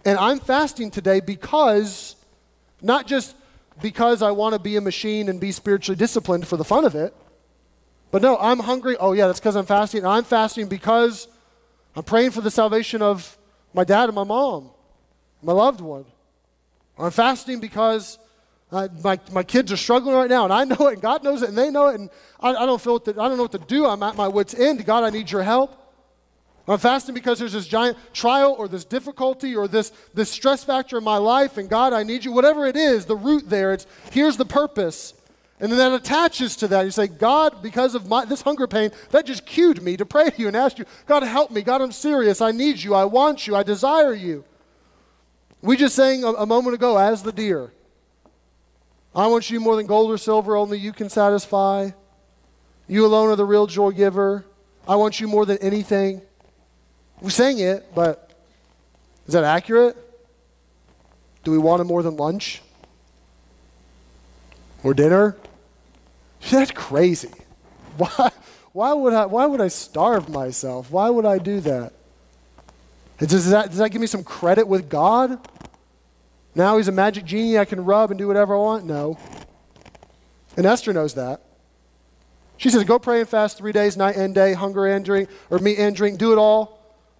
and 0.04 0.18
I'm 0.18 0.40
fasting 0.40 0.90
today 0.90 1.20
because, 1.20 2.16
not 2.80 3.06
just 3.06 3.36
because 3.82 4.22
I 4.22 4.30
want 4.30 4.54
to 4.54 4.58
be 4.58 4.76
a 4.76 4.80
machine 4.80 5.28
and 5.28 5.38
be 5.38 5.52
spiritually 5.52 5.98
disciplined 5.98 6.48
for 6.48 6.56
the 6.56 6.64
fun 6.64 6.86
of 6.86 6.94
it, 6.94 7.14
but 8.10 8.22
no, 8.22 8.38
I'm 8.38 8.58
hungry. 8.58 8.96
Oh, 8.98 9.12
yeah, 9.12 9.26
that's 9.26 9.38
because 9.38 9.54
I'm 9.56 9.66
fasting. 9.66 9.98
And 9.98 10.08
I'm 10.08 10.24
fasting 10.24 10.66
because 10.66 11.28
I'm 11.94 12.04
praying 12.04 12.30
for 12.30 12.40
the 12.40 12.50
salvation 12.50 13.02
of 13.02 13.36
my 13.74 13.84
dad 13.84 14.04
and 14.04 14.14
my 14.14 14.24
mom, 14.24 14.70
my 15.42 15.52
loved 15.52 15.80
one. 15.80 16.04
I'm 16.98 17.10
fasting 17.10 17.60
because 17.60 18.18
uh, 18.70 18.88
my, 19.02 19.18
my 19.32 19.42
kids 19.42 19.72
are 19.72 19.76
struggling 19.76 20.14
right 20.14 20.30
now, 20.30 20.44
and 20.44 20.52
I 20.52 20.64
know 20.72 20.88
it, 20.88 20.94
and 20.94 21.02
God 21.02 21.24
knows 21.24 21.42
it, 21.42 21.48
and 21.48 21.58
they 21.58 21.70
know 21.70 21.88
it, 21.88 21.98
and 21.98 22.10
I, 22.40 22.50
I 22.50 22.66
don't 22.66 22.80
feel 22.80 22.94
what 22.94 23.04
to, 23.06 23.12
I 23.12 23.28
don't 23.28 23.36
know 23.36 23.44
what 23.44 23.52
to 23.52 23.58
do. 23.58 23.86
I'm 23.86 24.02
at 24.02 24.16
my 24.16 24.28
wits' 24.28 24.54
end. 24.54 24.84
God, 24.84 25.04
I 25.04 25.10
need 25.10 25.30
your 25.30 25.42
help. 25.42 25.76
I'm 26.68 26.78
fasting 26.78 27.14
because 27.14 27.40
there's 27.40 27.54
this 27.54 27.66
giant 27.66 27.98
trial 28.12 28.54
or 28.56 28.68
this 28.68 28.84
difficulty 28.84 29.56
or 29.56 29.66
this, 29.66 29.90
this 30.14 30.30
stress 30.30 30.62
factor 30.62 30.98
in 30.98 31.04
my 31.04 31.16
life, 31.16 31.58
and 31.58 31.68
God, 31.68 31.92
I 31.92 32.04
need 32.04 32.24
you. 32.24 32.30
Whatever 32.30 32.66
it 32.66 32.76
is, 32.76 33.06
the 33.06 33.16
root 33.16 33.48
there, 33.48 33.72
it's 33.72 33.86
here's 34.12 34.36
the 34.36 34.44
purpose. 34.44 35.14
And 35.60 35.70
then 35.70 35.78
that 35.78 35.92
attaches 35.92 36.56
to 36.56 36.68
that. 36.68 36.86
You 36.86 36.90
say, 36.90 37.06
God, 37.06 37.62
because 37.62 37.94
of 37.94 38.08
my, 38.08 38.24
this 38.24 38.40
hunger 38.40 38.66
pain, 38.66 38.90
that 39.10 39.26
just 39.26 39.44
cued 39.44 39.82
me 39.82 39.96
to 39.98 40.06
pray 40.06 40.30
to 40.30 40.40
you 40.40 40.48
and 40.48 40.56
ask 40.56 40.78
you, 40.78 40.86
God, 41.06 41.22
help 41.22 41.50
me. 41.50 41.60
God, 41.60 41.82
I'm 41.82 41.92
serious. 41.92 42.40
I 42.40 42.50
need 42.50 42.82
you. 42.82 42.94
I 42.94 43.04
want 43.04 43.46
you. 43.46 43.54
I 43.54 43.62
desire 43.62 44.14
you. 44.14 44.44
We 45.60 45.76
just 45.76 45.94
sang 45.94 46.24
a, 46.24 46.28
a 46.28 46.46
moment 46.46 46.74
ago, 46.74 46.96
as 46.96 47.22
the 47.22 47.32
deer. 47.32 47.72
I 49.14 49.26
want 49.26 49.50
you 49.50 49.60
more 49.60 49.76
than 49.76 49.84
gold 49.86 50.10
or 50.10 50.16
silver, 50.16 50.56
only 50.56 50.78
you 50.78 50.92
can 50.92 51.10
satisfy. 51.10 51.90
You 52.88 53.04
alone 53.04 53.28
are 53.28 53.36
the 53.36 53.44
real 53.44 53.66
joy 53.66 53.90
giver. 53.90 54.46
I 54.88 54.96
want 54.96 55.20
you 55.20 55.28
more 55.28 55.44
than 55.44 55.58
anything. 55.58 56.22
We 57.20 57.30
sang 57.30 57.58
it, 57.58 57.94
but 57.94 58.30
is 59.26 59.34
that 59.34 59.44
accurate? 59.44 59.96
Do 61.44 61.50
we 61.50 61.58
want 61.58 61.82
it 61.82 61.84
more 61.84 62.02
than 62.02 62.16
lunch? 62.16 62.62
Or 64.82 64.94
dinner? 64.94 65.36
That's 66.48 66.70
crazy. 66.70 67.30
Why, 67.96 68.30
why, 68.72 68.92
would 68.92 69.12
I, 69.12 69.26
why 69.26 69.46
would 69.46 69.60
I 69.60 69.68
starve 69.68 70.28
myself? 70.28 70.90
Why 70.90 71.10
would 71.10 71.26
I 71.26 71.38
do 71.38 71.60
that? 71.60 71.92
Does 73.18 73.50
that, 73.50 73.68
does 73.68 73.78
that 73.78 73.90
give 73.90 74.00
me 74.00 74.06
some 74.06 74.24
credit 74.24 74.66
with 74.66 74.88
God? 74.88 75.38
Now 76.54 76.78
he's 76.78 76.88
a 76.88 76.92
magic 76.92 77.24
genie 77.24 77.58
I 77.58 77.64
can 77.64 77.84
rub 77.84 78.10
and 78.10 78.18
do 78.18 78.26
whatever 78.26 78.54
I 78.54 78.58
want? 78.58 78.86
No. 78.86 79.18
And 80.56 80.66
Esther 80.66 80.92
knows 80.92 81.14
that. 81.14 81.42
She 82.56 82.70
says, 82.70 82.84
Go 82.84 82.98
pray 82.98 83.20
and 83.20 83.28
fast 83.28 83.58
three 83.58 83.72
days, 83.72 83.96
night 83.96 84.16
and 84.16 84.34
day, 84.34 84.54
hunger 84.54 84.86
and 84.86 85.04
drink, 85.04 85.28
or 85.50 85.58
meat 85.58 85.78
and 85.78 85.94
drink, 85.94 86.18
do 86.18 86.32
it 86.32 86.38
all. 86.38 86.78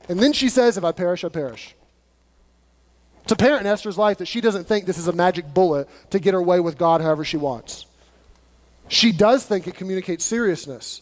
And 0.09 0.18
then 0.18 0.33
she 0.33 0.49
says, 0.49 0.77
If 0.77 0.85
I 0.85 0.93
perish, 0.93 1.25
I 1.25 1.29
perish. 1.29 1.75
It's 3.23 3.33
apparent 3.33 3.61
in 3.61 3.66
Esther's 3.66 3.97
life 3.99 4.18
that 4.18 4.27
she 4.27 4.41
doesn't 4.41 4.64
think 4.64 4.87
this 4.87 4.99
is 4.99 5.07
a 5.07 5.12
magic 5.12 5.55
bullet 5.55 5.89
to 6.11 6.18
get 6.18 6.35
her 6.35 6.43
way 6.43 6.61
with 6.61 6.77
God 6.77 7.01
however 7.01 7.25
she 7.25 7.37
wants. 7.37 7.87
She 8.91 9.12
does 9.12 9.47
think 9.47 9.68
it 9.68 9.76
communicates 9.76 10.24
seriousness. 10.24 11.01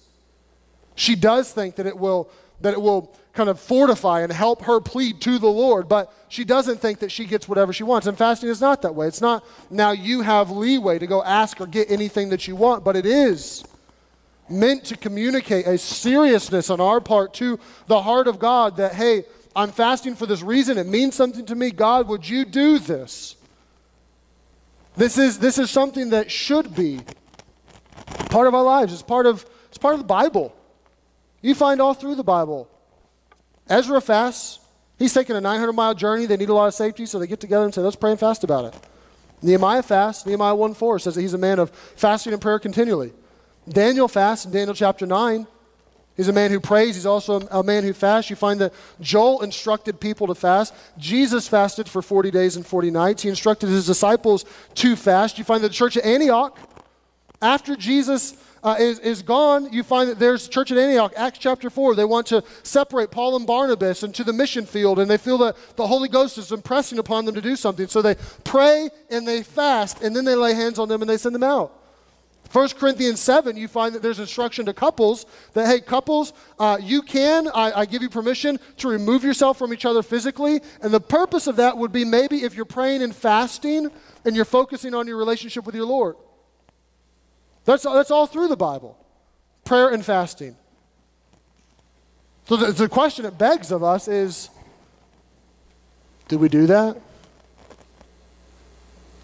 She 0.94 1.16
does 1.16 1.50
think 1.50 1.76
that 1.76 1.86
it 1.86 1.98
will 1.98 2.30
that 2.60 2.74
it 2.74 2.80
will 2.80 3.16
kind 3.32 3.48
of 3.48 3.58
fortify 3.58 4.20
and 4.20 4.32
help 4.32 4.62
her 4.62 4.80
plead 4.80 5.20
to 5.22 5.38
the 5.38 5.48
Lord, 5.48 5.88
but 5.88 6.12
she 6.28 6.44
doesn't 6.44 6.80
think 6.80 6.98
that 6.98 7.10
she 7.10 7.24
gets 7.24 7.48
whatever 7.48 7.72
she 7.72 7.84
wants. 7.84 8.06
And 8.06 8.18
fasting 8.18 8.50
is 8.50 8.60
not 8.60 8.82
that 8.82 8.94
way. 8.94 9.06
It's 9.06 9.22
not 9.22 9.42
now 9.70 9.92
you 9.92 10.20
have 10.20 10.50
leeway 10.50 10.98
to 10.98 11.06
go 11.06 11.22
ask 11.22 11.60
or 11.60 11.66
get 11.66 11.90
anything 11.90 12.28
that 12.28 12.46
you 12.46 12.56
want, 12.56 12.84
but 12.84 12.94
it 12.94 13.06
is 13.06 13.64
meant 14.50 14.84
to 14.84 14.96
communicate 14.96 15.66
a 15.66 15.78
seriousness 15.78 16.68
on 16.68 16.80
our 16.82 17.00
part 17.00 17.32
to 17.34 17.58
the 17.86 18.02
heart 18.02 18.26
of 18.26 18.38
God 18.38 18.76
that, 18.76 18.92
hey, 18.92 19.24
I'm 19.56 19.70
fasting 19.70 20.14
for 20.14 20.26
this 20.26 20.42
reason. 20.42 20.76
It 20.76 20.86
means 20.86 21.14
something 21.14 21.46
to 21.46 21.54
me. 21.54 21.70
God, 21.70 22.06
would 22.08 22.28
you 22.28 22.44
do 22.44 22.78
this? 22.78 23.36
This 24.96 25.16
is, 25.16 25.38
this 25.38 25.58
is 25.58 25.70
something 25.70 26.10
that 26.10 26.30
should 26.30 26.74
be 26.74 27.00
part 28.28 28.46
of 28.46 28.54
our 28.54 28.62
lives. 28.62 28.92
It's 28.92 29.02
part 29.02 29.26
of, 29.26 29.44
it's 29.68 29.78
part 29.78 29.94
of 29.94 30.00
the 30.00 30.06
Bible. 30.06 30.54
You 31.40 31.54
find 31.54 31.80
all 31.80 31.94
through 31.94 32.16
the 32.16 32.24
Bible. 32.24 32.68
Ezra 33.68 34.00
fasts. 34.00 34.60
He's 34.98 35.14
taking 35.14 35.36
a 35.36 35.40
900 35.40 35.72
mile 35.72 35.94
journey. 35.94 36.26
They 36.26 36.36
need 36.36 36.48
a 36.48 36.54
lot 36.54 36.66
of 36.66 36.74
safety, 36.74 37.06
so 37.06 37.18
they 37.18 37.26
get 37.26 37.40
together 37.40 37.64
and 37.64 37.72
say, 37.72 37.80
let's 37.80 37.96
pray 37.96 38.10
and 38.10 38.18
fast 38.18 38.42
about 38.42 38.64
it. 38.64 38.74
Nehemiah 39.42 39.82
fasts. 39.82 40.26
Nehemiah 40.26 40.54
1 40.54 40.74
4 40.74 40.98
says 40.98 41.14
that 41.14 41.20
he's 41.20 41.34
a 41.34 41.38
man 41.38 41.58
of 41.58 41.70
fasting 41.70 42.32
and 42.32 42.42
prayer 42.42 42.58
continually. 42.58 43.12
Daniel 43.68 44.08
fasts 44.08 44.46
in 44.46 44.52
Daniel 44.52 44.74
chapter 44.74 45.06
9. 45.06 45.46
He's 46.16 46.26
a 46.26 46.32
man 46.32 46.50
who 46.50 46.58
prays. 46.58 46.96
He's 46.96 47.06
also 47.06 47.46
a 47.48 47.62
man 47.62 47.84
who 47.84 47.92
fasts. 47.92 48.28
You 48.28 48.34
find 48.34 48.60
that 48.60 48.72
Joel 49.00 49.42
instructed 49.42 50.00
people 50.00 50.26
to 50.26 50.34
fast. 50.34 50.74
Jesus 50.96 51.46
fasted 51.46 51.88
for 51.88 52.02
40 52.02 52.32
days 52.32 52.56
and 52.56 52.66
40 52.66 52.90
nights. 52.90 53.22
He 53.22 53.28
instructed 53.28 53.68
his 53.68 53.86
disciples 53.86 54.44
to 54.74 54.96
fast. 54.96 55.38
You 55.38 55.44
find 55.44 55.62
that 55.62 55.68
the 55.68 55.74
church 55.74 55.96
at 55.96 56.04
Antioch, 56.04 56.58
after 57.40 57.76
Jesus 57.76 58.36
uh, 58.62 58.76
is, 58.78 58.98
is 58.98 59.22
gone, 59.22 59.72
you 59.72 59.82
find 59.82 60.10
that 60.10 60.18
there's 60.18 60.48
church 60.48 60.72
at 60.72 60.78
Antioch, 60.78 61.12
Acts 61.16 61.38
chapter 61.38 61.70
4. 61.70 61.94
They 61.94 62.04
want 62.04 62.26
to 62.28 62.42
separate 62.62 63.10
Paul 63.10 63.36
and 63.36 63.46
Barnabas 63.46 64.02
into 64.02 64.24
the 64.24 64.32
mission 64.32 64.66
field, 64.66 64.98
and 64.98 65.10
they 65.10 65.18
feel 65.18 65.38
that 65.38 65.56
the 65.76 65.86
Holy 65.86 66.08
Ghost 66.08 66.38
is 66.38 66.50
impressing 66.50 66.98
upon 66.98 67.24
them 67.24 67.34
to 67.34 67.40
do 67.40 67.54
something. 67.54 67.86
So 67.86 68.02
they 68.02 68.16
pray 68.44 68.90
and 69.10 69.26
they 69.26 69.42
fast, 69.42 70.02
and 70.02 70.14
then 70.14 70.24
they 70.24 70.34
lay 70.34 70.54
hands 70.54 70.78
on 70.78 70.88
them 70.88 71.02
and 71.02 71.08
they 71.08 71.16
send 71.16 71.34
them 71.34 71.44
out. 71.44 71.74
1 72.50 72.68
Corinthians 72.70 73.20
7, 73.20 73.58
you 73.58 73.68
find 73.68 73.94
that 73.94 74.00
there's 74.00 74.18
instruction 74.18 74.64
to 74.66 74.72
couples 74.72 75.26
that, 75.52 75.66
hey, 75.66 75.80
couples, 75.80 76.32
uh, 76.58 76.78
you 76.80 77.02
can, 77.02 77.46
I, 77.48 77.80
I, 77.80 77.84
give 77.84 78.00
you 78.00 78.08
permission 78.08 78.58
to 78.78 78.88
remove 78.88 79.22
yourself 79.22 79.58
from 79.58 79.74
each 79.74 79.84
other 79.84 80.02
physically. 80.02 80.62
And 80.80 80.92
the 80.92 81.00
purpose 81.00 81.46
of 81.46 81.56
that 81.56 81.76
would 81.76 81.92
be 81.92 82.06
maybe 82.06 82.44
if 82.44 82.54
you're 82.54 82.64
praying 82.64 83.02
and 83.02 83.14
fasting 83.14 83.90
and 84.24 84.34
you're 84.34 84.46
focusing 84.46 84.94
on 84.94 85.06
your 85.06 85.18
relationship 85.18 85.66
with 85.66 85.74
your 85.74 85.84
Lord. 85.84 86.16
That's, 87.68 87.82
that's 87.82 88.10
all 88.10 88.26
through 88.26 88.48
the 88.48 88.56
Bible 88.56 88.96
prayer 89.66 89.90
and 89.90 90.02
fasting. 90.02 90.56
So 92.46 92.56
the, 92.56 92.72
the 92.72 92.88
question 92.88 93.26
it 93.26 93.36
begs 93.36 93.70
of 93.70 93.84
us 93.84 94.08
is 94.08 94.48
do 96.28 96.38
we 96.38 96.48
do 96.48 96.66
that? 96.68 96.96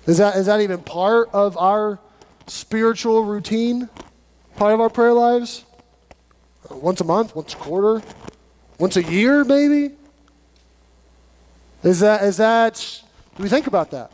Is 0.07 0.19
that, 0.19 0.37
is 0.37 0.45
that 0.45 0.61
even 0.61 0.83
part 0.83 1.31
of 1.33 1.57
our 1.57 1.99
spiritual 2.47 3.25
routine, 3.25 3.89
part 4.57 4.75
of 4.75 4.81
our 4.83 4.91
prayer 4.91 5.15
lives? 5.15 5.65
Once 6.71 7.01
a 7.01 7.05
month, 7.05 7.35
once 7.35 7.55
a 7.55 7.57
quarter, 7.57 8.03
once 8.79 8.99
a 8.99 9.03
year, 9.05 9.43
maybe? 9.45 9.95
Is 11.83 12.01
that, 12.01 12.23
is 12.23 12.37
that, 12.37 13.03
do 13.39 13.43
we 13.43 13.49
think 13.49 13.67
about 13.67 13.91
that? 13.93 14.13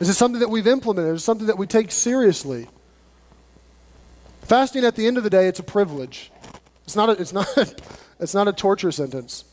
Is 0.00 0.08
it 0.08 0.14
something 0.14 0.40
that 0.40 0.50
we've 0.50 0.66
implemented? 0.66 1.14
Is 1.14 1.22
it 1.22 1.24
something 1.24 1.46
that 1.46 1.58
we 1.58 1.66
take 1.66 1.92
seriously? 1.92 2.68
Fasting 4.42 4.84
at 4.84 4.96
the 4.96 5.06
end 5.06 5.16
of 5.16 5.24
the 5.24 5.30
day, 5.30 5.46
it's 5.46 5.60
a 5.60 5.64
privilege. 5.64 6.30
It's 6.84 6.96
not 6.96 7.08
a, 7.08 7.12
it's 7.12 7.32
not, 7.32 7.46
it's 8.20 8.34
not 8.34 8.48
a 8.48 8.52
torture 8.52 8.92
sentence. 8.92 9.44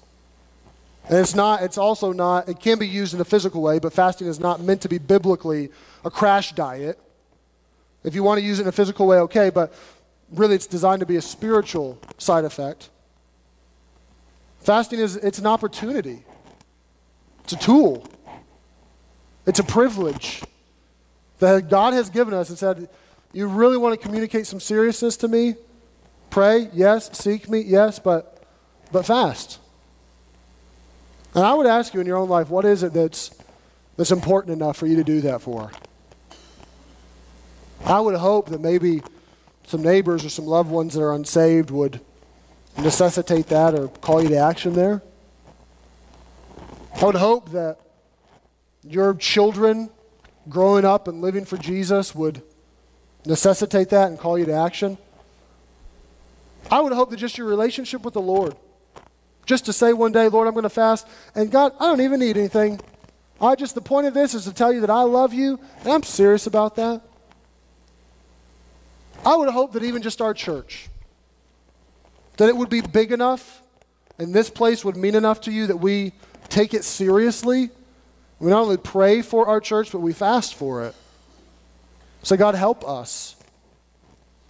And 1.07 1.17
it's 1.17 1.35
not, 1.35 1.63
it's 1.63 1.77
also 1.77 2.11
not, 2.11 2.49
it 2.49 2.59
can 2.59 2.77
be 2.77 2.87
used 2.87 3.13
in 3.13 3.21
a 3.21 3.25
physical 3.25 3.61
way, 3.61 3.79
but 3.79 3.93
fasting 3.93 4.27
is 4.27 4.39
not 4.39 4.61
meant 4.61 4.81
to 4.81 4.89
be 4.89 4.97
biblically 4.97 5.69
a 6.05 6.11
crash 6.11 6.53
diet. 6.53 6.99
If 8.03 8.15
you 8.15 8.23
want 8.23 8.39
to 8.39 8.45
use 8.45 8.59
it 8.59 8.63
in 8.63 8.67
a 8.67 8.73
physical 8.73 9.07
way, 9.07 9.17
okay, 9.19 9.49
but 9.49 9.73
really 10.31 10.55
it's 10.55 10.67
designed 10.67 11.01
to 11.01 11.05
be 11.05 11.15
a 11.15 11.21
spiritual 11.21 11.99
side 12.17 12.45
effect. 12.45 12.89
Fasting 14.61 14.99
is 14.99 15.15
it's 15.15 15.39
an 15.39 15.47
opportunity. 15.47 16.23
It's 17.43 17.53
a 17.53 17.57
tool. 17.57 18.07
It's 19.45 19.59
a 19.59 19.63
privilege 19.63 20.43
that 21.39 21.69
God 21.69 21.93
has 21.93 22.09
given 22.09 22.33
us 22.33 22.49
and 22.49 22.57
said, 22.57 22.89
You 23.33 23.47
really 23.47 23.77
want 23.77 23.99
to 23.99 24.05
communicate 24.05 24.47
some 24.47 24.59
seriousness 24.59 25.17
to 25.17 25.27
me? 25.27 25.55
Pray, 26.29 26.69
yes. 26.73 27.17
Seek 27.17 27.49
me, 27.49 27.59
yes, 27.59 27.99
but, 27.99 28.43
but 28.91 29.05
fast. 29.05 29.59
And 31.33 31.45
I 31.45 31.53
would 31.53 31.65
ask 31.65 31.93
you 31.93 31.99
in 31.99 32.07
your 32.07 32.17
own 32.17 32.29
life, 32.29 32.49
what 32.49 32.65
is 32.65 32.83
it 32.83 32.93
that's, 32.93 33.31
that's 33.97 34.11
important 34.11 34.53
enough 34.53 34.77
for 34.77 34.87
you 34.87 34.97
to 34.97 35.03
do 35.03 35.21
that 35.21 35.41
for? 35.41 35.71
I 37.85 37.99
would 37.99 38.15
hope 38.15 38.49
that 38.49 38.61
maybe 38.61 39.01
some 39.65 39.81
neighbors 39.81 40.23
or 40.23 40.29
some 40.29 40.45
loved 40.45 40.69
ones 40.69 40.93
that 40.93 41.01
are 41.01 41.13
unsaved 41.13 41.71
would 41.71 41.99
necessitate 42.77 43.47
that 43.47 43.73
or 43.73 43.87
call 43.87 44.21
you 44.21 44.29
to 44.29 44.37
action 44.37 44.73
there. 44.73 45.01
I 47.01 47.05
would 47.05 47.15
hope 47.15 47.51
that 47.51 47.79
your 48.84 49.13
children 49.13 49.89
growing 50.49 50.86
up 50.86 51.07
and 51.07 51.21
living 51.21 51.45
for 51.45 51.57
Jesus 51.57 52.15
would 52.15 52.41
necessitate 53.25 53.89
that 53.89 54.07
and 54.07 54.19
call 54.19 54.38
you 54.38 54.45
to 54.45 54.53
action. 54.53 54.97
I 56.69 56.79
would 56.79 56.93
hope 56.93 57.09
that 57.11 57.17
just 57.17 57.38
your 57.38 57.47
relationship 57.47 58.03
with 58.03 58.13
the 58.13 58.21
Lord, 58.21 58.55
just 59.45 59.65
to 59.65 59.73
say 59.73 59.93
one 59.93 60.11
day, 60.11 60.27
Lord, 60.27 60.47
I'm 60.47 60.53
going 60.53 60.63
to 60.63 60.69
fast, 60.69 61.07
and 61.36 61.51
God, 61.51 61.73
I 61.79 61.86
don't 61.86 62.01
even 62.01 62.19
need 62.19 62.38
anything. 62.38 62.79
I 63.39 63.55
just, 63.55 63.75
the 63.75 63.82
point 63.82 64.07
of 64.07 64.13
this 64.13 64.34
is 64.34 64.45
to 64.45 64.53
tell 64.53 64.71
you 64.71 64.82
that 64.82 64.89
I 64.89 65.01
love 65.01 65.34
you, 65.34 65.59
and 65.79 65.89
I'm 65.89 66.03
serious 66.03 66.47
about 66.47 66.75
that. 66.75 67.01
I 69.25 69.36
would 69.36 69.49
hope 69.49 69.73
that 69.73 69.84
even 69.84 70.01
just 70.01 70.21
our 70.21 70.34
church, 70.34 70.89
that 72.38 72.49
it 72.49 72.55
would 72.55 72.69
be 72.69 72.82
big 72.82 73.11
enough 73.11 73.61
and 74.21 74.36
this 74.36 74.51
place 74.51 74.86
would 74.86 74.95
mean 74.95 75.15
enough 75.15 75.41
to 75.41 75.51
you 75.51 75.65
that 75.65 75.77
we 75.77 76.13
take 76.47 76.75
it 76.75 76.84
seriously. 76.84 77.71
We 78.41 78.49
not 78.49 78.63
only 78.63 78.77
pray 78.77 79.21
for 79.21 79.47
our 79.47 79.59
church, 79.59 79.91
but 79.91 79.99
we 79.99 80.13
fast 80.13 80.55
for 80.55 80.83
it. 80.83 80.95
Say, 82.23 82.37
God, 82.37 82.55
help 82.55 82.87
us. 82.87 83.35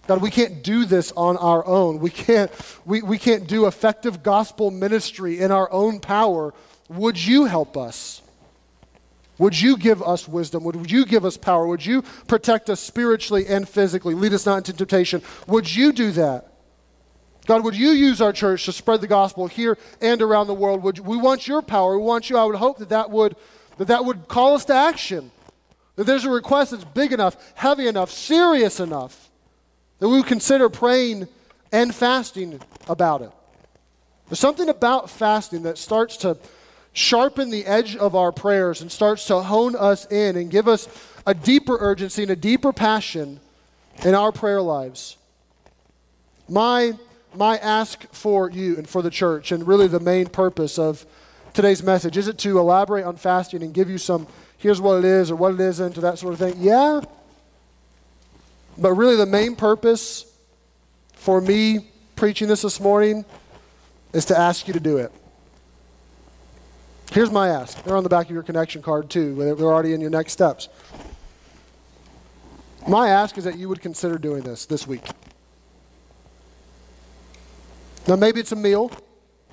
God, 0.06 0.22
we 0.22 0.30
can't 0.30 0.62
do 0.62 0.86
this 0.86 1.12
on 1.12 1.36
our 1.36 1.64
own. 1.66 2.00
We 2.00 2.08
can't, 2.08 2.50
we, 2.86 3.02
we 3.02 3.18
can't 3.18 3.46
do 3.46 3.66
effective 3.66 4.22
gospel 4.22 4.70
ministry 4.70 5.38
in 5.38 5.52
our 5.52 5.70
own 5.70 6.00
power. 6.00 6.54
Would 6.88 7.22
you 7.22 7.44
help 7.44 7.76
us? 7.76 8.22
Would 9.36 9.60
you 9.60 9.76
give 9.76 10.02
us 10.02 10.26
wisdom? 10.26 10.64
Would 10.64 10.90
you 10.90 11.04
give 11.04 11.26
us 11.26 11.36
power? 11.36 11.66
Would 11.66 11.84
you 11.84 12.02
protect 12.26 12.70
us 12.70 12.80
spiritually 12.80 13.46
and 13.46 13.68
physically? 13.68 14.14
Lead 14.14 14.32
us 14.32 14.46
not 14.46 14.56
into 14.56 14.72
temptation. 14.72 15.20
Would 15.46 15.74
you 15.74 15.92
do 15.92 16.12
that? 16.12 16.48
God, 17.44 17.64
would 17.64 17.76
you 17.76 17.90
use 17.90 18.22
our 18.22 18.32
church 18.32 18.64
to 18.64 18.72
spread 18.72 19.02
the 19.02 19.06
gospel 19.06 19.48
here 19.48 19.76
and 20.00 20.22
around 20.22 20.46
the 20.46 20.54
world? 20.54 20.82
Would, 20.82 21.00
we 21.00 21.16
want 21.16 21.46
your 21.46 21.60
power. 21.60 21.98
We 21.98 22.04
want 22.04 22.30
you. 22.30 22.38
I 22.38 22.44
would 22.44 22.56
hope 22.56 22.78
that 22.78 22.90
that 22.90 23.10
would, 23.10 23.36
that 23.78 23.88
that 23.88 24.04
would 24.04 24.28
call 24.28 24.54
us 24.54 24.64
to 24.66 24.74
action. 24.74 25.30
That 25.96 26.04
there's 26.04 26.24
a 26.24 26.30
request 26.30 26.70
that's 26.70 26.84
big 26.84 27.12
enough, 27.12 27.36
heavy 27.54 27.86
enough, 27.86 28.10
serious 28.10 28.80
enough 28.80 29.30
that 29.98 30.08
we 30.08 30.16
would 30.16 30.26
consider 30.26 30.68
praying 30.68 31.28
and 31.70 31.94
fasting 31.94 32.60
about 32.88 33.22
it. 33.22 33.30
There's 34.28 34.40
something 34.40 34.68
about 34.68 35.10
fasting 35.10 35.62
that 35.62 35.78
starts 35.78 36.16
to 36.18 36.36
sharpen 36.92 37.50
the 37.50 37.64
edge 37.66 37.96
of 37.96 38.14
our 38.14 38.32
prayers 38.32 38.80
and 38.80 38.90
starts 38.90 39.26
to 39.26 39.40
hone 39.40 39.76
us 39.76 40.10
in 40.10 40.36
and 40.36 40.50
give 40.50 40.68
us 40.68 40.88
a 41.26 41.34
deeper 41.34 41.76
urgency 41.78 42.22
and 42.22 42.30
a 42.30 42.36
deeper 42.36 42.72
passion 42.72 43.40
in 44.04 44.14
our 44.14 44.32
prayer 44.32 44.60
lives. 44.60 45.16
My, 46.48 46.94
my 47.34 47.58
ask 47.58 48.12
for 48.12 48.50
you 48.50 48.76
and 48.76 48.88
for 48.88 49.02
the 49.02 49.10
church, 49.10 49.52
and 49.52 49.66
really 49.66 49.86
the 49.86 50.00
main 50.00 50.26
purpose 50.26 50.78
of 50.78 51.06
today's 51.52 51.82
message, 51.82 52.16
is 52.16 52.28
it 52.28 52.38
to 52.38 52.58
elaborate 52.58 53.04
on 53.04 53.16
fasting 53.16 53.62
and 53.62 53.72
give 53.74 53.90
you 53.90 53.98
some, 53.98 54.26
here's 54.58 54.80
what 54.80 54.98
it 54.98 55.04
is 55.04 55.30
or 55.30 55.36
what 55.36 55.54
it 55.54 55.60
isn't, 55.60 55.98
or 55.98 56.00
that 56.00 56.18
sort 56.18 56.32
of 56.32 56.38
thing? 56.38 56.54
Yeah. 56.58 57.00
But 58.78 58.92
really, 58.94 59.16
the 59.16 59.26
main 59.26 59.54
purpose 59.56 60.26
for 61.14 61.40
me 61.40 61.86
preaching 62.16 62.48
this 62.48 62.62
this 62.62 62.80
morning 62.80 63.24
is 64.12 64.24
to 64.26 64.38
ask 64.38 64.66
you 64.66 64.74
to 64.74 64.80
do 64.80 64.98
it. 64.98 65.12
Here's 67.12 67.30
my 67.30 67.48
ask. 67.48 67.82
They're 67.84 67.96
on 67.96 68.04
the 68.04 68.08
back 68.08 68.26
of 68.26 68.32
your 68.32 68.42
connection 68.42 68.80
card 68.80 69.10
too. 69.10 69.34
They're 69.34 69.66
already 69.66 69.92
in 69.92 70.00
your 70.00 70.10
next 70.10 70.32
steps. 70.32 70.68
My 72.88 73.10
ask 73.10 73.36
is 73.36 73.44
that 73.44 73.58
you 73.58 73.68
would 73.68 73.80
consider 73.80 74.16
doing 74.16 74.42
this 74.42 74.64
this 74.66 74.86
week. 74.86 75.04
Now 78.08 78.16
maybe 78.16 78.40
it's 78.40 78.52
a 78.52 78.56
meal. 78.56 78.90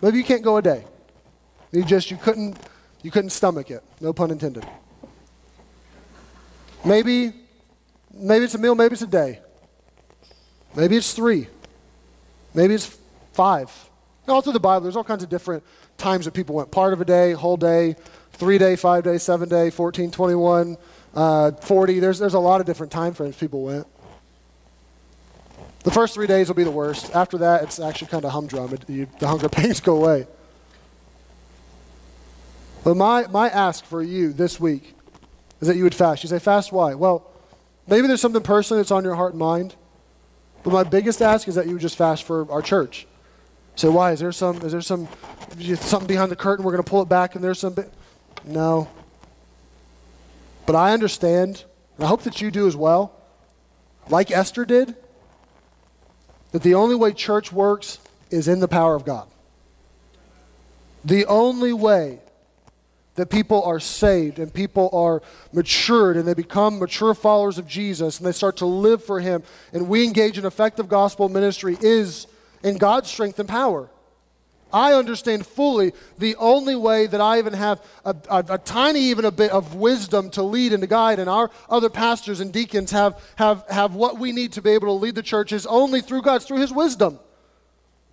Maybe 0.01 0.17
you 0.17 0.23
can't 0.23 0.41
go 0.41 0.57
a 0.57 0.61
day. 0.61 0.85
You 1.71 1.83
just 1.83 2.11
you 2.11 2.17
couldn't 2.17 2.57
you 3.01 3.11
couldn't 3.11 3.29
stomach 3.31 3.71
it. 3.71 3.83
No 4.01 4.13
pun 4.13 4.31
intended. 4.31 4.65
Maybe 6.85 7.33
maybe 8.13 8.45
it's 8.45 8.55
a 8.55 8.57
meal, 8.57 8.75
maybe 8.75 8.93
it's 8.93 9.01
a 9.01 9.07
day. 9.07 9.39
Maybe 10.75 10.97
it's 10.97 11.13
3. 11.13 11.47
Maybe 12.53 12.73
it's 12.73 12.97
5. 13.33 13.89
All 14.27 14.41
through 14.41 14.53
the 14.53 14.59
Bible 14.59 14.81
there's 14.81 14.95
all 14.95 15.03
kinds 15.03 15.23
of 15.23 15.29
different 15.29 15.63
times 15.97 16.25
that 16.25 16.33
people 16.33 16.55
went 16.55 16.71
part 16.71 16.93
of 16.93 17.01
a 17.01 17.05
day, 17.05 17.33
whole 17.33 17.57
day, 17.57 17.95
three 18.33 18.57
day, 18.57 18.75
five 18.75 19.03
day, 19.03 19.17
seven 19.17 19.49
day, 19.49 19.69
14, 19.69 20.11
21, 20.11 20.77
uh, 21.13 21.51
40. 21.51 21.99
There's, 21.99 22.19
there's 22.19 22.33
a 22.33 22.39
lot 22.39 22.61
of 22.61 22.67
different 22.67 22.91
time 22.91 23.13
frames 23.13 23.35
people 23.35 23.63
went. 23.63 23.85
The 25.83 25.91
first 25.91 26.13
three 26.13 26.27
days 26.27 26.47
will 26.47 26.55
be 26.55 26.63
the 26.63 26.71
worst. 26.71 27.13
After 27.13 27.37
that, 27.39 27.63
it's 27.63 27.79
actually 27.79 28.07
kind 28.07 28.25
of 28.25 28.31
humdrum. 28.31 28.73
It, 28.73 28.89
you, 28.89 29.07
the 29.19 29.27
hunger 29.27 29.49
pains 29.49 29.79
go 29.79 29.97
away. 29.97 30.27
But 32.89 32.97
my, 32.97 33.27
my 33.27 33.49
ask 33.49 33.85
for 33.85 34.01
you 34.01 34.33
this 34.33 34.59
week 34.59 34.95
is 35.61 35.67
that 35.67 35.77
you 35.77 35.83
would 35.83 35.93
fast. 35.93 36.23
You 36.23 36.29
say, 36.29 36.39
fast 36.39 36.71
why? 36.71 36.95
Well, 36.95 37.23
maybe 37.85 38.07
there's 38.07 38.19
something 38.19 38.41
personally 38.41 38.81
that's 38.81 38.89
on 38.89 39.03
your 39.03 39.13
heart 39.13 39.33
and 39.33 39.39
mind. 39.39 39.75
But 40.63 40.73
my 40.73 40.83
biggest 40.83 41.21
ask 41.21 41.47
is 41.47 41.53
that 41.53 41.67
you 41.67 41.73
would 41.73 41.83
just 41.83 41.97
fast 41.97 42.23
for 42.23 42.51
our 42.51 42.63
church. 42.63 43.05
Say, 43.75 43.89
why? 43.89 44.13
Is 44.13 44.21
there 44.21 44.31
some, 44.31 44.57
is 44.63 44.71
there 44.71 44.81
some, 44.81 45.07
something 45.75 46.07
behind 46.07 46.31
the 46.31 46.35
curtain? 46.35 46.65
We're 46.65 46.71
going 46.71 46.83
to 46.83 46.89
pull 46.89 47.03
it 47.03 47.09
back 47.09 47.35
and 47.35 47.43
there's 47.43 47.59
some. 47.59 47.75
No. 48.43 48.89
But 50.65 50.75
I 50.75 50.91
understand, 50.91 51.65
and 51.97 52.05
I 52.05 52.07
hope 52.07 52.23
that 52.23 52.41
you 52.41 52.49
do 52.49 52.65
as 52.65 52.75
well, 52.75 53.13
like 54.09 54.31
Esther 54.31 54.65
did, 54.65 54.95
that 56.53 56.63
the 56.63 56.73
only 56.73 56.95
way 56.95 57.13
church 57.13 57.51
works 57.51 57.99
is 58.31 58.47
in 58.47 58.61
the 58.61 58.67
power 58.67 58.95
of 58.95 59.05
God. 59.05 59.27
The 61.05 61.27
only 61.27 61.71
way 61.71 62.21
that 63.19 63.29
people 63.29 63.63
are 63.63 63.79
saved 63.79 64.39
and 64.39 64.53
people 64.53 64.89
are 64.93 65.21
matured 65.53 66.17
and 66.17 66.27
they 66.27 66.33
become 66.33 66.79
mature 66.79 67.13
followers 67.13 67.57
of 67.57 67.67
Jesus 67.67 68.17
and 68.17 68.27
they 68.27 68.31
start 68.31 68.57
to 68.57 68.65
live 68.65 69.03
for 69.03 69.19
Him 69.19 69.43
and 69.73 69.87
we 69.87 70.03
engage 70.03 70.37
in 70.37 70.45
effective 70.45 70.87
gospel 70.87 71.29
ministry 71.29 71.77
is 71.81 72.27
in 72.63 72.77
God's 72.77 73.09
strength 73.09 73.39
and 73.39 73.47
power. 73.47 73.89
I 74.71 74.93
understand 74.93 75.45
fully 75.45 75.93
the 76.17 76.35
only 76.35 76.75
way 76.75 77.07
that 77.07 77.19
I 77.19 77.39
even 77.39 77.53
have 77.53 77.83
a, 78.05 78.15
a, 78.29 78.45
a, 78.49 78.57
tiny, 78.57 79.01
even 79.01 79.25
a 79.25 79.31
bit 79.31 79.51
of 79.51 79.75
wisdom 79.75 80.29
to 80.31 80.43
lead 80.43 80.73
and 80.73 80.81
to 80.81 80.87
guide, 80.87 81.19
and 81.19 81.29
our 81.29 81.49
other 81.69 81.89
pastors 81.89 82.39
and 82.39 82.53
deacons 82.53 82.91
have, 82.91 83.19
have, 83.35 83.65
have 83.69 83.95
what 83.95 84.19
we 84.19 84.31
need 84.31 84.53
to 84.53 84.61
be 84.61 84.71
able 84.71 84.87
to 84.87 84.93
lead 84.93 85.15
the 85.15 85.23
church 85.23 85.51
is 85.51 85.65
only 85.65 86.01
through 86.01 86.21
God's, 86.21 86.45
through 86.45 86.59
His 86.59 86.71
wisdom. 86.71 87.19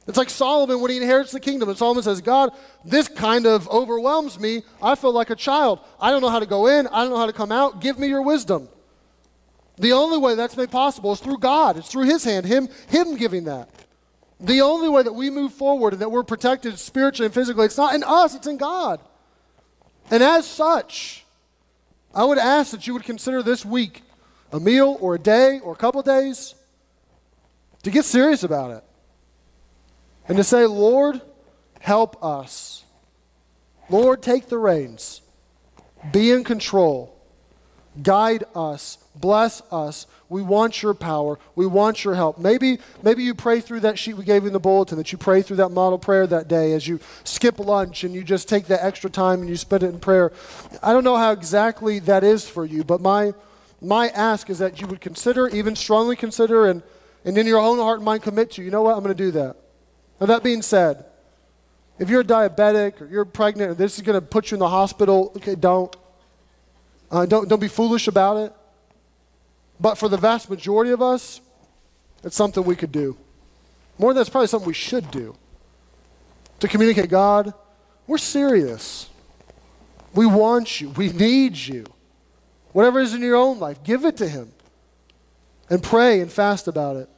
It's 0.07 0.17
like 0.17 0.31
Solomon 0.31 0.81
when 0.81 0.91
he 0.91 0.99
inherits 0.99 1.33
the 1.33 1.41
kingdom, 1.41 1.69
and 1.69 1.77
Solomon 1.77 2.03
says, 2.03 2.21
God, 2.21 2.51
this 2.85 3.09
kind 3.09 3.45
of 3.45 3.69
overwhelms 3.69 4.39
me. 4.39 4.63
I 4.81 4.95
feel 4.95 5.13
like 5.13 5.31
a 5.31 5.37
child. 5.37 5.81
I 6.01 6.11
don't 6.11 6.23
know 6.23 6.29
how 6.29 6.39
to 6.39 6.47
go 6.47 6.69
in, 6.69 6.87
I 6.87 7.03
don't 7.03 7.11
know 7.11 7.19
how 7.19 7.27
to 7.27 7.33
come 7.33 7.51
out. 7.51 7.81
Give 7.81 7.99
me 7.99 8.07
your 8.07 8.23
wisdom. 8.23 8.69
The 9.79 9.93
only 9.93 10.19
way 10.19 10.35
that's 10.37 10.57
made 10.57 10.71
possible 10.71 11.13
is 11.13 11.21
through 11.21 11.39
God, 11.39 11.77
it's 11.77 11.89
through 11.89 12.05
His 12.05 12.25
hand, 12.25 12.47
Him, 12.47 12.69
him 12.89 13.17
giving 13.17 13.45
that. 13.45 13.69
The 14.39 14.61
only 14.61 14.89
way 14.89 15.03
that 15.03 15.13
we 15.13 15.31
move 15.31 15.53
forward 15.53 15.95
and 15.95 16.03
that 16.03 16.11
we're 16.11 16.23
protected 16.23 16.79
spiritually 16.79 17.27
and 17.27 17.35
physically, 17.35 17.65
it's 17.65 17.77
not 17.77 17.95
in 17.95 18.05
us, 18.05 18.35
it's 18.35 18.47
in 18.47 18.59
God. 18.59 19.01
And 20.11 20.23
as 20.23 20.47
such, 20.47 21.25
I 22.15 22.25
would 22.25 22.39
ask 22.39 22.71
that 22.71 22.87
you 22.87 22.93
would 22.93 23.05
consider 23.05 23.43
this 23.43 23.65
week 23.65 24.03
a 24.53 24.61
meal 24.61 24.97
or 25.01 25.17
a 25.17 25.19
day 25.19 25.59
or 25.61 25.73
a 25.73 25.77
couple 25.77 26.01
days 26.03 26.55
to 27.83 27.91
get 27.91 28.05
serious 28.05 28.43
about 28.45 28.71
it. 28.71 28.85
And 30.29 30.37
to 30.39 30.45
say, 30.45 30.67
Lord, 30.67 31.21
help 31.81 32.23
us. 32.23 32.85
Lord, 33.89 34.23
take 34.23 34.49
the 34.49 34.59
reins. 34.59 35.21
Be 36.13 36.33
in 36.33 36.45
control. 36.45 37.17
Guide 38.03 38.45
us. 38.55 38.99
Bless 39.15 39.63
us. 39.71 40.07
We 40.29 40.43
want 40.43 40.83
your 40.83 40.93
power. 40.93 41.39
We 41.55 41.67
want 41.67 42.05
your 42.05 42.15
help. 42.15 42.39
Maybe, 42.39 42.79
maybe 43.03 43.23
you 43.23 43.35
pray 43.35 43.61
through 43.61 43.81
that 43.81 43.99
sheet 43.99 44.15
we 44.15 44.25
gave 44.25 44.43
you 44.43 44.49
in 44.49 44.53
the 44.53 44.61
bulletin, 44.61 44.99
that 44.99 45.13
you 45.13 45.19
pray 45.19 45.41
through 45.41 45.59
that 45.59 45.71
model 45.71 45.99
prayer 45.99 46.27
that 46.27 46.49
day 46.49 46.73
as 46.73 46.87
you 46.87 46.99
skip 47.25 47.59
lunch 47.59 48.05
and 48.05 48.15
you 48.15 48.25
just 48.25 48.49
take 48.49 48.67
that 48.67 48.85
extra 48.85 49.09
time 49.09 49.41
and 49.41 49.49
you 49.49 49.57
spend 49.57 49.85
it 49.85 49.89
in 49.89 50.01
prayer. 50.01 50.33
I 50.83 50.93
don't 50.93 51.05
know 51.05 51.17
how 51.17 51.33
exactly 51.33 52.01
that 52.01 52.25
is 52.25 52.47
for 52.49 52.65
you, 52.67 52.83
but 52.83 53.01
my, 53.01 53.33
my 53.81 54.09
ask 54.09 54.51
is 54.51 54.59
that 54.59 54.81
you 54.81 54.89
would 54.89 55.01
consider, 55.01 55.49
even 55.49 55.77
strongly 55.77 56.17
consider, 56.17 56.67
and, 56.67 56.83
and 57.25 57.39
in 57.39 57.47
your 57.47 57.61
own 57.61 57.79
heart 57.79 57.99
and 57.99 58.05
mind 58.05 58.23
commit 58.23 58.51
to, 58.53 58.63
you 58.63 58.71
know 58.71 58.83
what, 58.83 58.97
I'm 58.97 59.05
going 59.05 59.17
to 59.17 59.25
do 59.25 59.31
that. 59.33 59.57
Now, 60.21 60.27
that 60.27 60.43
being 60.43 60.63
said, 60.63 61.05
if 61.99 62.11
you're 62.11 62.25
diabetic 62.25 63.01
or 63.01 63.07
you're 63.07 63.25
pregnant 63.25 63.71
or 63.71 63.75
this 63.75 63.97
is 63.97 64.03
going 64.03 64.21
to 64.21 64.27
put 64.27 64.51
you 64.51 64.57
in 64.57 64.59
the 64.59 64.69
hospital, 64.69 65.33
okay, 65.37 65.55
don't. 65.55 65.95
Uh, 67.11 67.25
don't, 67.25 67.49
don't 67.49 67.61
be 67.61 67.69
foolish 67.69 68.09
about 68.09 68.37
it. 68.39 68.53
But 69.79 69.97
for 69.97 70.09
the 70.09 70.17
vast 70.17 70.51
majority 70.51 70.91
of 70.91 71.01
us, 71.01 71.41
it's 72.25 72.37
something 72.37 72.65
we 72.65 72.77
could 72.77 72.93
do. 72.93 73.17
More 73.99 74.13
than 74.13 74.21
that's 74.21 74.31
probably 74.31 74.49
something 74.49 74.67
we 74.67 74.75
should 74.75 75.11
do. 75.11 75.37
To 76.61 76.69
communicate 76.69 77.11
God, 77.11 77.53
We're 78.07 78.19
serious. 78.19 79.09
We 80.15 80.27
want 80.27 80.81
you. 80.81 80.91
We 80.91 81.13
need 81.13 81.57
you. 81.57 81.85
Whatever 82.73 83.01
is 83.01 83.15
in 83.15 83.21
your 83.21 83.37
own 83.37 83.59
life, 83.59 83.83
give 83.83 84.05
it 84.05 84.17
to 84.19 84.29
Him 84.29 84.53
and 85.69 85.83
pray 85.83 86.21
and 86.21 86.31
fast 86.31 86.69
about 86.69 86.97
it. 86.97 87.09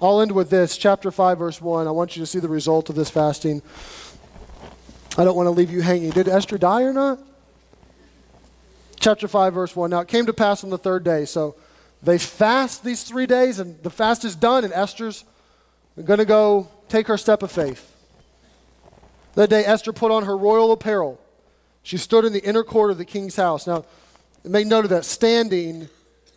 I'll 0.00 0.20
end 0.20 0.32
with 0.32 0.50
this, 0.50 0.76
chapter 0.76 1.10
5, 1.10 1.38
verse 1.38 1.60
1. 1.60 1.86
I 1.86 1.90
want 1.90 2.16
you 2.16 2.22
to 2.22 2.26
see 2.26 2.38
the 2.38 2.48
result 2.48 2.90
of 2.90 2.96
this 2.96 3.08
fasting. 3.08 3.62
I 5.16 5.24
don't 5.24 5.34
want 5.34 5.46
to 5.46 5.52
leave 5.52 5.70
you 5.70 5.80
hanging. 5.80 6.10
Did 6.10 6.28
Esther 6.28 6.58
die 6.58 6.82
or 6.82 6.92
not? 6.92 7.18
Chapter 9.00 9.26
5, 9.26 9.54
verse 9.54 9.74
1. 9.74 9.88
Now 9.88 10.00
it 10.00 10.08
came 10.08 10.26
to 10.26 10.34
pass 10.34 10.62
on 10.62 10.68
the 10.68 10.76
third 10.76 11.02
day. 11.02 11.24
So 11.24 11.56
they 12.02 12.18
fast 12.18 12.84
these 12.84 13.04
three 13.04 13.24
days, 13.24 13.58
and 13.58 13.82
the 13.82 13.90
fast 13.90 14.26
is 14.26 14.36
done, 14.36 14.64
and 14.64 14.72
Esther's 14.74 15.24
going 16.04 16.18
to 16.18 16.26
go 16.26 16.68
take 16.90 17.06
her 17.06 17.16
step 17.16 17.42
of 17.42 17.50
faith. 17.50 17.94
That 19.34 19.48
day, 19.48 19.64
Esther 19.64 19.94
put 19.94 20.10
on 20.10 20.24
her 20.24 20.36
royal 20.36 20.72
apparel. 20.72 21.18
She 21.82 21.96
stood 21.96 22.26
in 22.26 22.34
the 22.34 22.44
inner 22.44 22.64
court 22.64 22.90
of 22.90 22.98
the 22.98 23.04
king's 23.06 23.36
house. 23.36 23.66
Now, 23.66 23.86
make 24.44 24.66
note 24.66 24.84
of 24.84 24.90
that 24.90 25.06
standing, 25.06 25.88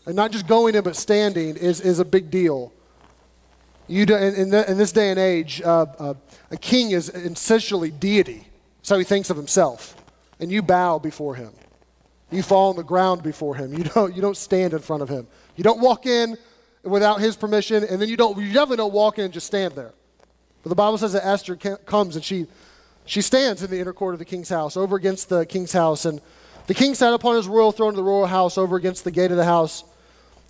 and 0.06 0.16
not 0.16 0.32
just 0.32 0.48
going 0.48 0.76
in, 0.76 0.84
but 0.84 0.96
standing, 0.96 1.58
is, 1.58 1.82
is 1.82 2.00
a 2.00 2.06
big 2.06 2.32
deal. 2.32 2.72
You 3.90 4.06
do, 4.06 4.16
in, 4.16 4.54
in, 4.54 4.78
this 4.78 4.92
day 4.92 5.10
and 5.10 5.20
age, 5.20 5.64
uh, 5.64 5.88
uh, 5.98 6.14
a 6.52 6.58
king 6.58 6.92
is 6.92 7.10
essentially 7.10 7.90
deity. 7.90 8.48
That's 8.78 8.90
how 8.90 9.00
he 9.00 9.04
thinks 9.04 9.32
of 9.32 9.36
himself. 9.36 9.96
And 10.40 10.52
you 10.52 10.62
bow 10.62 11.00
before 11.00 11.34
him. 11.34 11.52
You 12.30 12.44
fall 12.44 12.70
on 12.70 12.76
the 12.76 12.84
ground 12.84 13.24
before 13.24 13.56
him. 13.56 13.74
You 13.74 13.84
don't, 13.84 14.16
you 14.16 14.22
don't 14.22 14.38
stand 14.38 14.74
in 14.74 14.80
front 14.80 15.02
of 15.02 15.10
him. 15.10 15.26
You 15.56 15.64
don't 15.64 15.82
walk 15.82 16.06
in 16.06 16.38
without 16.84 17.20
his 17.20 17.36
permission, 17.36 17.84
and 17.84 18.00
then 18.00 18.08
you 18.08 18.16
don't, 18.16 18.38
you 18.38 18.54
definitely 18.54 18.78
don't 18.78 18.94
walk 18.94 19.18
in 19.18 19.26
and 19.26 19.34
just 19.34 19.48
stand 19.48 19.74
there. 19.74 19.92
But 20.62 20.70
the 20.70 20.76
Bible 20.76 21.00
says 21.00 21.14
that 21.14 21.26
Esther 21.26 21.56
comes 21.56 22.16
and 22.16 22.24
she, 22.24 22.46
she 23.06 23.22
stands 23.22 23.64
in 23.64 23.72
the 23.72 23.80
inner 23.80 23.94
court 23.94 24.14
of 24.14 24.20
the 24.20 24.26
king's 24.26 24.50
house, 24.50 24.78
over 24.78 24.98
against 24.98 25.30
the 25.30 25.48
king's 25.48 25.72
house. 25.72 26.06
And 26.06 26.22
the 26.68 26.76
king 26.76 26.94
sat 26.94 27.12
upon 27.12 27.38
his 27.38 27.48
royal 27.48 27.72
throne 27.72 27.90
in 27.90 27.96
the 27.96 28.04
royal 28.04 28.28
house 28.28 28.56
over 28.56 28.76
against 28.76 29.04
the 29.04 29.12
gate 29.12 29.32
of 29.32 29.38
the 29.38 29.46
house. 29.46 29.84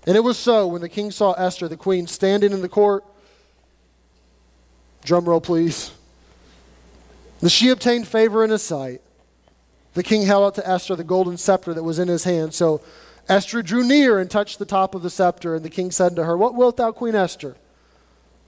And 0.05 0.17
it 0.17 0.23
was 0.23 0.37
so 0.37 0.67
when 0.67 0.81
the 0.81 0.89
king 0.89 1.09
saw 1.11 1.31
Esther, 1.33 1.69
the 1.69 1.77
queen, 1.77 2.05
standing 2.05 2.51
in 2.51 2.61
the 2.61 2.67
court. 2.67 3.05
Drum 5.03 5.25
roll, 5.25 5.41
please. 5.41 5.91
That 7.41 7.49
she 7.49 7.69
obtained 7.69 8.07
favor 8.07 8.43
in 8.43 8.49
his 8.49 8.61
sight. 8.61 9.01
The 9.93 10.03
king 10.03 10.23
held 10.23 10.45
out 10.45 10.55
to 10.55 10.69
Esther 10.69 10.95
the 10.95 11.03
golden 11.03 11.37
scepter 11.37 11.73
that 11.73 11.83
was 11.83 11.99
in 11.99 12.07
his 12.07 12.23
hand. 12.23 12.53
So 12.53 12.81
Esther 13.27 13.61
drew 13.61 13.83
near 13.83 14.19
and 14.19 14.29
touched 14.29 14.59
the 14.59 14.65
top 14.65 14.93
of 14.93 15.01
the 15.01 15.09
scepter. 15.09 15.55
And 15.55 15.63
the 15.65 15.69
king 15.69 15.91
said 15.91 16.15
to 16.15 16.25
her, 16.25 16.37
What 16.37 16.55
wilt 16.55 16.77
thou, 16.77 16.91
Queen 16.91 17.15
Esther? 17.15 17.55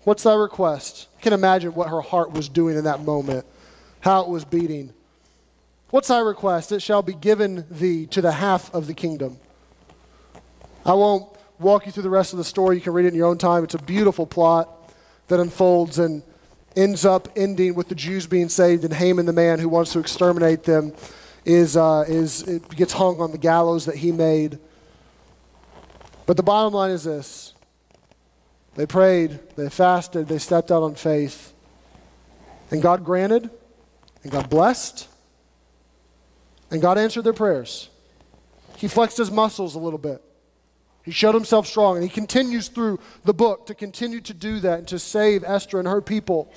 What's 0.04 0.24
thy 0.24 0.34
request? 0.34 1.08
I 1.20 1.22
can 1.22 1.34
imagine 1.34 1.74
what 1.74 1.90
her 1.90 2.02
heart 2.02 2.32
was 2.32 2.50
doing 2.50 2.78
in 2.78 2.86
that 2.86 3.02
moment, 3.02 3.46
how 4.02 4.22
it 4.22 4.30
was 4.30 4.44
beating. 4.44 4.94
What's 5.92 6.08
thy 6.08 6.20
request? 6.20 6.72
It 6.72 6.82
shall 6.82 7.02
be 7.02 7.14
given 7.14 7.66
thee 7.70 8.08
to 8.08 8.22
the 8.22 8.32
half 8.32 8.74
of 8.74 8.88
the 8.88 8.94
kingdom. 8.94 9.38
I 10.86 10.94
won't 10.94 11.30
walk 11.60 11.86
you 11.86 11.92
through 11.92 12.04
the 12.04 12.10
rest 12.10 12.34
of 12.34 12.38
the 12.38 12.44
story. 12.44 12.78
You 12.78 12.82
can 12.82 12.94
read 12.94 13.06
it 13.06 13.10
in 13.10 13.16
your 13.16 13.28
own 13.28 13.38
time. 13.38 13.64
It's 13.64 13.76
a 13.76 13.82
beautiful 13.82 14.26
plot 14.26 14.70
that 15.28 15.40
unfolds 15.40 16.00
and 16.00 16.24
ends 16.76 17.06
up 17.06 17.28
ending 17.36 17.76
with 17.76 17.90
the 17.90 17.96
Jews 17.96 18.28
being 18.28 18.50
saved 18.50 18.84
and 18.84 18.94
Haman, 18.94 19.26
the 19.26 19.34
man 19.34 19.60
who 19.60 19.70
wants 19.70 19.94
to 19.94 20.00
exterminate 20.00 20.64
them, 20.64 20.94
is, 21.46 21.76
uh, 21.76 22.06
is 22.08 22.44
it 22.44 22.70
gets 22.70 22.94
hung 22.94 23.20
on 23.20 23.32
the 23.32 23.38
gallows 23.38 23.86
that 23.86 23.96
he 23.96 24.12
made. 24.12 24.60
But 26.26 26.38
the 26.38 26.44
bottom 26.44 26.74
line 26.74 26.92
is 26.92 27.04
this 27.04 27.54
they 28.76 28.86
prayed, 28.86 29.40
they 29.56 29.70
fasted, 29.70 30.28
they 30.28 30.38
stepped 30.38 30.72
out 30.72 30.84
on 30.84 30.96
faith. 30.96 31.54
And 32.70 32.82
God 32.82 33.04
granted, 33.04 33.50
and 34.24 34.32
God 34.32 34.50
blessed, 34.50 35.10
and 36.70 36.82
God 36.82 36.98
answered 36.98 37.24
their 37.24 37.34
prayers. 37.34 37.90
He 38.78 38.88
flexed 38.88 39.18
his 39.18 39.30
muscles 39.30 39.76
a 39.76 39.80
little 39.80 40.00
bit. 40.00 40.24
He 41.04 41.12
showed 41.12 41.34
himself 41.34 41.66
strong, 41.68 41.96
and 41.96 42.04
he 42.04 42.10
continues 42.10 42.68
through 42.68 43.00
the 43.24 43.34
book 43.34 43.66
to 43.68 43.74
continue 43.74 44.22
to 44.22 44.34
do 44.34 44.60
that 44.60 44.80
and 44.80 44.88
to 44.90 45.00
save 45.00 45.44
Esther 45.44 45.80
and 45.80 45.88
her 45.88 46.02
people. 46.02 46.52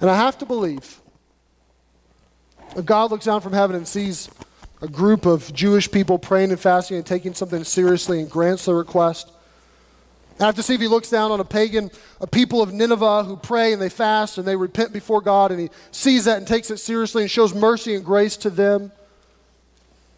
And 0.00 0.10
I 0.10 0.16
have 0.16 0.38
to 0.38 0.46
believe 0.46 1.00
if 2.76 2.84
God 2.84 3.10
looks 3.10 3.26
down 3.26 3.40
from 3.40 3.52
heaven 3.52 3.76
and 3.76 3.86
sees 3.86 4.30
a 4.80 4.88
group 4.88 5.26
of 5.26 5.52
Jewish 5.52 5.90
people 5.90 6.18
praying 6.18 6.50
and 6.50 6.60
fasting 6.60 6.96
and 6.96 7.06
taking 7.06 7.34
something 7.34 7.64
seriously 7.64 8.20
and 8.20 8.30
grants 8.30 8.64
their 8.64 8.74
request, 8.74 9.30
I 10.40 10.46
have 10.46 10.56
to 10.56 10.62
see 10.62 10.74
if 10.74 10.80
he 10.80 10.88
looks 10.88 11.10
down 11.10 11.30
on 11.30 11.38
a 11.38 11.44
pagan, 11.44 11.90
a 12.20 12.26
people 12.26 12.60
of 12.60 12.72
Nineveh 12.72 13.22
who 13.22 13.36
pray 13.36 13.72
and 13.72 13.80
they 13.80 13.88
fast 13.88 14.36
and 14.36 14.46
they 14.46 14.56
repent 14.56 14.92
before 14.92 15.20
God, 15.20 15.52
and 15.52 15.60
he 15.60 15.70
sees 15.92 16.24
that 16.24 16.38
and 16.38 16.46
takes 16.46 16.70
it 16.70 16.78
seriously 16.78 17.22
and 17.22 17.30
shows 17.30 17.54
mercy 17.54 17.94
and 17.94 18.04
grace 18.04 18.36
to 18.38 18.50
them. 18.50 18.90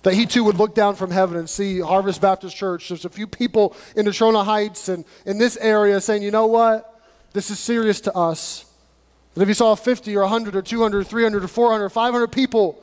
That 0.06 0.14
he 0.14 0.24
too 0.24 0.44
would 0.44 0.54
look 0.54 0.72
down 0.72 0.94
from 0.94 1.10
heaven 1.10 1.36
and 1.36 1.50
see 1.50 1.80
Harvest 1.80 2.20
Baptist 2.20 2.54
Church, 2.54 2.86
just 2.86 3.04
a 3.04 3.08
few 3.08 3.26
people 3.26 3.74
in 3.96 4.06
Natrona 4.06 4.44
Heights 4.44 4.88
and 4.88 5.04
in 5.24 5.36
this 5.36 5.56
area 5.56 6.00
saying, 6.00 6.22
you 6.22 6.30
know 6.30 6.46
what? 6.46 7.02
This 7.32 7.50
is 7.50 7.58
serious 7.58 8.00
to 8.02 8.14
us. 8.14 8.66
And 9.34 9.42
if 9.42 9.48
he 9.48 9.54
saw 9.54 9.74
50 9.74 10.16
or 10.16 10.20
100 10.20 10.54
or 10.54 10.62
200 10.62 10.98
or 10.98 11.02
300 11.02 11.42
or 11.42 11.48
400 11.48 11.84
or 11.84 11.90
500 11.90 12.28
people 12.28 12.80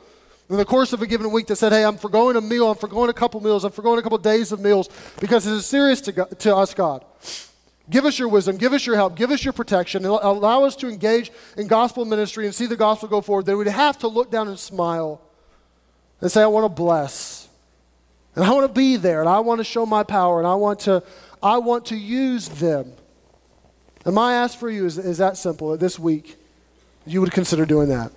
in 0.50 0.58
the 0.58 0.66
course 0.66 0.92
of 0.92 1.00
a 1.00 1.06
given 1.06 1.30
week 1.30 1.46
that 1.46 1.56
said, 1.56 1.72
hey, 1.72 1.86
I'm 1.86 1.96
forgoing 1.96 2.36
a 2.36 2.42
meal, 2.42 2.70
I'm 2.70 2.76
forgoing 2.76 3.08
a 3.08 3.14
couple 3.14 3.40
meals, 3.40 3.64
I'm 3.64 3.72
forgoing 3.72 3.98
a 3.98 4.02
couple 4.02 4.18
days 4.18 4.52
of 4.52 4.60
meals 4.60 4.90
because 5.18 5.44
this 5.44 5.54
is 5.54 5.64
serious 5.64 6.02
to, 6.02 6.12
God, 6.12 6.38
to 6.40 6.54
us, 6.54 6.74
God. 6.74 7.06
Give 7.88 8.04
us 8.04 8.18
your 8.18 8.28
wisdom, 8.28 8.58
give 8.58 8.74
us 8.74 8.84
your 8.84 8.96
help, 8.96 9.16
give 9.16 9.30
us 9.30 9.42
your 9.42 9.54
protection, 9.54 10.04
and 10.04 10.12
allow 10.12 10.64
us 10.64 10.76
to 10.76 10.90
engage 10.90 11.32
in 11.56 11.68
gospel 11.68 12.04
ministry 12.04 12.44
and 12.44 12.54
see 12.54 12.66
the 12.66 12.76
gospel 12.76 13.08
go 13.08 13.22
forward. 13.22 13.46
Then 13.46 13.56
we'd 13.56 13.68
have 13.68 13.96
to 14.00 14.08
look 14.08 14.30
down 14.30 14.48
and 14.48 14.58
smile 14.58 15.22
and 16.24 16.32
say, 16.32 16.42
I 16.42 16.46
want 16.46 16.64
to 16.64 16.70
bless. 16.70 17.50
And 18.34 18.42
I 18.46 18.50
want 18.50 18.66
to 18.66 18.72
be 18.72 18.96
there, 18.96 19.20
and 19.20 19.28
I 19.28 19.40
want 19.40 19.58
to 19.60 19.64
show 19.64 19.84
my 19.84 20.02
power, 20.02 20.38
and 20.38 20.48
I 20.48 20.54
want 20.54 20.80
to, 20.80 21.02
I 21.42 21.58
want 21.58 21.84
to 21.86 21.96
use 21.96 22.48
them. 22.48 22.90
And 24.06 24.14
my 24.14 24.32
ask 24.32 24.58
for 24.58 24.70
you 24.70 24.86
is, 24.86 24.96
is 24.96 25.18
that 25.18 25.36
simple 25.36 25.76
this 25.76 25.98
week 25.98 26.36
you 27.06 27.20
would 27.20 27.30
consider 27.30 27.66
doing 27.66 27.90
that. 27.90 28.10